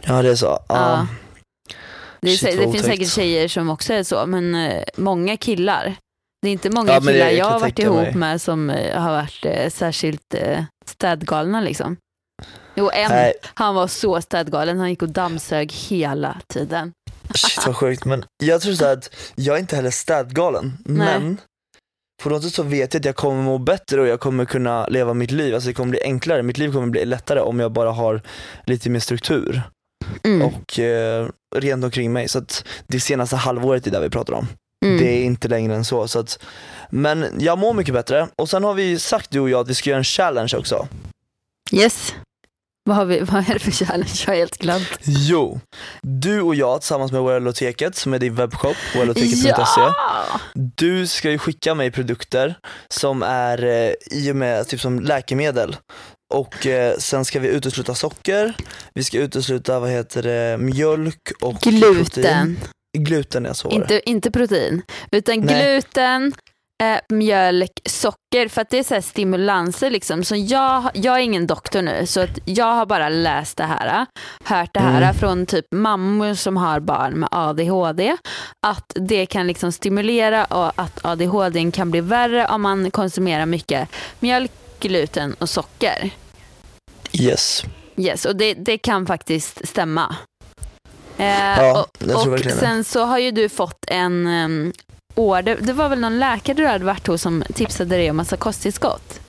Ja 0.00 0.22
det 0.22 0.30
är 0.30 0.34
så. 0.36 0.46
Ja. 0.46 0.64
Ja. 0.68 1.06
Det, 2.24 2.42
är, 2.52 2.56
det 2.66 2.72
finns 2.72 2.86
säkert 2.86 3.08
tjejer 3.12 3.48
som 3.48 3.70
också 3.70 3.92
är 3.92 4.02
så, 4.02 4.26
men 4.26 4.54
eh, 4.54 4.84
många 4.96 5.36
killar. 5.36 5.96
Det 6.42 6.48
är 6.48 6.52
inte 6.52 6.70
många 6.70 6.92
Ja, 6.92 7.00
killar 7.00 7.28
jag 7.30 7.46
har 7.46 7.60
varit 7.60 7.78
ihop 7.78 7.96
mig. 7.96 8.14
med 8.14 8.40
som 8.40 8.70
eh, 8.70 9.00
har 9.00 9.10
varit 9.12 9.44
eh, 9.44 9.70
särskilt 9.70 10.34
städgalna 10.86 11.60
liksom. 11.60 11.96
Jo, 12.74 12.90
en, 12.94 13.10
Nej, 13.10 13.32
han 13.54 13.74
var 13.74 13.86
så 13.86 14.20
städgalen, 14.20 14.78
han 14.78 14.90
gick 14.90 15.02
och 15.02 15.08
dammsög 15.08 15.72
hela 15.72 16.40
tiden. 16.52 16.92
shit 17.34 17.66
vad 17.66 17.76
sjukt. 17.76 18.04
Men 18.04 18.24
jag 18.42 18.60
tror 18.62 18.72
så 18.74 18.84
att 18.86 19.14
jag 19.34 19.56
är 19.56 19.60
inte 19.60 19.76
heller 19.76 19.90
städgalen, 19.90 20.72
Nej. 20.84 21.06
men 21.20 21.38
på 22.22 22.28
något 22.28 22.42
sätt 22.42 22.54
så 22.54 22.62
vet 22.62 22.94
jag 22.94 23.00
att 23.00 23.04
jag 23.04 23.16
kommer 23.16 23.42
må 23.42 23.58
bättre 23.58 24.00
och 24.00 24.06
jag 24.06 24.20
kommer 24.20 24.44
kunna 24.44 24.86
leva 24.86 25.14
mitt 25.14 25.30
liv. 25.30 25.54
Alltså 25.54 25.68
det 25.68 25.74
kommer 25.74 25.90
bli 25.90 26.02
enklare, 26.02 26.42
mitt 26.42 26.58
liv 26.58 26.72
kommer 26.72 26.86
bli 26.86 27.04
lättare 27.04 27.40
om 27.40 27.60
jag 27.60 27.72
bara 27.72 27.90
har 27.90 28.22
lite 28.66 28.90
mer 28.90 29.00
struktur 29.00 29.62
Mm. 30.24 30.42
och 30.42 30.78
eh, 30.78 31.28
rent 31.54 31.84
omkring 31.84 32.12
mig. 32.12 32.28
Så 32.28 32.38
att 32.38 32.64
det 32.86 33.00
senaste 33.00 33.36
halvåret 33.36 33.86
är 33.86 33.90
det 33.90 34.00
vi 34.00 34.10
pratar 34.10 34.32
om. 34.32 34.46
Mm. 34.84 34.98
Det 34.98 35.08
är 35.08 35.24
inte 35.24 35.48
längre 35.48 35.74
än 35.74 35.84
så. 35.84 36.08
så 36.08 36.18
att, 36.18 36.38
men 36.90 37.26
jag 37.38 37.58
mår 37.58 37.74
mycket 37.74 37.94
bättre 37.94 38.28
och 38.36 38.48
sen 38.50 38.64
har 38.64 38.74
vi 38.74 38.98
sagt 38.98 39.30
du 39.30 39.40
och 39.40 39.50
jag 39.50 39.60
att 39.60 39.68
vi 39.68 39.74
ska 39.74 39.90
göra 39.90 39.98
en 39.98 40.04
challenge 40.04 40.54
också. 40.56 40.88
Yes. 41.72 42.14
Vad, 42.86 42.96
har 42.96 43.04
vi, 43.04 43.20
vad 43.20 43.50
är 43.50 43.52
det 43.52 43.58
för 43.58 43.70
challenge? 43.70 44.12
Jag 44.26 44.32
har 44.32 44.38
helt 44.38 44.58
glömt. 44.58 44.98
Jo, 45.04 45.60
du 46.02 46.40
och 46.40 46.54
jag 46.54 46.80
tillsammans 46.80 47.12
med 47.12 47.22
Welloteket 47.22 47.96
som 47.96 48.14
är 48.14 48.18
din 48.18 48.34
webbshop, 48.34 48.76
welloteket.se. 48.94 49.80
Ja! 49.80 50.40
Du 50.54 51.06
ska 51.06 51.30
ju 51.30 51.38
skicka 51.38 51.74
mig 51.74 51.90
produkter 51.90 52.54
som 52.88 53.22
är 53.22 53.64
eh, 53.64 53.92
i 54.10 54.32
och 54.32 54.36
med 54.36 54.68
typ 54.68 54.80
som 54.80 55.00
läkemedel. 55.00 55.76
Och 56.34 56.66
eh, 56.66 56.96
sen 56.98 57.24
ska 57.24 57.40
vi 57.40 57.48
utesluta 57.48 57.94
socker, 57.94 58.54
vi 58.94 59.04
ska 59.04 59.18
utesluta 59.18 59.80
vad 59.80 59.90
heter 59.90 60.22
det, 60.22 60.58
mjölk 60.58 61.32
och 61.40 61.60
protein. 61.60 61.80
Gluten. 61.80 62.58
Gluten 62.98 63.46
är 63.46 63.52
så. 63.52 63.70
Inte, 63.70 64.10
inte 64.10 64.30
protein, 64.30 64.82
utan 65.10 65.40
Nej. 65.40 65.64
gluten, 65.64 66.32
eh, 66.82 67.16
mjölk, 67.16 67.70
socker 67.84 68.48
för 68.48 68.60
att 68.62 68.70
det 68.70 68.78
är 68.78 68.82
så 68.82 68.94
här 68.94 69.00
stimulanser 69.00 69.90
liksom. 69.90 70.24
Så 70.24 70.36
jag, 70.36 70.90
jag 70.94 71.14
är 71.14 71.20
ingen 71.20 71.46
doktor 71.46 71.82
nu 71.82 72.06
så 72.06 72.20
att 72.20 72.38
jag 72.44 72.72
har 72.74 72.86
bara 72.86 73.08
läst 73.08 73.56
det 73.56 73.64
här, 73.64 74.06
hört 74.44 74.74
det 74.74 74.80
här 74.80 75.02
Mm. 75.02 75.14
från 75.14 75.46
typ 75.46 75.66
mammor 75.72 76.34
som 76.34 76.56
har 76.56 76.80
barn 76.80 77.12
med 77.12 77.28
ADHD. 77.32 78.16
Att 78.66 78.92
det 78.94 79.26
kan 79.26 79.46
liksom 79.46 79.72
stimulera 79.72 80.44
och 80.44 80.72
att 80.76 81.04
ADHD 81.04 81.70
kan 81.70 81.90
bli 81.90 82.00
värre 82.00 82.46
om 82.46 82.62
man 82.62 82.90
konsumerar 82.90 83.46
mycket 83.46 83.88
mjölk, 84.20 84.50
gluten 84.80 85.34
och 85.38 85.48
socker. 85.50 86.10
Yes. 87.18 87.64
Yes, 87.96 88.24
och 88.24 88.36
det, 88.36 88.54
det 88.54 88.78
kan 88.78 89.06
faktiskt 89.06 89.68
stämma. 89.68 90.16
Eh, 91.18 91.26
Ja, 91.26 91.80
och, 91.80 91.86
jag 91.98 92.08
tror 92.08 92.26
och 92.26 92.32
verkligen 92.32 92.56
det. 92.56 92.64
sen 92.64 92.84
så 92.84 93.04
har 93.04 93.18
ju 93.18 93.30
du 93.30 93.48
fått 93.48 93.84
en 93.88 94.26
um, 94.26 94.72
order, 95.14 95.58
det 95.60 95.72
var 95.72 95.88
väl 95.88 96.00
någon 96.00 96.18
läkare 96.18 96.56
du 96.56 96.66
hade 96.66 96.84
varit 96.84 97.06
hos 97.06 97.22
som 97.22 97.44
tipsade 97.54 97.96
dig 97.96 98.10
om 98.10 98.16
massa 98.16 98.36
kosttillskott? 98.36 99.20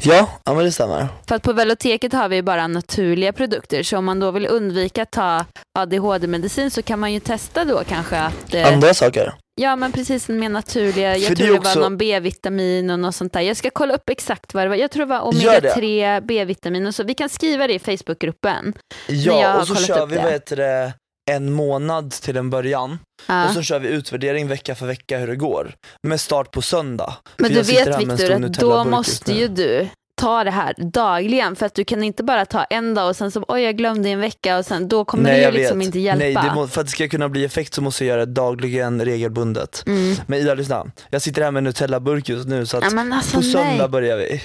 Ja, 0.00 0.28
ja 0.44 0.54
men 0.54 0.64
det 0.64 0.72
stämmer. 0.72 1.08
För 1.28 1.34
att 1.34 1.42
på 1.42 1.52
Veloteket 1.52 2.12
har 2.12 2.28
vi 2.28 2.42
bara 2.42 2.66
naturliga 2.66 3.32
produkter 3.32 3.82
så 3.82 3.98
om 3.98 4.04
man 4.04 4.20
då 4.20 4.30
vill 4.30 4.46
undvika 4.46 5.02
att 5.02 5.10
ta 5.10 5.44
ADHD-medicin 5.78 6.70
så 6.70 6.82
kan 6.82 6.98
man 6.98 7.12
ju 7.12 7.20
testa 7.20 7.64
då 7.64 7.82
kanske 7.88 8.18
att 8.18 8.54
eh, 8.54 8.72
Andra 8.72 8.94
saker. 8.94 9.34
Ja 9.60 9.76
men 9.76 9.92
precis, 9.92 10.28
mer 10.28 10.48
naturliga. 10.48 11.16
Jag 11.16 11.28
För 11.28 11.34
tror 11.34 11.46
det, 11.46 11.58
också- 11.58 11.78
var 11.78 11.82
någon 11.90 11.96
B-vitamin 11.96 12.90
och 12.90 12.98
något 12.98 13.14
sånt 13.14 13.32
där. 13.32 13.40
Jag 13.40 13.56
ska 13.56 13.70
kolla 13.70 13.94
upp 13.94 14.08
exakt 14.10 14.54
vad 14.54 14.64
det 14.64 14.68
var. 14.68 14.76
Jag 14.76 14.90
tror 14.90 15.06
det 15.06 15.10
var 15.10 15.32
Gör 15.34 15.60
det. 15.60 15.68
omega-3, 15.74 16.20
B-vitamin 16.26 16.86
och 16.86 16.94
så. 16.94 17.02
Vi 17.04 17.14
kan 17.14 17.28
skriva 17.28 17.66
det 17.66 17.74
i 17.74 17.78
Facebookgruppen. 17.78 18.74
Ja, 19.08 19.60
och 19.60 19.66
så 19.66 19.74
kör 19.74 20.06
vi 20.06 20.16
det. 20.16 20.22
vad 20.22 20.32
heter 20.32 20.56
det, 20.56 20.92
en 21.30 21.52
månad 21.52 22.10
till 22.12 22.36
en 22.36 22.50
början 22.50 22.98
Ja. 23.26 23.46
och 23.48 23.54
så 23.54 23.62
kör 23.62 23.78
vi 23.78 23.88
utvärdering 23.88 24.48
vecka 24.48 24.74
för 24.74 24.86
vecka 24.86 25.18
hur 25.18 25.26
det 25.26 25.36
går. 25.36 25.74
Med 26.06 26.20
start 26.20 26.50
på 26.50 26.62
söndag. 26.62 27.16
Men 27.36 27.48
För 27.50 27.54
du 27.54 27.62
vet 27.62 28.00
Viktor 28.00 28.44
att 28.44 28.52
då 28.52 28.84
måste 28.84 29.32
ju 29.32 29.48
du 29.48 29.88
ta 30.22 30.44
det 30.44 30.50
här 30.50 30.74
dagligen 30.78 31.56
för 31.56 31.66
att 31.66 31.74
du 31.74 31.84
kan 31.84 32.02
inte 32.02 32.24
bara 32.24 32.46
ta 32.46 32.64
en 32.64 32.94
dag 32.94 33.08
och 33.08 33.16
sen 33.16 33.30
så 33.30 33.44
oj 33.48 33.62
jag 33.62 33.76
glömde 33.76 34.08
i 34.08 34.12
en 34.12 34.20
vecka 34.20 34.58
och 34.58 34.66
sen 34.66 34.88
då 34.88 35.04
kommer 35.04 35.30
det 35.30 35.42
ju 35.42 35.50
liksom 35.50 35.78
vet. 35.78 35.86
inte 35.86 35.98
hjälpa. 35.98 36.24
Nej, 36.24 36.34
det 36.34 36.54
må, 36.54 36.66
för 36.68 36.80
att 36.80 36.86
det 36.86 36.90
ska 36.90 37.08
kunna 37.08 37.28
bli 37.28 37.44
effekt 37.44 37.74
så 37.74 37.82
måste 37.82 38.04
jag 38.04 38.08
göra 38.14 38.26
det 38.26 38.32
dagligen 38.32 39.04
regelbundet. 39.04 39.82
mm. 39.86 40.16
Men 40.26 40.38
Ida 40.38 40.54
lyssna, 40.54 40.86
jag 41.10 41.22
sitter 41.22 41.42
här 41.42 41.50
med 41.50 41.62
Nutella-burk 41.62 42.28
just 42.28 42.48
nu 42.48 42.66
så 42.66 42.76
att 42.76 42.92
ja, 42.92 43.00
alltså, 43.12 43.36
på 43.36 43.42
söndag 43.42 43.76
nej. 43.78 43.88
börjar 43.88 44.16
vi. 44.16 44.42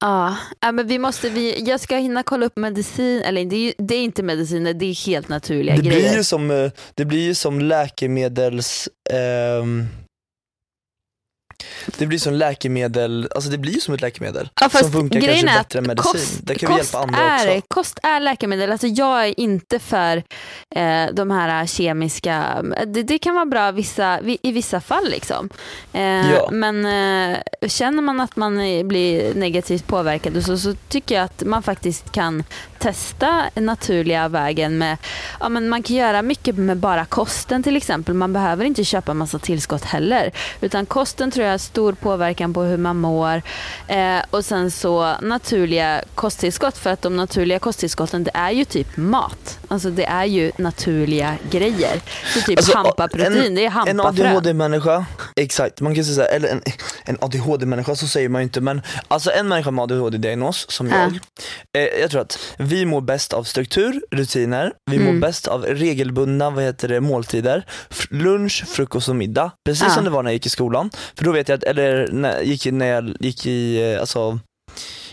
Ja, 0.00 0.36
ja, 0.60 0.72
men 0.72 0.86
vi 0.86 0.98
måste, 0.98 1.30
vi, 1.30 1.68
jag 1.68 1.80
ska 1.80 1.96
hinna 1.96 2.22
kolla 2.22 2.46
upp 2.46 2.56
medicin, 2.56 3.22
eller 3.22 3.44
det 3.44 3.56
är, 3.56 3.74
det 3.78 3.94
är 3.94 4.02
inte 4.02 4.22
mediciner, 4.22 4.74
det 4.74 4.86
är 4.86 5.06
helt 5.06 5.28
naturliga 5.28 5.76
Det 5.76 5.82
blir, 5.82 5.90
grejer. 5.92 6.16
ju 6.16 6.24
som, 6.24 6.50
eh, 6.50 6.70
det 6.94 7.04
blir 7.04 7.22
ju 7.22 7.34
som 7.34 7.60
läkemedels... 7.60 8.88
ehm, 9.10 9.86
det 11.98 12.06
blir 12.06 12.18
som 12.18 12.32
läkemedel, 12.34 13.28
alltså 13.34 13.50
det 13.50 13.58
blir 13.58 13.80
som 13.80 13.94
ett 13.94 14.00
läkemedel. 14.00 14.48
Ja, 14.60 14.68
som 14.68 14.92
funkar 14.92 15.20
kanske 15.20 15.48
är 15.48 15.58
bättre 15.58 15.78
än 15.78 15.86
medicin. 15.86 16.12
Kost, 16.12 16.38
det 16.42 16.54
kan 16.54 16.68
kost, 16.68 16.78
hjälpa 16.78 16.98
andra 16.98 17.18
är, 17.18 17.56
också. 17.58 17.66
kost 17.68 17.98
är 18.02 18.20
läkemedel. 18.20 18.72
Alltså 18.72 18.86
jag 18.86 19.26
är 19.28 19.40
inte 19.40 19.78
för 19.78 20.16
eh, 20.74 21.06
de 21.12 21.30
här 21.30 21.66
kemiska, 21.66 22.62
det, 22.86 23.02
det 23.02 23.18
kan 23.18 23.34
vara 23.34 23.46
bra 23.46 23.70
vissa, 23.70 24.18
vi- 24.22 24.38
i 24.42 24.52
vissa 24.52 24.80
fall. 24.80 25.10
Liksom. 25.10 25.48
Eh, 25.92 26.02
Ja. 26.32 26.48
Men 26.52 26.86
eh, 26.86 27.38
känner 27.68 28.02
man 28.02 28.20
att 28.20 28.36
man 28.36 28.56
blir 28.88 29.34
negativt 29.34 29.86
påverkad 29.86 30.44
så, 30.44 30.58
så 30.58 30.74
tycker 30.88 31.14
jag 31.14 31.24
att 31.24 31.42
man 31.46 31.62
faktiskt 31.62 32.12
kan 32.12 32.44
testa 32.78 33.44
naturliga 33.54 34.28
vägen 34.28 34.78
med, 34.78 34.96
ja, 35.40 35.48
men 35.48 35.68
man 35.68 35.82
kan 35.82 35.96
göra 35.96 36.22
mycket 36.22 36.56
med 36.56 36.76
bara 36.76 37.04
kosten 37.04 37.62
till 37.62 37.76
exempel. 37.76 38.14
Man 38.14 38.32
behöver 38.32 38.64
inte 38.64 38.84
köpa 38.84 39.14
massa 39.14 39.38
tillskott 39.38 39.84
heller. 39.84 40.32
Utan 40.60 40.86
kosten 40.86 41.30
tror 41.30 41.46
jag 41.46 41.51
har 41.52 41.58
stor 41.58 41.92
påverkan 41.92 42.54
på 42.54 42.62
hur 42.62 42.76
man 42.76 42.96
mår. 42.96 43.42
Eh, 43.86 44.18
och 44.30 44.44
sen 44.44 44.70
så 44.70 45.14
naturliga 45.22 46.02
kosttillskott 46.14 46.78
för 46.78 46.90
att 46.90 47.02
de 47.02 47.16
naturliga 47.16 47.58
kosttillskotten 47.58 48.24
det 48.24 48.30
är 48.34 48.50
ju 48.50 48.64
typ 48.64 48.96
mat. 48.96 49.58
Alltså 49.68 49.90
det 49.90 50.04
är 50.04 50.24
ju 50.24 50.52
naturliga 50.58 51.34
grejer. 51.50 52.00
Så 52.34 52.40
typ 52.40 52.58
Alltså, 52.58 52.76
hampaprotein, 52.76 53.54
det 53.54 53.60
är 53.60 53.66
En 53.66 53.72
hampafrö. 53.72 54.28
ADHD-människa, 54.30 55.04
exakt, 55.36 55.80
man 55.80 55.94
kan 55.94 56.04
säga 56.04 56.14
såhär, 56.14 56.28
eller 56.28 56.48
en, 56.48 56.62
en 57.04 57.18
ADHD-människa 57.20 57.96
så 57.96 58.06
säger 58.08 58.28
man 58.28 58.40
ju 58.40 58.44
inte 58.44 58.60
men 58.60 58.82
alltså 59.08 59.30
en 59.30 59.48
människa 59.48 59.70
med 59.70 59.82
ADHD-diagnos 59.82 60.66
som 60.70 60.88
Ja. 60.88 60.96
jag, 61.72 61.82
eh, 61.82 62.00
jag 62.00 62.10
tror 62.10 62.20
att 62.20 62.38
vi 62.58 62.86
mår 62.86 63.00
bäst 63.00 63.32
av 63.32 63.44
struktur, 63.44 64.02
rutiner, 64.10 64.72
vi 64.90 64.96
Mm. 64.96 65.14
mår 65.14 65.20
bäst 65.20 65.46
av 65.48 65.62
regelbundna 65.64 66.50
vad 66.50 66.64
heter 66.64 66.88
det, 66.88 67.00
måltider, 67.00 67.66
lunch, 68.10 68.64
frukost 68.68 69.08
och 69.08 69.16
middag. 69.16 69.50
Precis 69.64 69.84
Ja. 69.88 69.94
som 69.94 70.04
det 70.04 70.10
var 70.10 70.22
när 70.22 70.30
jag 70.30 70.34
gick 70.34 70.46
i 70.46 70.50
skolan. 70.50 70.90
För 71.16 71.24
då 71.24 71.32
vet 71.32 71.48
jag 71.48 71.56
att, 71.56 71.64
eller 71.64 72.08
när, 72.12 72.40
gick, 72.40 72.66
i- 72.66 72.70
när 72.72 72.86
jag 72.86 73.16
gick 73.20 73.46
i, 73.46 73.92
eh, 73.92 74.00
alltså 74.00 74.38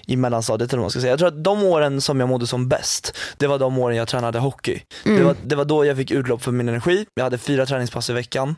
i 0.08 0.16
mellanstadiet 0.16 0.74
eller 0.74 0.78
vad 0.80 0.84
man 0.84 0.92
ska 0.92 1.00
säga. 1.00 1.12
Jag 1.12 1.20
tror 1.20 1.28
att 1.28 1.44
de 1.44 1.64
åren 1.64 2.02
som 2.02 2.20
jag 2.20 2.30
mådde 2.30 2.48
som 2.48 2.68
bäst, 2.70 3.18
det 3.38 3.48
var 3.48 3.60
de 3.60 3.78
åren 3.80 3.98
jag 3.98 4.08
tränade 4.08 4.40
hockey. 4.40 4.82
Det, 5.04 5.10
Mm. 5.10 5.26
var, 5.26 5.36
det 5.44 5.56
var 5.56 5.66
då 5.66 5.86
jag 5.86 5.98
fick 5.98 6.12
utlopp 6.12 6.44
för 6.44 6.52
min 6.52 6.70
energi, 6.70 7.06
jag 7.16 7.24
hade 7.24 7.38
fyra 7.38 7.66
träningspass 7.66 8.10
i 8.10 8.14
veckan 8.14 8.56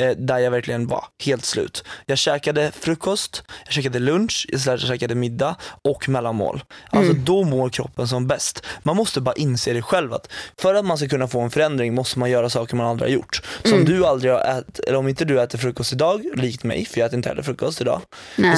eh, 0.00 0.10
där 0.16 0.38
jag 0.38 0.50
verkligen 0.50 0.86
var 0.86 1.04
helt 1.24 1.44
slut. 1.44 1.84
Jag 2.06 2.18
käkade 2.18 2.72
frukost, 2.72 3.42
jag 3.64 3.72
käkade 3.74 3.98
lunch, 3.98 4.46
jag 4.66 4.80
käkade 4.80 5.14
middag 5.14 5.56
och 5.84 6.08
mellanmål. 6.08 6.62
Alltså 6.90 7.12
Mm. 7.12 7.24
då 7.24 7.44
mår 7.44 7.68
kroppen 7.68 8.08
som 8.08 8.26
bäst. 8.26 8.66
Man 8.82 8.96
måste 8.96 9.20
bara 9.20 9.34
inse 9.34 9.72
det 9.72 9.82
själv 9.82 10.12
att 10.12 10.32
för 10.60 10.74
att 10.74 10.84
man 10.84 10.98
ska 10.98 11.08
kunna 11.08 11.28
få 11.28 11.40
en 11.40 11.50
förändring 11.50 11.94
måste 11.94 12.18
man 12.18 12.30
göra 12.30 12.50
saker 12.50 12.76
man 12.76 12.86
aldrig 12.86 13.10
har 13.10 13.14
gjort. 13.14 13.42
Så 13.64 13.74
Mm. 13.74 13.84
du 13.84 14.06
aldrig 14.06 14.32
har 14.32 14.40
ätit, 14.40 14.78
eller 14.78 14.98
om 14.98 15.08
inte 15.08 15.24
du 15.24 15.40
äter 15.40 15.58
frukost 15.58 15.92
idag, 15.92 16.24
likt 16.34 16.64
mig, 16.64 16.84
för 16.84 17.00
jag 17.00 17.06
äter 17.06 17.16
inte 17.16 17.28
heller 17.28 17.42
frukost 17.42 17.80
idag. 17.80 18.00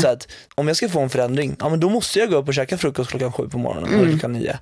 Så 0.01 0.09
att 0.09 0.29
om 0.55 0.69
jag 0.69 0.77
ska 0.77 0.89
få 0.89 1.01
en 1.01 1.11
förändring, 1.11 1.57
ja 1.61 1.69
men 1.69 1.81
då 1.81 1.89
måste 1.89 2.19
jag 2.19 2.31
gå 2.31 2.37
upp 2.37 2.49
och 2.49 2.55
käka 2.55 2.79
frukost 2.79 3.11
klockan 3.11 3.33
sju 3.33 3.49
på 3.49 3.59
morgonen 3.59 3.89
Mm. 3.89 4.01
eller 4.01 4.11
klockan 4.13 4.33
nio. 4.33 4.59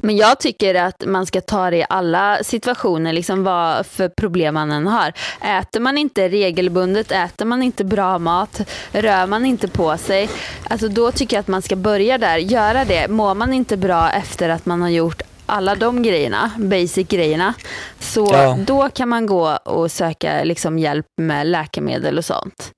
Men 0.00 0.16
jag 0.16 0.40
tycker 0.40 0.74
att 0.74 1.04
man 1.06 1.26
ska 1.26 1.40
ta 1.40 1.70
det 1.70 1.76
i 1.76 1.84
alla 1.88 2.38
situationer, 2.44 3.12
liksom 3.12 3.44
vad 3.44 3.86
för 3.86 4.08
problem 4.08 4.54
man 4.54 4.70
än 4.72 4.86
har. 4.86 5.12
Äter 5.40 5.80
man 5.80 5.98
inte 5.98 6.28
regelbundet, 6.28 7.12
äter 7.12 7.44
man 7.44 7.62
inte 7.62 7.84
bra 7.84 8.18
mat, 8.18 8.60
rör 8.92 9.26
man 9.26 9.44
inte 9.44 9.68
på 9.68 9.96
sig, 9.96 10.28
alltså 10.70 10.88
då 10.88 11.12
tycker 11.12 11.36
jag 11.36 11.40
att 11.40 11.48
man 11.48 11.62
ska 11.62 11.76
börja 11.76 12.18
där, 12.18 12.36
göra 12.36 12.84
det. 12.84 13.08
Mår 13.08 13.34
man 13.34 13.52
inte 13.52 13.76
bra 13.76 14.10
efter 14.10 14.48
att 14.48 14.66
man 14.66 14.82
har 14.82 14.88
gjort 14.88 15.22
alla 15.46 15.74
de 15.74 16.02
grejerna, 16.02 16.50
basic 16.58 17.08
grejerna, 17.08 17.54
så 18.00 18.28
Ja. 18.32 18.58
då 18.66 18.88
kan 18.90 19.08
man 19.08 19.26
gå 19.26 19.56
och 19.56 19.90
söka 19.90 20.44
liksom 20.44 20.78
hjälp 20.78 21.06
med 21.20 21.46
läkemedel 21.46 22.18
och 22.18 22.24
sånt. 22.24 22.70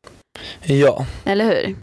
Ja. 0.63 1.07
Eller 1.25 1.45
hur? 1.45 1.77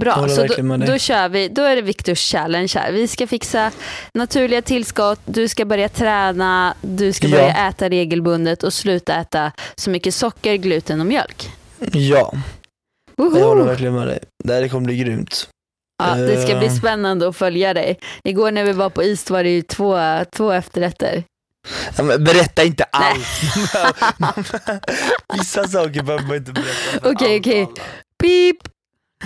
Bra, 0.00 0.28
så 0.28 0.46
då, 0.46 0.76
då 0.76 0.98
kör 0.98 1.28
vi. 1.28 1.48
Då 1.48 1.62
är 1.62 1.76
det 1.76 1.82
Viktors 1.82 2.30
challenge 2.32 2.72
här. 2.74 2.92
Vi 2.92 3.08
ska 3.08 3.26
fixa 3.26 3.70
naturliga 4.14 4.62
tillskott, 4.62 5.20
du 5.24 5.48
ska 5.48 5.64
börja 5.64 5.88
träna, 5.88 6.74
du 6.80 7.12
ska 7.12 7.26
Ja. 7.26 7.36
börja 7.36 7.68
äta 7.68 7.88
regelbundet 7.88 8.62
och 8.62 8.72
sluta 8.72 9.14
äta 9.14 9.52
så 9.76 9.90
mycket 9.90 10.14
socker, 10.14 10.54
gluten 10.56 11.00
och 11.00 11.06
mjölk. 11.06 11.50
Ja, 11.92 12.32
Woho! 13.16 13.38
jag 13.38 13.46
håller 13.46 13.64
verkligen 13.64 13.94
med 13.94 14.06
dig. 14.06 14.18
Det 14.44 14.54
här 14.54 14.68
kommer 14.68 14.84
bli 14.86 14.96
grymt. 14.96 15.48
Ja, 16.02 16.14
det 16.14 16.46
ska 16.46 16.58
bli 16.58 16.66
Eh. 16.66 16.74
spännande 16.74 17.28
att 17.28 17.36
följa 17.36 17.74
dig. 17.74 17.98
Igår 18.24 18.50
när 18.50 18.64
vi 18.64 18.72
var 18.72 18.90
på 18.90 19.02
East 19.02 19.30
var 19.30 19.44
det 19.44 19.50
ju 19.50 19.62
två, 19.62 19.98
två 20.36 20.52
efterrätter. 20.52 21.24
Ja, 21.98 22.18
berätta 22.18 22.64
inte 22.64 22.84
allt. 22.84 23.26
Vissa 25.38 25.68
saker 25.68 26.02
behöver 26.02 26.24
man 26.26 26.36
inte 26.36 26.52
berätta 26.52 27.10
Okej, 27.10 27.38
okej. 27.40 27.62
och 27.62 27.68
alla. 27.68 27.76
Pip! 28.22 28.56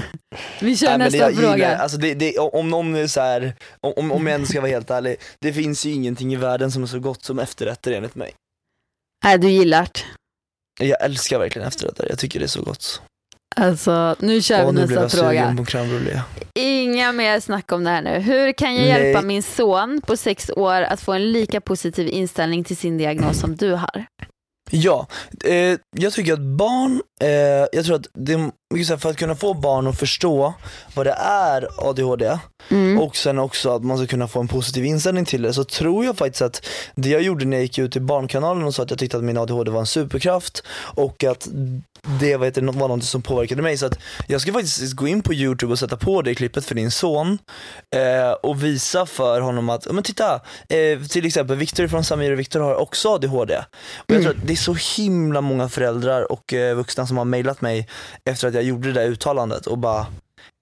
Vi 0.61 0.77
kör 0.77 0.89
Nej, 0.89 0.99
nästa 0.99 1.19
jag 1.19 1.35
fråga. 1.35 1.57
Gillar, 1.57 1.77
alltså 1.77 1.99
det, 1.99 2.15
det, 2.15 2.39
om 2.39 2.71
någon 2.71 3.09
så 3.09 3.21
här, 3.21 3.55
om, 3.81 4.13
om- 4.13 4.27
jag 4.27 4.35
ändå 4.35 4.47
ska 4.47 4.61
vara 4.61 4.71
helt 4.71 4.91
ärlig, 4.91 5.17
det 5.41 5.53
finns 5.53 5.87
ju 5.87 5.93
ingenting 5.93 6.33
i 6.33 6.37
världen 6.37 6.71
som 6.71 6.83
är 6.83 6.87
så 6.87 6.99
gott 6.99 7.25
som 7.25 7.39
efterrätter 7.39 7.93
enligt 7.93 8.15
mig. 8.15 8.35
Nej, 9.25 9.39
du 9.39 9.49
gillar 9.49 9.89
det. 10.79 10.85
Jag 10.87 11.05
älskar 11.05 11.39
verkligen 11.39 11.69
efterrätter, 11.69 12.07
jag 12.09 12.19
tycker 12.19 12.39
det 12.39 12.47
är 12.47 12.49
så 12.49 12.63
gott. 12.63 13.03
Alltså, 13.57 14.17
nu 14.19 14.43
kör 14.43 14.61
Åh, 14.65 14.67
vi 14.67 14.73
nu 14.73 14.87
nästa 14.87 15.09
fråga. 15.09 15.57
Inga 16.55 17.13
mer 17.13 17.41
snack 17.41 17.73
om 17.73 17.85
det 17.85 17.91
här 17.91 18.03
nu. 18.03 18.19
Hur 18.19 18.53
kan 18.53 18.75
jag 18.75 18.83
Nej. 18.83 18.89
hjälpa 18.89 19.23
min 19.23 19.43
son 19.43 20.01
på 20.07 20.17
sex 20.17 20.51
år 20.51 20.83
att 20.83 21.01
få 21.01 21.13
en 21.13 21.33
lika 21.33 21.61
positiv 21.61 22.09
inställning 22.09 22.65
till 22.65 22.77
sin 22.77 22.99
diagnos 22.99 23.41
som 23.41 23.57
du 23.57 23.73
har? 23.73 24.07
Ja, 24.71 25.07
eh, 25.45 25.79
jag 25.97 26.13
tycker 26.13 26.33
att 26.33 26.41
barn, 26.41 27.03
eh, 27.23 27.29
jag 27.73 27.85
tror 27.85 27.97
att 27.97 28.07
det 28.15 28.51
för 28.99 29.11
att 29.11 29.17
kunna 29.17 29.35
få 29.35 29.55
barn 29.55 29.87
att 29.87 29.99
förstå 29.99 30.55
vad 30.95 31.07
det 31.07 31.17
är 31.19 31.69
ADHD 31.77 32.39
Mm. 32.69 32.99
och 32.99 33.17
sen 33.17 33.39
också 33.39 33.71
att 33.71 33.85
man 33.85 33.99
ska 33.99 34.07
kunna 34.07 34.29
få 34.29 34.41
en 34.41 34.49
positiv 34.49 34.85
inställning 34.85 35.25
till 35.25 35.43
det 35.43 35.53
så 35.53 35.65
tror 35.65 36.05
jag 36.05 36.17
faktiskt 36.17 36.43
att 36.43 36.67
det 36.95 37.09
jag 37.09 37.23
gjorde 37.23 37.45
när 37.45 37.57
jag 37.57 37.63
gick 37.63 37.79
ut 37.79 37.97
i 37.97 38.01
Barnkanalen 38.01 38.65
och 38.65 38.75
sa 38.75 38.83
att 38.83 38.91
jag 38.91 38.99
tyckte 38.99 39.17
att 39.17 39.25
min 39.25 39.39
ADHD 39.39 39.71
var 39.71 39.81
en 39.81 39.87
superkraft 39.87 40.63
och 40.95 41.25
att 41.25 41.49
det 42.21 42.37
vad 42.37 42.47
heter, 42.47 42.63
var 42.63 42.89
något 42.89 43.05
som 43.05 43.23
påverkade 43.23 43.63
mig. 43.63 43.79
Så 43.79 43.87
att 43.87 43.99
jag 44.27 44.41
ska 44.41 44.53
faktiskt 44.53 44.93
gå 44.93 45.09
in 45.09 45.23
på 45.23 45.35
youtube 45.35 45.73
och 45.73 45.79
sätta 45.79 45.97
på 45.97 46.23
det 46.23 46.35
klippet 46.35 46.65
för 46.65 46.75
din 46.75 46.91
son 46.91 47.39
eh, 47.95 48.33
och 48.33 48.65
visa 48.65 49.07
för 49.07 49.41
honom 49.41 49.69
att, 49.69 49.93
men 49.93 50.03
titta, 50.03 50.35
eh, 50.69 51.01
till 51.11 51.27
exempel 51.27 51.57
Viktor 51.57 51.89
från 51.89 52.05
Samir 52.05 52.33
och 52.33 52.39
Viktor 52.39 52.61
har 52.61 52.75
också 52.75 53.09
ADHD 53.15 53.57
och 53.97 54.15
jag 54.15 54.23
tror 54.23 54.31
att 54.31 54.47
det 54.47 54.53
är 54.53 54.57
så 54.57 54.77
himla 54.97 55.41
många 55.41 55.69
föräldrar 55.69 56.33
och 56.33 56.53
eh, 56.53 56.77
vuxna 56.77 57.07
som 57.07 57.17
har 57.17 57.25
mejlat 57.25 57.61
mig 57.61 57.89
efter 58.25 58.49
att 58.49 58.55
jag 58.57 58.65
gjorde 58.65 58.93
det 58.93 59.01
där 59.01 59.07
uttalandet 59.07 59.67
och 59.67 59.79
bara 59.79 60.07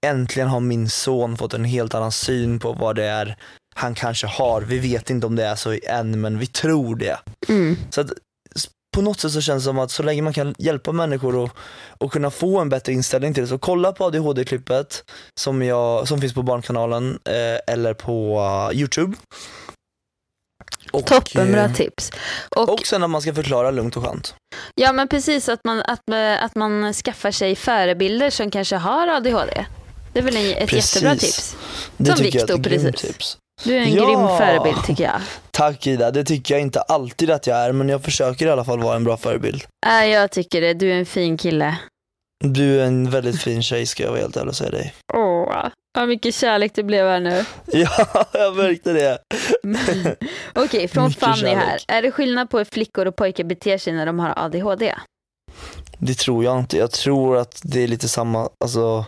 äntligen 0.06 0.48
har 0.48 0.60
min 0.60 0.88
son 0.88 1.36
fått 1.36 1.54
en 1.54 1.64
helt 1.64 1.94
annan 1.94 2.12
syn 2.12 2.58
på 2.58 2.72
vad 2.72 2.96
det 2.96 3.04
är 3.04 3.36
han 3.74 3.94
kanske 3.94 4.26
har. 4.26 4.60
Vi 4.60 4.78
vet 4.78 5.10
inte 5.10 5.26
om 5.26 5.36
det 5.36 5.44
är 5.44 5.56
så 5.56 5.78
än 5.82 6.20
men 6.20 6.38
vi 6.38 6.46
tror 6.46 6.96
det. 6.96 7.18
Mm. 7.48 7.76
Så 7.90 8.00
att 8.00 8.10
på 8.94 9.02
något 9.02 9.20
sätt 9.20 9.32
så 9.32 9.40
känns 9.40 9.62
det 9.62 9.68
som 9.68 9.78
att 9.78 9.90
så 9.90 10.02
länge 10.02 10.22
man 10.22 10.32
kan 10.32 10.54
hjälpa 10.58 10.92
människor 10.92 11.36
och, 11.36 11.50
och 11.98 12.12
kunna 12.12 12.30
få 12.30 12.60
en 12.60 12.68
bättre 12.68 12.92
inställning 12.92 13.34
till 13.34 13.42
det. 13.42 13.48
Så 13.48 13.58
kolla 13.58 13.92
på 13.92 14.04
ADHD-klippet 14.04 15.04
som, 15.40 15.62
jag, 15.62 16.08
som 16.08 16.20
finns 16.20 16.34
på 16.34 16.42
Barnkanalen 16.42 17.18
eh, 17.24 17.74
eller 17.74 17.94
på 17.94 18.40
uh, 18.70 18.78
Youtube. 18.78 19.16
Och, 20.94 21.06
Toppenbra 21.06 21.64
eh, 21.64 21.72
tips. 21.72 22.10
Och, 22.56 22.68
Och 22.72 22.86
sen 22.86 23.02
att 23.02 23.10
man 23.10 23.22
ska 23.22 23.34
förklara 23.34 23.70
lugnt 23.70 23.96
och 23.96 24.04
skönt. 24.04 24.34
ja 24.74 24.92
men 24.92 25.08
precis 25.08 25.48
att 25.48 25.60
man, 25.64 25.80
att, 25.80 26.08
eh, 26.12 26.44
att 26.44 26.54
man 26.54 26.92
skaffar 26.94 27.30
sig 27.30 27.56
förebilder 27.56 28.30
som 28.30 28.50
kanske 28.50 28.76
har 28.76 29.08
ADHD. 29.08 29.64
Det 30.12 30.18
är 30.18 30.22
väl 30.24 30.36
en, 30.36 30.50
ett 30.50 30.68
Precis. 30.68 30.94
jättebra 30.96 31.16
tips. 31.16 31.56
Det 31.96 32.16
Som 32.16 32.24
Viktor 32.24 32.58
precis. 32.62 33.00
tips. 33.00 33.38
Du 33.64 33.74
är 33.76 33.80
en 33.80 33.94
Ja. 33.94 34.04
grym 34.06 34.38
förebild 34.38 34.84
tycker 34.86 35.04
jag. 35.04 35.20
Tack 35.50 35.86
Ida, 35.86 36.10
det 36.10 36.24
tycker 36.24 36.54
jag 36.54 36.60
inte 36.60 36.80
alltid 36.80 37.30
att 37.30 37.46
jag 37.46 37.58
är 37.58 37.72
men 37.72 37.88
jag 37.88 38.02
försöker 38.02 38.46
i 38.46 38.50
alla 38.50 38.64
fall 38.64 38.80
vara 38.82 38.96
en 38.96 39.04
bra 39.04 39.16
förebild. 39.16 39.64
Äh, 39.86 40.06
jag 40.06 40.30
tycker 40.30 40.60
det, 40.60 40.74
du 40.74 40.90
är 40.92 40.94
en 40.98 41.06
fin 41.06 41.36
kille. 41.36 41.76
Du 42.52 42.80
är 42.80 42.86
en 42.86 43.10
väldigt 43.10 43.42
fin 43.42 43.62
tjej 43.62 43.86
ska 43.86 44.02
jag 44.02 44.10
vara 44.10 44.20
helt 44.20 44.36
ärlig 44.36 44.48
och 44.48 44.56
säga 44.56 44.70
dig. 44.70 44.94
Åh, 45.14 45.68
vad 45.98 46.08
mycket 46.08 46.34
kärlek 46.34 46.72
det 46.74 46.82
blev 46.82 47.06
här 47.06 47.20
nu. 47.20 47.44
Ja, 47.66 48.26
jag 48.32 48.56
märkte 48.56 48.92
det. 48.92 49.18
Okej, 50.54 50.88
från 50.88 51.04
Mycket 51.04 51.20
Fanny 51.20 51.48
här. 51.54 51.66
kärlek. 51.66 51.84
Är 51.88 52.02
det 52.02 52.10
skillnad 52.10 52.50
på 52.50 52.58
hur 52.58 52.64
flickor 52.64 53.06
och 53.06 53.16
pojkar 53.16 53.44
beter 53.44 53.78
sig 53.78 53.92
när 53.92 54.06
de 54.06 54.18
har 54.18 54.32
ADHD? 54.36 54.94
Det 55.98 56.14
tror 56.14 56.44
jag 56.44 56.58
inte. 56.58 56.76
Jag 56.78 56.90
tror 56.90 57.36
att 57.36 57.60
det 57.64 57.80
är 57.82 57.88
lite 57.88 58.08
samma, 58.08 58.48
alltså 58.64 59.04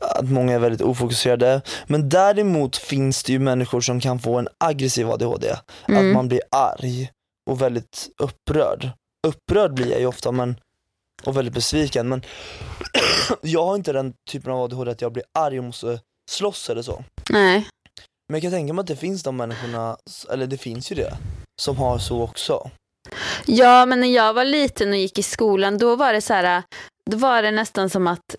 att 0.00 0.30
många 0.30 0.54
är 0.54 0.58
väldigt 0.58 0.80
ofokuserade. 0.82 1.62
Men 1.86 2.08
däremot 2.08 2.76
finns 2.76 3.22
det 3.22 3.32
ju 3.32 3.38
människor 3.38 3.80
som 3.80 4.00
kan 4.00 4.18
få 4.18 4.38
en 4.38 4.48
aggressiv 4.64 5.10
ADHD. 5.10 5.54
Mm. 5.88 6.08
Att 6.08 6.14
man 6.14 6.28
blir 6.28 6.40
arg 6.56 7.10
och 7.50 7.62
väldigt 7.62 8.08
upprörd. 8.22 8.90
Upprörd 9.26 9.74
blir 9.74 9.90
jag 9.90 10.00
ju 10.00 10.06
ofta 10.06 10.32
men, 10.32 10.56
och 11.24 11.36
väldigt 11.36 11.54
besviken 11.54 12.08
men 12.08 12.22
jag 13.42 13.64
har 13.64 13.76
inte 13.76 13.92
den 13.92 14.14
typen 14.30 14.52
av 14.52 14.62
ADHD 14.62 14.90
att 14.90 15.02
jag 15.02 15.12
blir 15.12 15.24
arg 15.38 15.58
och 15.58 15.64
måste 15.64 16.00
slåss 16.30 16.70
eller 16.70 16.82
så. 16.82 17.04
Nej. 17.30 17.66
Men 18.28 18.34
jag 18.34 18.42
kan 18.42 18.50
tänka 18.50 18.72
mig 18.72 18.82
att 18.82 18.86
det 18.86 18.96
finns 18.96 19.22
de 19.22 19.36
människorna, 19.36 19.96
eller 20.30 20.46
det 20.46 20.58
finns 20.58 20.92
ju 20.92 20.96
det, 20.96 21.16
som 21.60 21.76
har 21.76 21.98
så 21.98 22.22
också. 22.22 22.70
Ja, 23.46 23.86
men 23.86 24.00
när 24.00 24.08
jag 24.08 24.34
var 24.34 24.44
liten 24.44 24.88
och 24.88 24.96
gick 24.96 25.18
i 25.18 25.22
skolan, 25.22 25.78
då 25.78 25.96
var 25.96 26.12
det 26.12 26.20
så 26.20 26.34
här, 26.34 26.62
då 27.10 27.16
var 27.16 27.42
det 27.42 27.50
nästan 27.50 27.90
som 27.90 28.06
att 28.06 28.36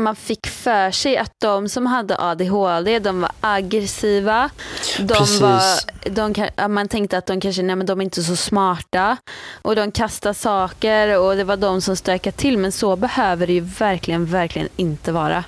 man 0.00 0.16
fick 0.16 0.46
för 0.46 0.90
sig 0.90 1.16
att 1.16 1.32
de 1.40 1.68
som 1.68 1.86
hade 1.86 2.16
ADHD, 2.18 2.98
de 2.98 3.20
var 3.20 3.30
aggressiva. 3.40 4.50
De 4.98 5.14
Precis. 5.14 5.40
var, 5.40 5.62
de, 6.10 6.48
man 6.68 6.88
tänkte 6.88 7.18
att 7.18 7.26
de 7.26 7.40
kanske, 7.40 7.62
nej 7.62 7.76
men 7.76 7.86
de 7.86 8.00
är 8.00 8.04
inte 8.04 8.22
så 8.22 8.36
smarta. 8.36 9.16
Och 9.62 9.76
de 9.76 9.92
kastar 9.92 10.32
saker 10.32 11.18
och 11.18 11.36
det 11.36 11.44
var 11.44 11.56
de 11.56 11.80
som 11.80 11.96
stökade 11.96 12.36
till. 12.36 12.58
Men 12.58 12.72
så 12.72 12.96
behöver 12.96 13.46
det 13.46 13.52
ju 13.52 13.60
verkligen, 13.60 14.26
verkligen 14.26 14.68
inte 14.76 15.12
vara. 15.12 15.44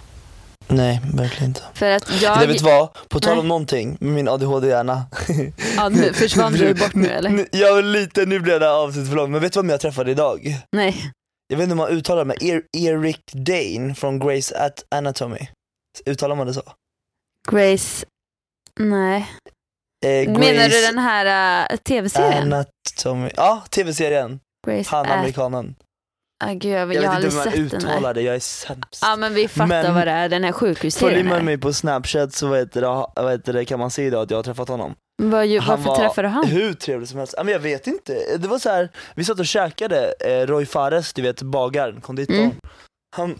Nej, 0.68 1.00
verkligen 1.14 1.50
inte. 1.50 1.62
För 1.74 1.90
att 1.90 2.22
jag... 2.22 2.36
Eller 2.36 2.52
vet 2.52 2.62
vad? 2.62 2.88
På 3.08 3.20
tal 3.20 3.32
Nej. 3.32 3.40
om 3.40 3.48
någonting 3.48 3.96
med 4.00 4.12
min 4.12 4.28
ADHD-hjärna. 4.28 5.02
Ja, 5.76 5.88
nu 5.88 6.12
försvann 6.12 6.52
du 6.52 6.74
bort 6.74 6.94
nu 6.94 7.08
eller? 7.10 7.46
Ja 7.52 7.80
lite, 7.80 8.26
nu 8.26 8.40
blev 8.40 8.60
det 8.60 8.66
här 8.66 8.72
avsnittet 8.72 9.08
för 9.08 9.16
långt. 9.16 9.30
Men 9.30 9.40
vet 9.40 9.52
du 9.52 9.58
vem 9.60 9.70
jag 9.70 9.80
träffade 9.80 10.10
idag? 10.10 10.56
Nej. 10.72 11.12
Jag 11.48 11.56
vet 11.56 11.62
inte 11.64 11.74
hur 11.74 11.76
man 11.76 11.88
uttalar 11.88 12.24
det, 12.24 12.28
men 12.28 12.42
Er- 12.42 12.66
Eric 12.76 13.20
Dane 13.32 13.94
från 13.94 14.22
Grey's 14.22 14.54
At 14.56 14.84
Anatomy. 14.90 15.48
Uttalar 16.06 16.36
man 16.36 16.46
det 16.46 16.54
så? 16.54 16.62
Grace... 17.50 18.06
Nej. 18.80 19.30
Eh, 20.06 20.28
Menar 20.30 20.38
Grey's 20.40 20.68
du 20.68 20.80
den 20.80 20.98
här 20.98 21.68
uh, 21.72 21.76
tv-serien? 21.76 22.52
Anatomy. 22.52 23.30
Ja, 23.36 23.64
tv-serien. 23.70 24.40
Grace 24.66 24.90
Han 24.90 25.06
amerikanen. 25.06 25.74
Ah, 26.44 26.52
gud, 26.52 26.72
jag, 26.72 26.94
Jag, 26.94 27.04
jag, 27.04 27.14
vet 27.20 27.24
inte 27.24 27.50
hur 27.50 27.60
man 27.60 27.66
uttalar 27.66 28.14
det, 28.14 28.22
jag 28.22 28.34
är 28.34 28.40
sämst. 28.40 28.98
Ja 29.02 29.16
men 29.16 29.34
vi 29.34 29.48
fattar 29.48 29.66
Men- 29.66 29.94
vad 29.94 30.06
det 30.06 30.10
är, 30.10 30.28
den 30.28 30.44
här 30.44 30.52
Följer 30.52 30.74
sjukhusserien. 30.74 31.28
man 31.28 31.38
är. 31.38 31.42
mig 31.42 31.58
på 31.58 31.72
snapchat 31.72 32.34
så 32.34 32.46
vad 32.46 32.58
heter 32.58 32.80
det, 32.80 32.86
vad 33.22 33.30
heter 33.32 33.52
det, 33.52 33.64
kan 33.64 33.78
man 33.78 33.90
se 33.90 34.04
idag 34.06 34.22
att 34.22 34.30
jag 34.30 34.38
har 34.38 34.42
träffat 34.42 34.68
honom. 34.68 34.94
Vad, 35.22 35.46
ju- 35.46 35.58
varför 35.60 35.84
var 35.84 35.96
träffade 35.96 36.28
du 36.28 36.32
han? 36.32 36.46
hur 36.46 36.72
trevlig 36.74 37.08
som 37.08 37.18
helst. 37.18 37.34
Ja, 37.36 37.44
men 37.44 37.52
jag 37.52 37.60
vet 37.60 37.86
inte, 37.86 38.36
det 38.36 38.48
var 38.48 38.58
så 38.58 38.68
här, 38.70 38.88
vi 39.14 39.24
satt 39.24 39.38
och 39.40 39.46
käkade, 39.46 40.14
eh, 40.20 40.46
Roy 40.46 40.66
Fares, 40.66 41.12
du 41.12 41.22
vet 41.22 41.42
bagaren, 41.42 42.00
konditorn. 42.00 42.36
Mm. 42.36 42.52
Han 43.16 43.38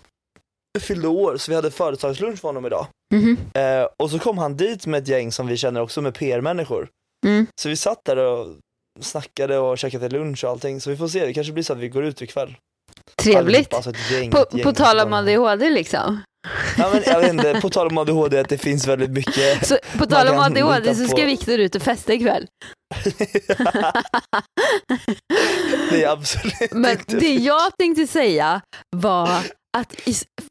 fyllde 0.80 1.09
år 1.09 1.36
så 1.36 1.51
vi 1.51 1.57
hade 1.57 1.70
företagslunch 1.70 2.40
för 2.40 2.49
honom 2.49 2.66
idag. 2.66 2.86
Mhm. 3.14 3.36
Eh, 3.55 3.86
och 4.03 4.11
så 4.11 4.18
kom 4.18 4.38
han 4.38 4.57
dit 4.57 4.86
med 4.86 5.03
ett 5.03 5.09
gäng 5.09 5.32
som 5.32 5.47
vi 5.47 5.57
känner 5.57 5.80
också 5.80 6.01
med 6.03 6.14
PR-människor. 6.14 6.88
Mm. 7.26 7.47
Så 7.61 7.68
vi 7.68 7.76
satt 7.76 8.05
där 8.05 8.16
och 8.16 8.47
snackade 9.01 9.59
och 9.59 9.78
käkade 9.78 10.09
lunch 10.09 10.44
och 10.44 10.51
allting. 10.51 10.80
Så 10.80 10.90
vi 10.90 10.97
får 10.97 11.09
se, 11.09 11.26
det 11.26 11.34
kanske 11.34 11.53
blir 11.53 11.64
så 11.64 11.72
att 11.72 11.78
vi 11.78 11.88
går 11.88 12.05
ut 12.05 12.22
ikväll. 12.22 12.57
Trevligt. 13.22 13.74
Alltså 13.74 13.92
gäng, 14.11 14.30
På, 14.30 14.46
gäng 14.52 14.62
på 14.62 14.72
tal 14.72 15.00
om 15.00 15.12
ADHD 15.12 15.70
liksom. 15.70 16.22
Ja, 16.78 16.90
men 16.92 17.02
jag 17.07 17.20
vet 17.20 17.32
inte, 17.32 17.59
på 17.61 17.70
tal 17.70 17.86
om 17.86 17.98
ADHD, 17.98 18.38
att 18.40 18.48
det 18.48 18.59
finns 18.59 18.86
väldigt 18.86 19.11
mycket. 19.11 19.66
Så, 19.66 19.78
på 19.98 20.07
tal 20.07 20.28
om 20.28 20.38
ADHD 20.38 20.94
så 20.94 21.02
på- 21.02 21.09
ska 21.09 21.24
Viktor 21.24 21.59
ut 21.59 21.74
och 21.74 21.82
festa 21.82 22.12
ikväll. 22.12 22.46
det 25.90 26.04
är 26.04 26.09
absolut 26.09 26.72
Men 26.72 26.90
inte. 26.90 27.16
det 27.16 27.34
jag 27.34 27.76
tänkte 27.78 28.07
säga 28.07 28.61
var 28.96 29.28
att 29.78 29.94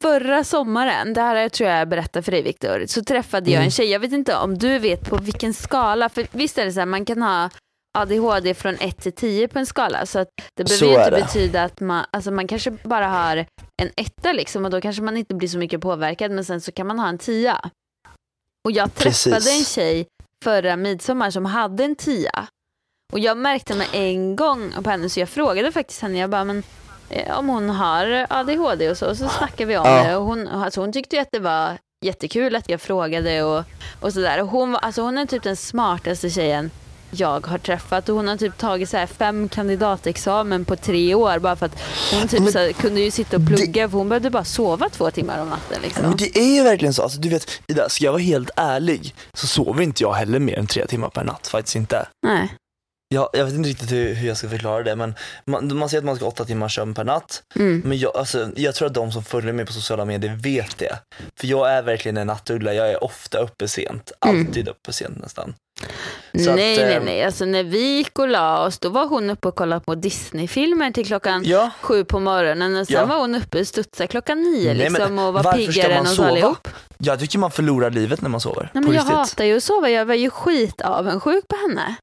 förra 0.01 0.43
sommaren, 0.43 1.13
det 1.13 1.21
här 1.21 1.49
tror 1.49 1.69
jag 1.69 1.79
jag 1.79 1.89
berättade 1.89 2.23
för 2.23 2.31
dig 2.31 2.41
Viktor, 2.41 2.83
så 2.87 3.03
träffade 3.03 3.49
jag 3.51 3.55
Mm. 3.57 3.65
en 3.65 3.71
tjej, 3.71 3.91
jag 3.91 3.99
vet 3.99 4.11
inte 4.11 4.35
om 4.35 4.57
du 4.57 4.79
vet 4.79 5.09
på 5.09 5.17
vilken 5.17 5.53
skala, 5.53 6.09
för 6.09 6.27
visst 6.31 6.57
är 6.57 6.65
det 6.65 6.71
så 6.71 6.79
här, 6.79 6.85
man 6.87 7.05
kan 7.05 7.21
ha 7.21 7.49
ADHD 7.95 8.53
från 8.53 8.75
1 8.79 8.97
till 9.01 9.11
10 9.11 9.47
på 9.47 9.59
en 9.59 9.65
skala, 9.65 10.05
så 10.05 10.19
att 10.19 10.27
det 10.57 10.63
behöver 10.63 10.85
ju 10.87 10.97
inte 10.99 11.09
det. 11.09 11.21
betyda 11.21 11.63
att 11.63 11.79
man, 11.79 12.05
alltså 12.11 12.31
man 12.31 12.47
kanske 12.47 12.71
bara 12.71 13.07
har 13.07 13.37
en 13.81 13.91
etta 13.97 14.33
liksom 14.33 14.65
och 14.65 14.71
då 14.71 14.81
kanske 14.81 15.01
man 15.03 15.17
inte 15.17 15.35
blir 15.35 15.47
så 15.49 15.57
mycket 15.57 15.81
påverkad, 15.81 16.31
men 16.31 16.45
sen 16.45 16.61
så 16.61 16.71
kan 16.71 16.87
man 16.87 16.99
ha 16.99 17.07
en 17.09 17.17
tia. 17.17 17.69
Och 18.65 18.71
jag 18.71 18.95
träffade 18.95 19.35
Precis. 19.35 19.59
en 19.59 19.65
tjej 19.65 20.07
förra 20.43 20.75
midsommar 20.75 21.31
som 21.31 21.45
hade 21.45 21.83
en 21.83 21.95
tia. 21.95 22.47
Och 23.13 23.19
jag 23.19 23.37
märkte 23.37 23.75
med 23.75 23.87
en 23.93 24.35
gång 24.35 24.71
på 24.83 24.89
henne, 24.89 25.09
så 25.09 25.19
jag 25.19 25.29
frågade 25.29 25.71
faktiskt 25.71 26.01
henne, 26.01 26.17
jag 26.19 26.29
bara, 26.29 26.43
men 26.43 26.63
eh, 27.09 27.39
om 27.39 27.49
hon 27.49 27.69
har 27.69 28.25
ADHD 28.29 28.89
och 28.89 28.97
så, 28.97 29.09
och 29.09 29.17
så 29.17 29.27
snackade 29.27 29.65
vi 29.65 29.77
om 29.77 29.85
Ja. 29.87 30.03
det. 30.03 30.15
Och 30.15 30.25
hon, 30.25 30.47
alltså 30.47 30.81
hon 30.81 30.91
tyckte 30.93 31.15
ju 31.15 31.21
att 31.21 31.31
det 31.31 31.39
var 31.39 31.77
jättekul 32.05 32.55
att 32.55 32.69
jag 32.69 32.81
frågade 32.81 33.43
och, 33.43 33.63
och 33.99 34.13
sådär. 34.13 34.41
Och 34.41 34.47
hon, 34.47 34.71
var- 34.71 34.79
alltså 34.79 35.01
hon 35.01 35.17
är 35.17 35.25
typ 35.25 35.43
den 35.43 35.55
smartaste 35.55 36.29
tjejen 36.29 36.71
jag 37.19 37.47
har 37.47 37.57
träffat 37.57 38.09
och 38.09 38.15
hon 38.15 38.27
har 38.27 38.37
typ 38.37 38.57
tagit 38.57 38.89
så 38.89 38.97
här 38.97 39.07
fem 39.07 39.49
kandidatexamen 39.49 40.65
på 40.65 40.75
tre 40.75 41.15
år 41.15 41.39
bara 41.39 41.55
för 41.55 41.65
att 41.65 41.79
hon 42.13 42.27
typ 42.27 42.39
Men 42.39 42.51
så 42.51 42.59
här, 42.59 42.71
kunde 42.71 43.01
ju 43.01 43.11
sitta 43.11 43.37
och 43.37 43.47
plugga 43.47 43.89
för 43.89 43.97
hon 43.97 44.09
behövde 44.09 44.29
bara 44.29 44.43
sova 44.43 44.89
två 44.89 45.11
timmar 45.11 45.41
om 45.41 45.49
natten 45.49 45.81
liksom. 45.81 46.03
Men 46.03 46.17
det 46.17 46.37
är 46.37 46.55
ju 46.55 46.63
verkligen 46.63 46.93
så, 46.93 47.03
alltså, 47.03 47.19
du 47.19 47.29
vet, 47.29 47.51
Ida, 47.67 47.89
ska 47.89 48.05
jag 48.05 48.11
vara 48.11 48.21
helt 48.21 48.49
ärlig 48.55 49.15
så 49.33 49.47
sover 49.47 49.83
inte 49.83 50.03
jag 50.03 50.13
heller 50.13 50.39
mer 50.39 50.59
än 50.59 50.67
tre 50.67 50.85
timmar 50.87 51.09
per 51.09 51.23
natt, 51.23 51.47
faktiskt 51.47 51.75
inte. 51.75 52.07
Nej. 52.27 52.53
Jag, 53.09 53.29
jag 53.33 53.45
vet 53.45 53.53
inte 53.53 53.69
riktigt 53.69 53.91
hur, 53.91 54.13
hur 54.13 54.27
jag 54.27 54.37
ska 54.37 54.49
förklara 54.49 54.83
det 54.83 54.95
men 54.95 55.15
man, 55.45 55.77
man 55.77 55.89
säger 55.89 56.01
att 56.01 56.05
man 56.05 56.15
ska 56.15 56.25
ha 56.25 56.31
åtta 56.31 56.45
timmar 56.45 56.67
sömn 56.67 56.93
per 56.93 57.03
natt. 57.03 57.43
Mm. 57.55 57.81
Men 57.85 57.97
jag, 57.97 58.17
alltså, 58.17 58.49
jag 58.55 58.75
tror 58.75 58.87
att 58.87 58.93
de 58.93 59.11
som 59.11 59.23
följer 59.23 59.53
mig 59.53 59.65
på 59.65 59.73
sociala 59.73 60.05
medier 60.05 60.35
vet 60.35 60.77
det. 60.77 60.99
För 61.39 61.47
jag 61.47 61.71
är 61.71 61.81
verkligen 61.81 62.17
en 62.17 62.27
nattuggla, 62.27 62.73
jag 62.73 62.89
är 62.91 63.03
ofta 63.03 63.37
uppe 63.37 63.67
sent. 63.67 64.11
Mm. 64.25 64.39
Alltid 64.47 64.67
uppe 64.67 64.93
sent 64.93 65.21
nästan. 65.21 65.53
Så 65.81 65.87
Nej, 66.33 66.49
att, 66.51 66.55
nej, 66.55 66.93
ehm, 66.95 67.03
nej. 67.05 67.23
Alltså 67.23 67.45
när 67.45 67.63
vi 67.63 67.79
gick 67.97 68.19
och 68.19 68.27
la 68.27 68.65
oss, 68.65 68.79
då 68.79 68.89
var 68.89 69.07
hon 69.07 69.29
uppe 69.29 69.47
och 69.47 69.55
kollade 69.55 69.81
på 69.85 69.95
Disney-filmer 69.95 70.91
till 70.91 71.05
klockan 71.05 71.43
Ja, 71.45 71.69
sju 71.81 72.03
på 72.05 72.19
morgonen 72.19 72.75
och 72.75 72.87
sen 72.87 72.95
Ja. 72.95 73.05
var 73.05 73.17
hon 73.17 73.35
uppe 73.35 73.59
och 73.59 73.67
studsade 73.67 74.07
klockan 74.07 74.41
nio 74.41 74.73
Nej, 74.73 74.89
liksom 74.89 75.19
och 75.19 75.33
var 75.33 75.53
piggare 75.53 75.93
än 75.93 76.01
oss 76.07 76.19
allihop. 76.19 76.67
jag 76.97 77.19
tycker 77.19 77.39
man 77.39 77.51
förlorar 77.51 77.91
livet 77.91 78.21
när 78.21 78.29
man 78.29 78.41
sover. 78.41 78.69
Nej, 78.73 78.83
men 78.83 78.93
jag 78.93 79.01
riktigt. 79.01 79.15
hatar 79.15 79.43
ju 79.43 79.57
att 79.57 79.63
sova, 79.63 79.89
jag 79.89 80.05
var 80.05 80.15
ju 80.15 80.29
skit 80.29 80.81
avundsjuk 80.81 81.47
på 81.47 81.55
henne. 81.55 81.95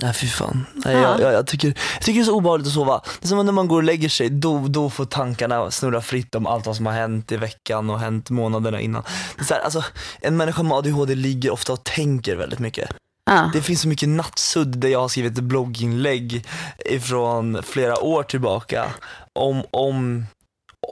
Nej 0.00 0.12
fy 0.12 0.26
fan. 0.26 0.66
Nej, 0.74 0.94
Ja. 0.94 1.00
jag, 1.00 1.20
jag, 1.20 1.32
jag, 1.32 1.46
tycker, 1.46 1.68
jag 1.68 2.02
tycker 2.02 2.20
det 2.20 2.22
är 2.22 2.24
så 2.24 2.34
obehagligt 2.36 2.66
att 2.66 2.72
sova. 2.72 3.00
Det 3.20 3.26
är 3.26 3.28
som 3.28 3.46
när 3.46 3.52
man 3.52 3.68
går 3.68 3.76
och 3.76 3.82
lägger 3.82 4.08
sig, 4.08 4.30
då, 4.30 4.58
då 4.68 4.90
får 4.90 5.04
tankarna 5.04 5.70
snurra 5.70 6.00
fritt 6.00 6.34
om 6.34 6.46
allt 6.46 6.66
vad 6.66 6.76
som 6.76 6.86
har 6.86 6.92
hänt 6.92 7.32
i 7.32 7.36
veckan 7.36 7.90
och 7.90 8.00
hänt 8.00 8.30
månaderna 8.30 8.80
innan. 8.80 9.02
Det 9.36 9.42
är 9.42 9.44
så 9.44 9.54
här, 9.54 9.60
alltså, 9.60 9.84
en 10.20 10.36
människa 10.36 10.62
med 10.62 10.72
ADHD 10.72 11.14
ligger 11.14 11.50
ofta 11.50 11.72
och 11.72 11.84
tänker 11.84 12.36
väldigt 12.36 12.58
mycket. 12.58 12.90
Ja. 13.30 13.50
Det 13.52 13.62
finns 13.62 13.80
så 13.80 13.88
mycket 13.88 14.08
nattsudd 14.08 14.78
där 14.78 14.88
jag 14.88 15.00
har 15.00 15.08
skrivit 15.08 15.34
blogginlägg 15.34 16.46
ifrån 16.84 17.62
flera 17.62 17.98
år 17.98 18.22
tillbaka 18.22 18.86
om, 19.32 19.62
om, 19.70 20.26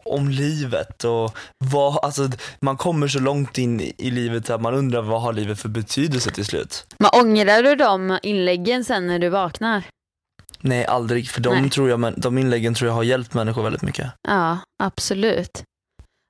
om 0.05 0.29
livet 0.29 1.05
och 1.05 1.37
vad, 1.59 2.05
alltså 2.05 2.29
man 2.61 2.77
kommer 2.77 3.09
så 3.09 3.19
långt 3.19 3.59
in 3.59 3.81
i, 3.81 4.11
livet 4.11 4.51
att 4.51 4.61
man 4.61 4.75
undrar 4.75 5.03
vad 5.03 5.23
har 5.23 5.33
livet 5.33 5.61
för 5.61 5.69
betydelse 5.69 6.31
till 6.31 6.45
slut. 6.45 6.87
Men 6.99 7.11
ångrar 7.13 7.63
du 7.63 7.75
de 7.75 8.19
inläggen 8.23 8.85
sen 8.85 9.07
när 9.07 9.19
du 9.19 9.29
vaknar? 9.29 9.83
Nej 10.61 10.85
aldrig, 10.85 11.29
för 11.29 11.41
de, 11.41 11.61
Nej. 11.61 11.71
tror 11.71 11.91
jag, 11.91 12.15
de 12.17 12.39
inläggen 12.39 12.75
tror 12.75 12.89
jag 12.89 12.95
har 12.95 13.03
hjälpt 13.03 13.35
människor 13.35 13.63
väldigt 13.63 13.83
mycket. 13.83 14.11
Ja, 14.29 14.59
absolut. 14.83 15.63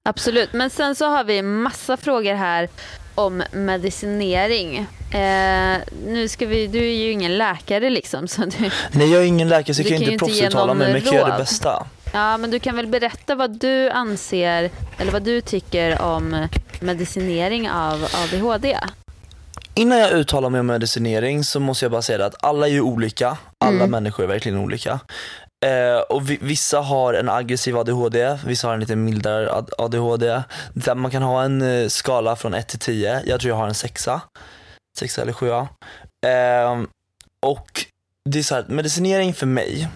Absolut, 0.09 0.53
men 0.53 0.71
sen 0.71 0.95
så 0.95 1.07
har 1.07 1.25
vi 1.25 1.43
massa 1.43 1.97
frågor 1.97 2.35
här 2.35 2.69
om 3.15 3.43
medicinering. 3.53 4.77
Eh, 5.11 5.79
nu 6.07 6.29
ska 6.29 6.47
vi, 6.47 6.67
du 6.67 6.79
är 6.79 7.05
ju 7.05 7.11
ingen 7.11 7.39
läkare 7.39 7.91
liksom, 7.91 8.29
så 8.29 8.43
du, 8.43 8.71
Nej 8.93 9.13
jag 9.13 9.23
är 9.23 9.27
ingen 9.27 9.49
läkare 9.49 9.75
så 9.75 9.83
jag 9.83 9.89
kan 9.89 9.99
kan 9.99 10.13
inte 10.13 10.25
proffsuttala 10.25 10.75
mig 10.75 10.87
men 10.87 10.95
jag 10.95 11.05
kan 11.05 11.15
göra 11.15 11.33
det 11.33 11.39
bästa. 11.39 11.87
Ja 12.15 12.37
men 12.37 12.51
du 12.51 12.59
kan 12.61 12.77
väl 12.77 12.87
berätta 12.87 13.35
vad 13.35 13.61
du 13.61 13.91
anser, 13.91 14.71
eller 14.99 15.13
vad 15.13 15.23
du 15.23 15.41
tycker 15.41 16.03
om 16.03 16.49
medicinering 16.81 17.71
av 17.71 18.05
ADHD? 18.25 18.79
Innan 19.75 19.99
jag 19.99 20.13
uttalar 20.13 20.51
mig 20.51 20.61
om 20.61 20.67
medicinering 20.67 21.45
så 21.45 21.61
måste 21.61 21.85
jag 21.85 21.93
bara 21.93 22.03
säga 22.03 22.27
att 22.27 22.45
alla 22.45 22.67
är 22.69 22.73
ju 22.73 22.81
olika. 22.81 23.39
Alla 23.65 23.77
Mm. 23.77 23.91
människor 23.91 24.25
är 24.25 24.29
verkligen 24.29 24.59
olika. 24.59 25.01
Eh, 25.67 26.01
och 26.09 26.31
vi, 26.31 26.39
vissa 26.43 26.81
har 26.81 27.15
en 27.15 27.29
aggressiv 27.29 27.79
ADHD, 27.79 28.39
vissa 28.47 28.67
har 28.69 28.75
en 28.75 28.81
lite 28.81 28.97
mildare 28.97 29.53
ad- 29.53 29.71
ADHD. 29.79 30.43
Där 30.75 30.95
man 30.95 31.11
kan 31.11 31.23
ha 31.23 31.43
en 31.45 31.63
eh, 31.63 31.89
skala 31.89 32.37
från 32.37 32.55
1 32.55 32.69
till 32.69 32.79
10. 32.79 33.23
Jag 33.27 33.41
tror 33.41 33.49
jag 33.49 33.57
har 33.57 33.69
en 33.69 33.75
sexa. 33.75 34.21
sexa 34.99 35.23
eller 35.23 35.33
sjua. 35.33 35.69
Ehm, 36.27 36.89
och 37.47 37.85
det 38.31 38.39
är 38.39 38.43
så 38.43 38.55
här, 38.55 38.65
medicinering 38.69 39.35
för 39.35 39.47
mig 39.47 39.89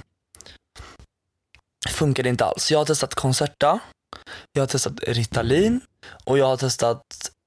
funkade 1.98 2.28
inte 2.28 2.44
alls. 2.44 2.70
Jag 2.70 2.78
har 2.78 2.84
testat 2.84 3.14
Concerta, 3.14 3.78
jag 4.52 4.62
har 4.62 4.66
testat 4.66 4.92
Ritalin 5.06 5.80
och 6.24 6.38
jag 6.38 6.46
har 6.46 6.56
testat, 6.56 7.02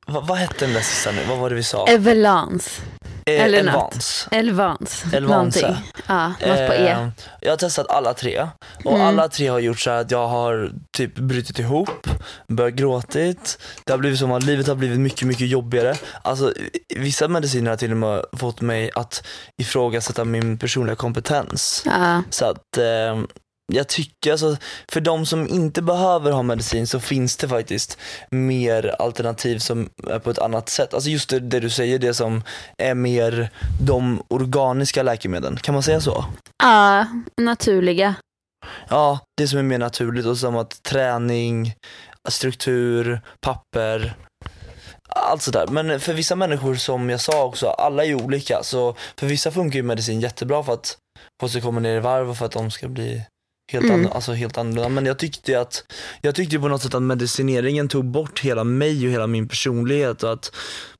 vad, 0.07 0.27
vad 0.27 0.37
hette 0.37 0.65
den 0.65 0.73
där 0.73 0.81
sista 0.81 1.11
nu? 1.11 1.21
Vad 1.29 1.37
var 1.37 1.49
det 1.49 1.55
vi 1.55 1.63
sa? 1.63 1.87
Evelans. 1.87 2.81
Eh, 3.25 3.43
eller 3.43 3.63
något. 3.63 3.93
Elvans. 3.93 4.27
Elvans. 4.31 5.03
Elvanse. 5.13 5.61
Någonting. 5.61 5.91
Ja, 6.07 6.27
något 6.27 6.67
på 6.67 6.73
E. 6.73 6.89
Eh, 6.91 7.07
Jag 7.41 7.51
har 7.51 7.57
testat 7.57 7.87
alla 7.89 8.13
tre 8.13 8.47
och 8.85 8.91
Mm. 8.95 9.07
alla 9.07 9.27
tre 9.27 9.47
har 9.47 9.59
gjort 9.59 9.79
så 9.79 9.89
att 9.91 10.11
jag 10.11 10.27
har 10.27 10.71
typ 10.97 11.15
brutit 11.15 11.59
ihop, 11.59 12.07
börjat 12.47 12.73
gråtit, 12.73 13.57
det 13.85 13.93
har 13.93 13.97
blivit 13.97 14.19
som 14.19 14.31
att 14.31 14.43
livet 14.43 14.67
har 14.67 14.75
blivit 14.75 14.99
mycket, 14.99 15.27
mycket 15.27 15.47
jobbigare. 15.47 15.95
Alltså 16.21 16.53
vissa 16.95 17.27
mediciner 17.27 17.69
har 17.69 17.77
till 17.77 17.91
och 17.91 17.97
med 17.97 18.25
fått 18.37 18.61
mig 18.61 18.91
att 18.95 19.23
ifrågasätta 19.61 20.25
min 20.25 20.57
personliga 20.57 20.95
kompetens. 20.95 21.83
Ja. 21.85 22.23
Så 22.29 22.45
att 22.45 22.77
eh, 22.77 23.21
jag 23.73 23.87
tycker 23.87 24.31
alltså, 24.31 24.57
för 24.91 25.01
de 25.01 25.25
som 25.25 25.47
inte 25.47 25.81
behöver 25.81 26.31
ha 26.31 26.43
medicin 26.43 26.87
så 26.87 26.99
finns 26.99 27.37
det 27.37 27.47
faktiskt 27.47 27.97
mer 28.31 28.95
alternativ 28.99 29.59
som 29.59 29.89
är 30.07 30.19
på 30.19 30.29
ett 30.29 30.39
annat 30.39 30.69
sätt. 30.69 30.93
Alltså 30.93 31.09
just 31.09 31.29
det, 31.29 31.39
det 31.39 31.59
du 31.59 31.69
säger, 31.69 31.99
det 31.99 32.13
som 32.13 32.43
är 32.77 32.93
mer 32.93 33.49
de 33.81 34.23
organiska 34.27 35.03
läkemedlen, 35.03 35.57
kan 35.57 35.73
man 35.73 35.83
säga 35.83 36.01
så? 36.01 36.25
ja, 36.63 37.05
naturliga. 37.41 38.15
Ja, 38.89 39.19
det 39.37 39.47
som 39.47 39.59
är 39.59 39.63
mer 39.63 39.77
naturligt 39.77 40.25
och 40.25 40.37
som 40.37 40.55
att 40.55 40.83
träning, 40.83 41.73
struktur, 42.29 43.21
papper, 43.41 44.15
allt 45.09 45.41
sådär. 45.41 45.67
Men 45.67 45.99
för 45.99 46.13
vissa 46.13 46.35
människor 46.35 46.75
som 46.75 47.09
jag 47.09 47.21
sa 47.21 47.43
också, 47.43 47.67
alla 47.67 48.05
är 48.05 48.15
olika. 48.15 48.63
Så 48.63 48.95
för 49.17 49.27
vissa 49.27 49.51
funkar 49.51 49.77
ju 49.77 49.83
medicin 49.83 50.21
jättebra 50.21 50.63
för 50.63 50.73
att 50.73 50.97
få 51.41 51.49
sig 51.49 51.61
komma 51.61 51.79
ner 51.79 51.97
i 51.97 51.99
varv 51.99 52.29
och 52.29 52.37
för 52.37 52.45
att 52.45 52.51
de 52.51 52.71
ska 52.71 52.87
bli 52.87 53.25
helt, 53.71 53.85
Mm. 53.85 54.05
an- 54.05 54.11
alltså 54.11 54.31
helt 54.33 54.57
annorlunda. 54.57 54.89
Men 54.89 55.05
jag 55.05 55.17
tyckte 55.19 55.59
att, 55.61 55.83
jag 56.21 56.35
tyckte 56.35 56.59
på 56.59 56.67
något 56.67 56.81
sätt 56.81 56.93
att 56.95 57.01
medicineringen 57.01 57.87
tog 57.87 58.05
bort 58.05 58.39
hela 58.39 58.63
mig 58.63 59.05
och 59.07 59.11
hela 59.13 59.27
min 59.27 59.47
personlighet 59.47 60.23
och 60.23 60.33
att 60.33 60.51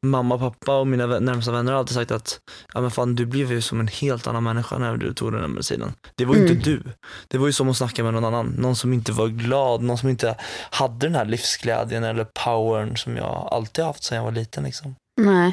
mamma, 0.05 0.37
pappa 0.37 0.75
och 0.79 0.87
mina 0.87 1.05
närmsta 1.19 1.51
vänner 1.51 1.71
har 1.71 1.79
alltid 1.79 1.95
sagt 1.95 2.11
att 2.11 2.39
ja 2.73 2.81
men 2.81 2.91
fan 2.91 3.15
du 3.15 3.25
blev 3.25 3.51
ju 3.51 3.61
som 3.61 3.79
en 3.79 3.87
helt 3.87 4.27
annan 4.27 4.43
människa 4.43 4.77
när 4.77 4.97
du 4.97 5.13
tog 5.13 5.31
den 5.31 5.41
här 5.41 5.47
medicinen. 5.47 5.93
Det 6.15 6.25
var 6.25 6.35
ju 6.35 6.41
Mm. 6.41 6.51
inte 6.57 6.69
du. 6.69 6.83
Det 7.27 7.37
var 7.37 7.47
ju 7.47 7.53
som 7.53 7.69
att 7.69 7.77
snacka 7.77 8.03
med 8.03 8.13
någon 8.13 8.25
annan. 8.25 8.47
Någon 8.47 8.75
som 8.75 8.93
inte 8.93 9.11
var 9.11 9.27
glad, 9.27 9.81
någon 9.81 9.97
som 9.97 10.09
inte 10.09 10.35
hade 10.71 11.07
den 11.07 11.15
här 11.15 11.25
livsglädjen 11.25 12.03
eller 12.03 12.23
powern 12.45 12.97
som 12.97 13.17
jag 13.17 13.47
alltid 13.51 13.85
haft 13.85 14.03
sedan 14.03 14.15
jag 14.17 14.23
var 14.25 14.31
liten 14.31 14.63
liksom. 14.63 14.95
Nej. 15.21 15.51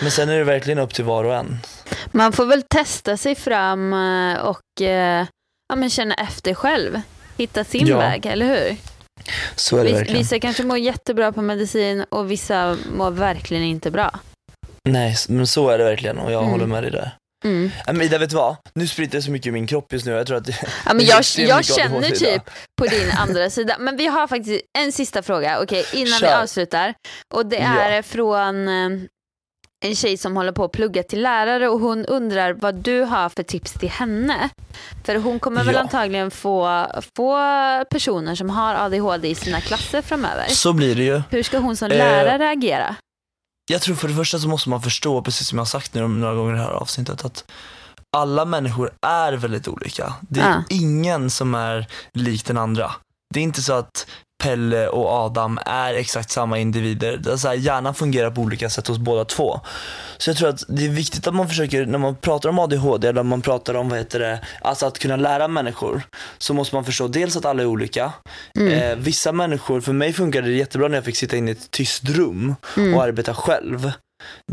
Men 0.00 0.10
sen 0.10 0.28
är 0.28 0.38
det 0.38 0.44
verkligen 0.44 0.78
upp 0.78 0.94
till 0.94 1.04
var 1.04 1.24
och 1.24 1.34
en. 1.34 1.58
Man 2.12 2.32
får 2.32 2.46
väl 2.46 2.62
testa 2.62 3.16
sig 3.16 3.34
fram 3.34 3.92
eh, 3.92 4.38
och 4.40 4.82
eh, 4.82 5.26
ja, 5.68 5.76
men 5.76 5.90
känna 5.90 6.14
efter 6.14 6.54
själv. 6.54 7.00
Hitta 7.36 7.64
sin 7.64 7.86
Ja, 7.86 7.98
väg, 7.98 8.26
eller 8.26 8.46
hur? 8.46 8.76
Så 9.54 9.76
är 9.76 9.80
det 9.84 9.90
Vis, 9.90 9.98
verkligen. 9.98 10.18
vissa 10.22 10.38
kanske 10.40 10.62
mår 10.62 10.78
jättebra 10.78 11.32
på 11.32 11.42
medicin 11.42 12.04
och 12.08 12.30
vissa 12.30 12.76
mår 12.96 13.10
verkligen 13.10 13.62
inte 13.62 13.90
bra. 13.90 14.18
Nej, 14.88 15.16
men 15.28 15.46
så 15.46 15.68
är 15.68 15.78
det 15.78 15.84
verkligen 15.84 16.18
och 16.18 16.32
jag 16.32 16.38
Mm. 16.40 16.50
håller 16.52 16.66
med 16.66 16.82
dig 16.82 16.90
där. 16.92 17.10
Mm. 17.44 17.70
Men 17.86 18.02
Ida, 18.02 18.18
vet 18.18 18.30
du 18.30 18.36
vad? 18.36 18.56
Nu 18.74 18.86
spritter 18.86 19.18
det 19.18 19.22
så 19.22 19.30
mycket 19.30 19.46
i 19.46 19.50
min 19.50 19.66
kropp 19.66 19.92
just 19.92 20.06
nu. 20.06 20.12
Jag 20.12 20.26
tror 20.26 20.36
att 20.36 20.48
Ja, 20.48 20.54
men 20.94 21.04
jag, 21.06 21.24
jag 21.36 21.64
känner 21.64 22.10
typ 22.10 22.42
på 22.80 22.86
din 22.86 23.10
andra 23.18 23.50
sida. 23.50 23.76
Men 23.78 23.96
vi 23.96 24.06
har 24.06 24.26
faktiskt 24.26 24.64
en 24.78 24.92
sista 24.92 25.22
fråga 25.22 25.60
okej, 25.62 25.84
innan 25.92 26.12
vi 26.20 26.26
Kör. 26.26 26.42
avslutar. 26.42 26.94
Och 27.34 27.46
det 27.46 27.56
Ja. 27.56 27.80
är 27.80 28.02
från 28.02 28.68
eh, 28.68 29.00
en 29.84 29.94
tjej 29.94 30.16
som 30.16 30.36
håller 30.36 30.52
på 30.52 30.64
att 30.64 30.72
plugga 30.72 31.02
till 31.02 31.22
lärare 31.22 31.68
och 31.68 31.80
hon 31.80 32.04
undrar 32.06 32.52
vad 32.52 32.74
du 32.74 33.00
har 33.02 33.28
för 33.28 33.42
tips 33.42 33.72
till 33.72 33.90
henne. 33.90 34.48
För 35.04 35.16
hon 35.16 35.38
kommer 35.40 35.64
väl 35.64 35.74
Ja. 35.74 35.80
antagligen 35.80 36.30
få, 36.30 36.86
få 37.16 37.36
personer 37.90 38.34
som 38.34 38.50
har 38.50 38.74
ADHD 38.74 39.28
i 39.28 39.34
sina 39.34 39.60
klasser 39.60 40.02
framöver. 40.02 40.46
Så 40.48 40.72
blir 40.72 40.94
det 40.94 41.02
ju. 41.02 41.22
Hur 41.30 41.42
ska 41.42 41.58
hon 41.58 41.76
som 41.76 41.90
Eh, 41.90 41.98
lärare 41.98 42.50
agera? 42.50 42.96
Jag 43.70 43.82
tror 43.82 43.94
för 43.96 44.08
det 44.08 44.14
första 44.14 44.38
så 44.38 44.48
måste 44.48 44.68
man 44.68 44.82
förstå, 44.82 45.22
precis 45.22 45.48
som 45.48 45.58
jag 45.58 45.60
har 45.60 45.66
sagt 45.66 45.94
nu 45.94 46.08
några 46.08 46.34
gånger 46.34 46.52
i 46.54 46.56
det 46.56 46.62
här 46.62 46.70
avsnittet, 46.70 47.24
att 47.24 47.44
alla 48.16 48.44
människor 48.44 48.90
är 49.06 49.32
väldigt 49.32 49.68
olika. 49.68 50.14
Det 50.20 50.40
är 50.40 50.48
Ja. 50.50 50.62
ingen 50.76 51.30
som 51.30 51.54
är 51.54 51.86
lik 52.14 52.44
den 52.46 52.58
andra. 52.58 52.90
Det 53.34 53.40
är 53.40 53.44
inte 53.44 53.62
så 53.62 53.72
att 53.72 54.06
Pelle 54.42 54.88
och 54.88 55.10
Adam 55.10 55.58
är 55.66 55.94
exakt 55.94 56.30
samma 56.30 56.58
individer. 56.58 57.16
Det 57.16 57.38
så 57.38 57.48
här, 57.48 57.54
hjärnan 57.54 57.94
fungerar 57.94 58.30
på 58.30 58.40
olika 58.40 58.70
sätt 58.70 58.86
hos 58.86 58.98
båda 58.98 59.24
två. 59.24 59.60
Så 60.18 60.30
jag 60.30 60.36
tror 60.36 60.48
att 60.48 60.64
det 60.68 60.84
är 60.84 60.88
viktigt 60.88 61.26
att 61.26 61.34
man 61.34 61.48
försöker, 61.48 61.86
när 61.86 61.98
man 61.98 62.16
pratar 62.16 62.48
om 62.48 62.58
ADHD 62.58 63.08
eller 63.08 63.22
man 63.22 63.42
pratar 63.42 63.74
om, 63.74 63.88
vad 63.88 63.98
heter 63.98 64.18
det, 64.20 64.40
alltså 64.62 64.86
att 64.86 64.98
kunna 64.98 65.16
lära 65.16 65.48
människor, 65.48 66.02
så 66.38 66.54
måste 66.54 66.74
man 66.74 66.84
förstå 66.84 67.08
dels 67.08 67.36
att 67.36 67.44
alla 67.44 67.62
är 67.62 67.66
olika. 67.66 68.12
Mm. 68.56 68.72
Eh, 68.72 68.96
vissa 68.96 69.32
människor, 69.32 69.80
för 69.80 69.92
mig 69.92 70.12
funkade 70.12 70.48
det 70.48 70.54
jättebra 70.54 70.88
när 70.88 70.96
jag 70.96 71.04
fick 71.04 71.16
sitta 71.16 71.36
inne 71.36 71.50
i 71.50 71.52
ett 71.52 71.70
tyst 71.70 72.04
rum 72.04 72.54
Mm. 72.76 72.94
och 72.94 73.02
arbeta 73.02 73.34
själv. 73.34 73.92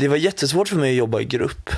Det 0.00 0.08
var 0.08 0.16
jättesvårt 0.16 0.68
för 0.68 0.76
mig 0.76 0.90
att 0.90 0.96
jobba 0.96 1.20
i 1.20 1.24
grupp. 1.24 1.70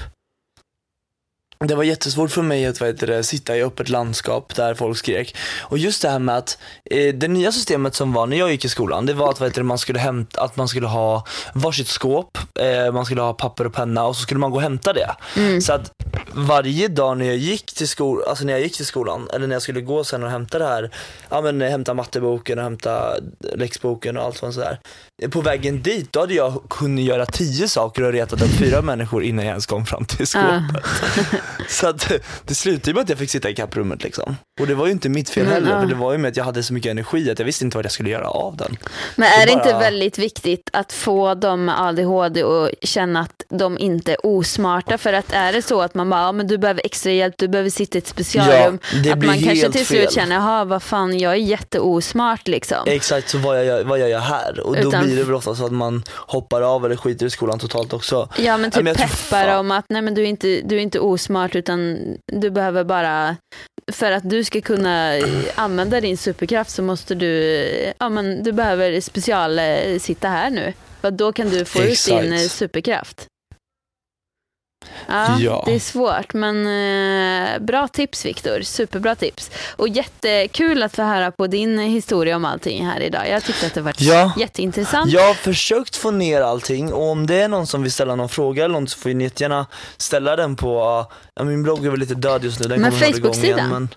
Det 1.65 1.75
var 1.75 1.85
jättesvårt 1.85 2.31
för 2.31 2.43
mig 2.43 2.67
att 2.67 2.81
vad 2.81 2.89
heter 2.89 3.07
det, 3.07 3.23
sitta 3.23 3.57
i 3.57 3.63
öppet 3.63 3.89
landskap 3.89 4.55
där 4.55 4.75
folk 4.75 4.99
skrek. 4.99 5.37
Och 5.61 5.79
just 5.79 6.03
det 6.03 6.09
här 6.09 6.19
med 6.19 6.37
att 6.37 6.59
eh, 6.91 7.15
det 7.15 7.29
nya 7.29 7.53
systemet 7.53 7.95
som 7.95 8.13
var 8.13 8.27
när 8.27 8.37
jag 8.37 8.51
gick 8.51 8.65
i 8.65 8.69
skolan, 8.69 9.07
det 9.07 9.15
var 9.15 9.31
att, 9.31 9.41
vad 9.41 9.49
heter 9.49 9.61
det, 9.61 9.67
man, 9.67 9.79
skulle 9.79 9.99
hämta, 9.99 10.43
att 10.43 10.57
man 10.57 10.69
skulle 10.69 10.87
ha 10.87 11.27
varsitt 11.55 11.89
skåp, 11.89 12.39
eh, 12.55 12.93
man 12.93 13.05
skulle 13.05 13.21
ha 13.21 13.33
papper 13.33 13.67
och 13.67 13.73
penna 13.73 14.07
och 14.07 14.17
så 14.17 14.23
skulle 14.23 14.41
man 14.41 14.51
gå 14.51 14.57
och 14.57 14.63
hämta 14.63 14.93
det. 14.93 15.11
Mm. 15.37 15.61
Så 15.61 15.73
att 15.73 15.93
varje 16.33 16.89
dag 16.89 17.19
när 17.19 17.27
jag 17.27 17.37
gick 17.37 17.73
till 17.75 17.89
skolan, 17.89 18.29
alltså 18.29 18.45
när 18.45 18.53
jag 18.53 18.63
gick 18.63 18.77
till 18.77 18.87
skolan, 18.87 19.29
eller 19.35 19.47
när 19.47 19.55
jag 19.55 19.63
skulle 19.63 19.81
gå 19.81 20.05
sen 20.05 20.25
och 20.25 20.31
hämta 20.31 20.59
det 20.59 20.67
här, 20.67 20.91
ja 21.29 21.41
men 21.41 21.61
hämta 21.61 21.95
matteboken 21.95 22.59
och 22.59 22.65
hämta 22.65 23.15
läxboken 23.55 24.17
och 24.17 24.25
allt 24.25 24.37
sånt 24.37 24.55
sådär. 24.55 24.81
På 25.31 25.41
vägen 25.41 25.83
dit, 25.83 26.13
då 26.13 26.21
hade 26.21 26.35
jag 26.35 26.63
kunnat 26.71 27.05
göra 27.05 27.27
tio 27.27 27.69
saker 27.69 28.03
och 28.03 28.13
retat 28.13 28.43
upp 28.43 28.51
fyra 28.51 28.83
människor 28.83 29.23
innan 29.23 29.45
jag 29.45 29.51
ens 29.51 29.67
kom 29.67 29.87
fram 29.87 30.05
till 30.05 30.27
skåpet. 30.27 30.85
Så 31.69 31.87
att 31.89 32.13
det 32.45 32.55
slutade 32.55 32.91
ju 32.91 32.95
med 32.95 33.03
att 33.03 33.09
jag 33.09 33.19
fick 33.19 33.31
sitta 33.31 33.51
i 33.51 33.55
kapprummet 33.55 34.03
liksom. 34.03 34.37
Och 34.61 34.67
det 34.67 34.75
var 34.75 34.87
ju 34.87 34.93
inte 34.93 35.09
mitt 35.09 35.31
fel 35.31 35.45
Men, 35.45 35.53
heller, 35.53 35.71
ja. 35.71 35.81
för 35.81 35.87
det 35.87 35.95
var 35.95 36.13
ju 36.13 36.19
med 36.19 36.29
att 36.29 36.37
jag 36.37 36.45
hade 36.45 36.63
så 36.63 36.73
mycket 36.75 36.91
energi 36.91 37.31
att 37.31 37.39
jag 37.39 37.47
visste 37.47 37.65
inte 37.65 37.77
vad 37.77 37.85
jag 37.85 37.93
skulle 37.93 38.11
göra 38.11 38.29
av 38.29 38.57
den. 38.57 38.77
Men 39.17 39.29
är 39.29 39.47
det 39.47 39.53
bara- 39.53 39.63
inte 39.65 39.79
väldigt 39.79 40.19
viktigt 40.19 40.71
att 40.73 40.93
få 40.93 41.35
dem 41.35 41.65
med 41.65 41.81
ADHD 41.81 42.45
och 42.45 42.71
känna 42.83 43.21
att 43.21 43.43
de 43.49 43.79
inte 43.79 44.13
är 44.13 44.27
osmarta? 44.27 44.99
För 44.99 45.13
att 45.13 45.33
är 45.33 45.53
det 45.53 45.63
så 45.63 45.81
att 45.83 45.95
man 45.95 46.11
bara, 46.11 46.21
ja, 46.21 46.33
men 46.33 46.47
du 46.47 46.59
behöver 46.59 46.83
extra 46.85 47.13
hjälp, 47.13 47.35
du 47.39 47.49
behöver 47.49 47.71
sitta 47.71 47.99
i 47.99 48.01
ett 48.01 48.07
specialrum. 48.09 48.79
Ja, 48.93 48.99
det 49.03 49.11
att 49.13 49.19
blir 49.19 49.29
man 49.31 49.43
kanske 49.43 49.71
till 49.73 49.87
slut 49.87 50.13
känner, 50.13 50.37
jaha 50.37 50.65
vad 50.65 50.83
fan 50.83 51.19
jag 51.19 51.33
är 51.33 51.37
jätteosmart 51.37 52.49
liksom. 52.49 52.79
Exakt, 52.87 53.29
så 53.29 53.39
vad 53.39 53.67
jag, 53.67 53.85
vad 53.85 53.99
jag 53.99 54.11
gör 54.11 54.19
här. 54.21 54.61
Och 54.61 54.77
Utan- 54.79 55.08
blir 55.09 55.17
det 55.17 55.25
väl 55.25 55.35
ofta 55.35 55.55
så 55.55 55.67
att 55.67 55.73
man 55.73 56.05
hoppar 56.15 56.63
av 56.63 56.85
eller 56.85 56.97
skiter 56.97 57.27
i 57.27 57.31
skolan 57.31 57.59
totalt 57.59 57.93
också. 57.93 58.29
Ja 58.39 58.57
men 58.57 58.71
typ 58.71 58.85
men 58.85 58.95
tror 58.95 59.07
peppar 59.07 59.59
om 59.59 59.71
att 59.71 59.85
nej 59.89 60.03
men 60.03 60.15
du 60.15 60.23
är, 60.23 60.27
inte, 60.27 60.61
du 60.65 60.77
är 60.77 60.81
inte 60.81 61.01
osmart 61.01 61.55
utan 61.55 61.99
du 62.33 62.51
behöver 62.51 62.85
bara, 62.85 63.37
för 63.93 64.13
att 64.13 64.31
du 64.31 64.45
ska 64.45 64.61
kunna 64.61 65.13
använda 65.55 66.01
din 66.01 66.19
superkraft 66.19 66.71
så 66.71 66.83
måste 66.83 67.15
du, 67.15 67.93
ja 67.99 68.09
men 68.09 68.43
du 68.43 68.53
behöver 68.53 69.01
special 69.01 69.61
sitta 70.01 70.29
här 70.29 70.51
nu. 70.51 70.73
För 71.01 71.11
då 71.11 71.33
kan 71.33 71.49
du 71.49 71.65
få 71.65 71.79
ut 71.79 71.91
Exakt. 71.91 72.23
din 72.23 72.33
eh, 72.33 72.39
superkraft. 72.39 73.27
Ja, 75.09 75.37
Ja. 75.41 75.63
det 75.67 75.75
är 75.75 75.79
svårt 75.79 76.35
men 76.35 76.67
eh, 76.67 77.59
bra 77.63 77.89
tips 77.89 78.25
Viktor, 78.27 78.61
superbra 78.63 79.15
tips. 79.15 79.51
Och 79.77 79.89
jättekul 79.89 80.83
att 80.83 80.97
få 80.97 81.03
höra 81.03 81.31
på 81.31 81.47
din 81.47 81.79
historia 81.79 82.37
om 82.37 82.45
allting 82.45 82.87
här 82.87 83.01
idag. 83.01 83.29
Jag 83.31 83.45
tyckte 83.45 83.67
att 83.67 83.75
det 83.75 83.81
var 83.81 83.95
Ja. 83.99 84.33
jätteintressant. 84.39 85.11
Jag 85.13 85.27
har 85.27 85.35
försökt 85.35 85.97
få 85.97 86.11
ner 86.11 86.41
allting 86.41 86.93
och 86.93 87.03
om 87.11 87.27
det 87.27 87.35
är 87.41 87.49
någon 87.49 87.67
som 87.67 87.83
vill 87.83 87.93
ställa 87.93 88.15
någon 88.15 88.29
fråga 88.29 88.65
eller 88.65 88.81
något 88.81 88.91
så 88.91 88.99
får 88.99 89.11
ni 89.11 89.25
jättegärna 89.25 89.67
ställa 89.97 90.37
den 90.37 90.57
på, 90.57 91.07
ja, 91.35 91.45
min 91.45 91.63
blogg 91.63 91.87
är 91.87 91.91
väl 91.91 92.01
lite 92.01 92.15
död 92.15 92.45
just 92.45 92.61
nu, 92.61 92.69
den 92.69 92.81
Men 92.81 92.91
kommer 92.93 93.13
Facebook-sidan? 93.13 93.89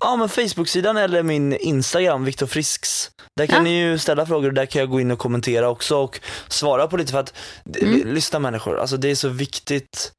Ja 0.00 0.16
men 0.16 0.28
Facebook-sidan 0.28 0.96
eller 0.96 1.22
min 1.22 1.52
Instagram, 1.56 2.24
Viktor 2.24 2.46
Frisks. 2.46 3.10
Där 3.36 3.46
kan 3.46 3.56
Ja. 3.56 3.62
ni 3.62 3.80
ju 3.80 3.98
ställa 3.98 4.26
frågor 4.26 4.48
och 4.48 4.54
där 4.54 4.66
kan 4.66 4.80
jag 4.80 4.90
gå 4.90 5.00
in 5.00 5.10
och 5.10 5.18
kommentera 5.18 5.68
också 5.68 5.96
och 5.96 6.20
svara 6.48 6.86
på 6.86 6.96
lite 6.96 7.12
för 7.12 7.18
att, 7.20 7.34
Mm. 7.82 8.14
lyssna 8.14 8.38
människor, 8.38 8.78
alltså 8.80 8.96
det 8.96 9.10
är 9.10 9.14
så 9.14 9.28
viktigt 9.28 10.12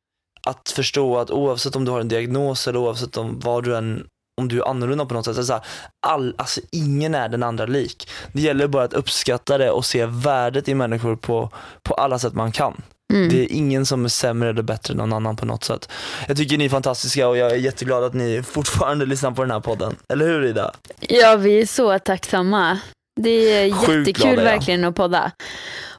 att 0.48 0.70
förstå 0.70 1.18
att 1.18 1.32
oavsett 1.32 1.76
om 1.76 1.86
du 1.86 1.92
har 1.92 2.00
en 2.00 2.08
diagnos 2.08 2.68
eller 2.68 2.80
oavsett 2.80 3.18
om 3.18 3.40
vad 3.40 3.64
du 3.64 3.78
än 3.78 4.06
om 4.42 4.48
du 4.48 4.60
är 4.62 4.70
annorlunda 4.70 5.06
på 5.06 5.14
något 5.14 5.26
sätt. 5.26 5.36
Så 5.36 5.44
så 5.44 5.54
här, 5.54 5.62
all, 6.08 6.36
alltså 6.38 6.62
ingen 6.72 7.16
är 7.16 7.30
den 7.30 7.44
andra 7.44 7.66
lik. 7.66 8.10
Det 8.34 8.42
gäller 8.42 8.68
bara 8.68 8.84
att 8.84 8.94
uppskatta 8.94 9.58
det 9.58 9.72
och 9.72 9.86
se 9.86 10.06
värdet 10.06 10.68
i 10.68 10.74
människor 10.76 11.16
på, 11.16 11.50
på 11.84 11.94
alla 11.94 12.20
sätt 12.20 12.34
man 12.34 12.52
kan. 12.52 12.82
Mm. 13.14 13.30
Det 13.30 13.42
är 13.42 13.52
ingen 13.52 13.86
som 13.86 14.06
är 14.06 14.10
sämre 14.10 14.50
eller 14.50 14.62
bättre 14.62 14.92
än 14.92 14.98
någon 14.98 15.14
annan 15.14 15.36
på 15.36 15.46
något 15.46 15.64
sätt. 15.64 15.90
Jag 16.28 16.38
tycker 16.38 16.58
ni 16.58 16.66
är 16.66 16.70
fantastiska 16.70 17.28
och 17.28 17.38
jag 17.38 17.52
är 17.52 17.56
jätteglad 17.56 18.04
att 18.04 18.14
ni 18.14 18.44
fortfarande 18.44 19.06
lyssnar 19.06 19.32
på 19.32 19.42
den 19.42 19.52
här 19.52 19.60
podden. 19.60 19.96
Eller 20.10 20.26
hur 20.26 20.46
Ida? 20.46 20.72
Ja, 21.00 21.36
vi 21.36 21.62
är 21.62 21.66
så 21.66 22.00
tacksamma. 22.00 22.80
Det 23.22 23.30
är 23.30 23.66
jättekul 23.66 24.04
glada, 24.14 24.36
ja. 24.36 24.44
verkligen 24.44 24.84
att 24.86 24.96
podda. 24.96 25.32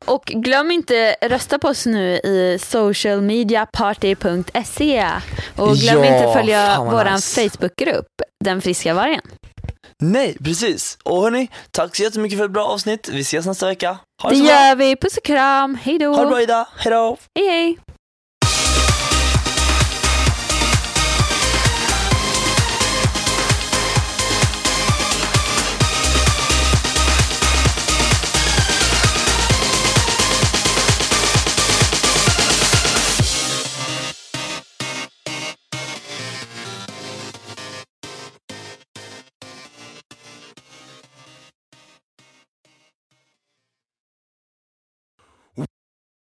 och 0.05 0.25
glöm 0.25 0.71
inte 0.71 1.17
rösta 1.23 1.59
på 1.59 1.69
oss 1.69 1.87
nu 1.87 2.15
i 2.17 2.59
socialmediaparty.se 2.61 5.07
och 5.57 5.77
glöm 5.77 6.05
Ja, 6.05 6.17
inte 6.17 6.33
följa 6.33 6.81
våran 6.81 7.15
nice. 7.15 7.49
Facebookgrupp, 7.51 8.07
Den 8.45 8.61
friska 8.61 8.95
vargen. 8.95 9.21
Nej, 10.13 10.37
precis. 10.45 10.99
Och 11.03 11.23
hörni, 11.23 11.49
tack 11.71 11.97
så 11.97 12.03
jättemycket 12.03 12.39
för 12.39 12.45
ett 12.45 12.51
bra 12.51 12.67
avsnitt. 12.67 13.09
Vi 13.13 13.21
ses 13.21 13.47
nästa 13.47 13.67
vecka. 13.67 13.99
Ha 14.23 14.29
Det 14.29 14.35
det 14.35 14.39
så 14.39 14.45
bra. 14.45 14.53
gör 14.69 14.77
vi, 14.77 14.97
puss 14.97 15.17
och 15.17 15.25
kram, 15.25 15.75
hej 15.83 15.99
då. 15.99 16.15
Ha 16.15 16.21
det 16.23 16.27
bra 16.27 16.43
Ida, 16.43 16.69
hejdå. 16.79 17.17
Hej 17.35 17.49
hej. 17.49 17.79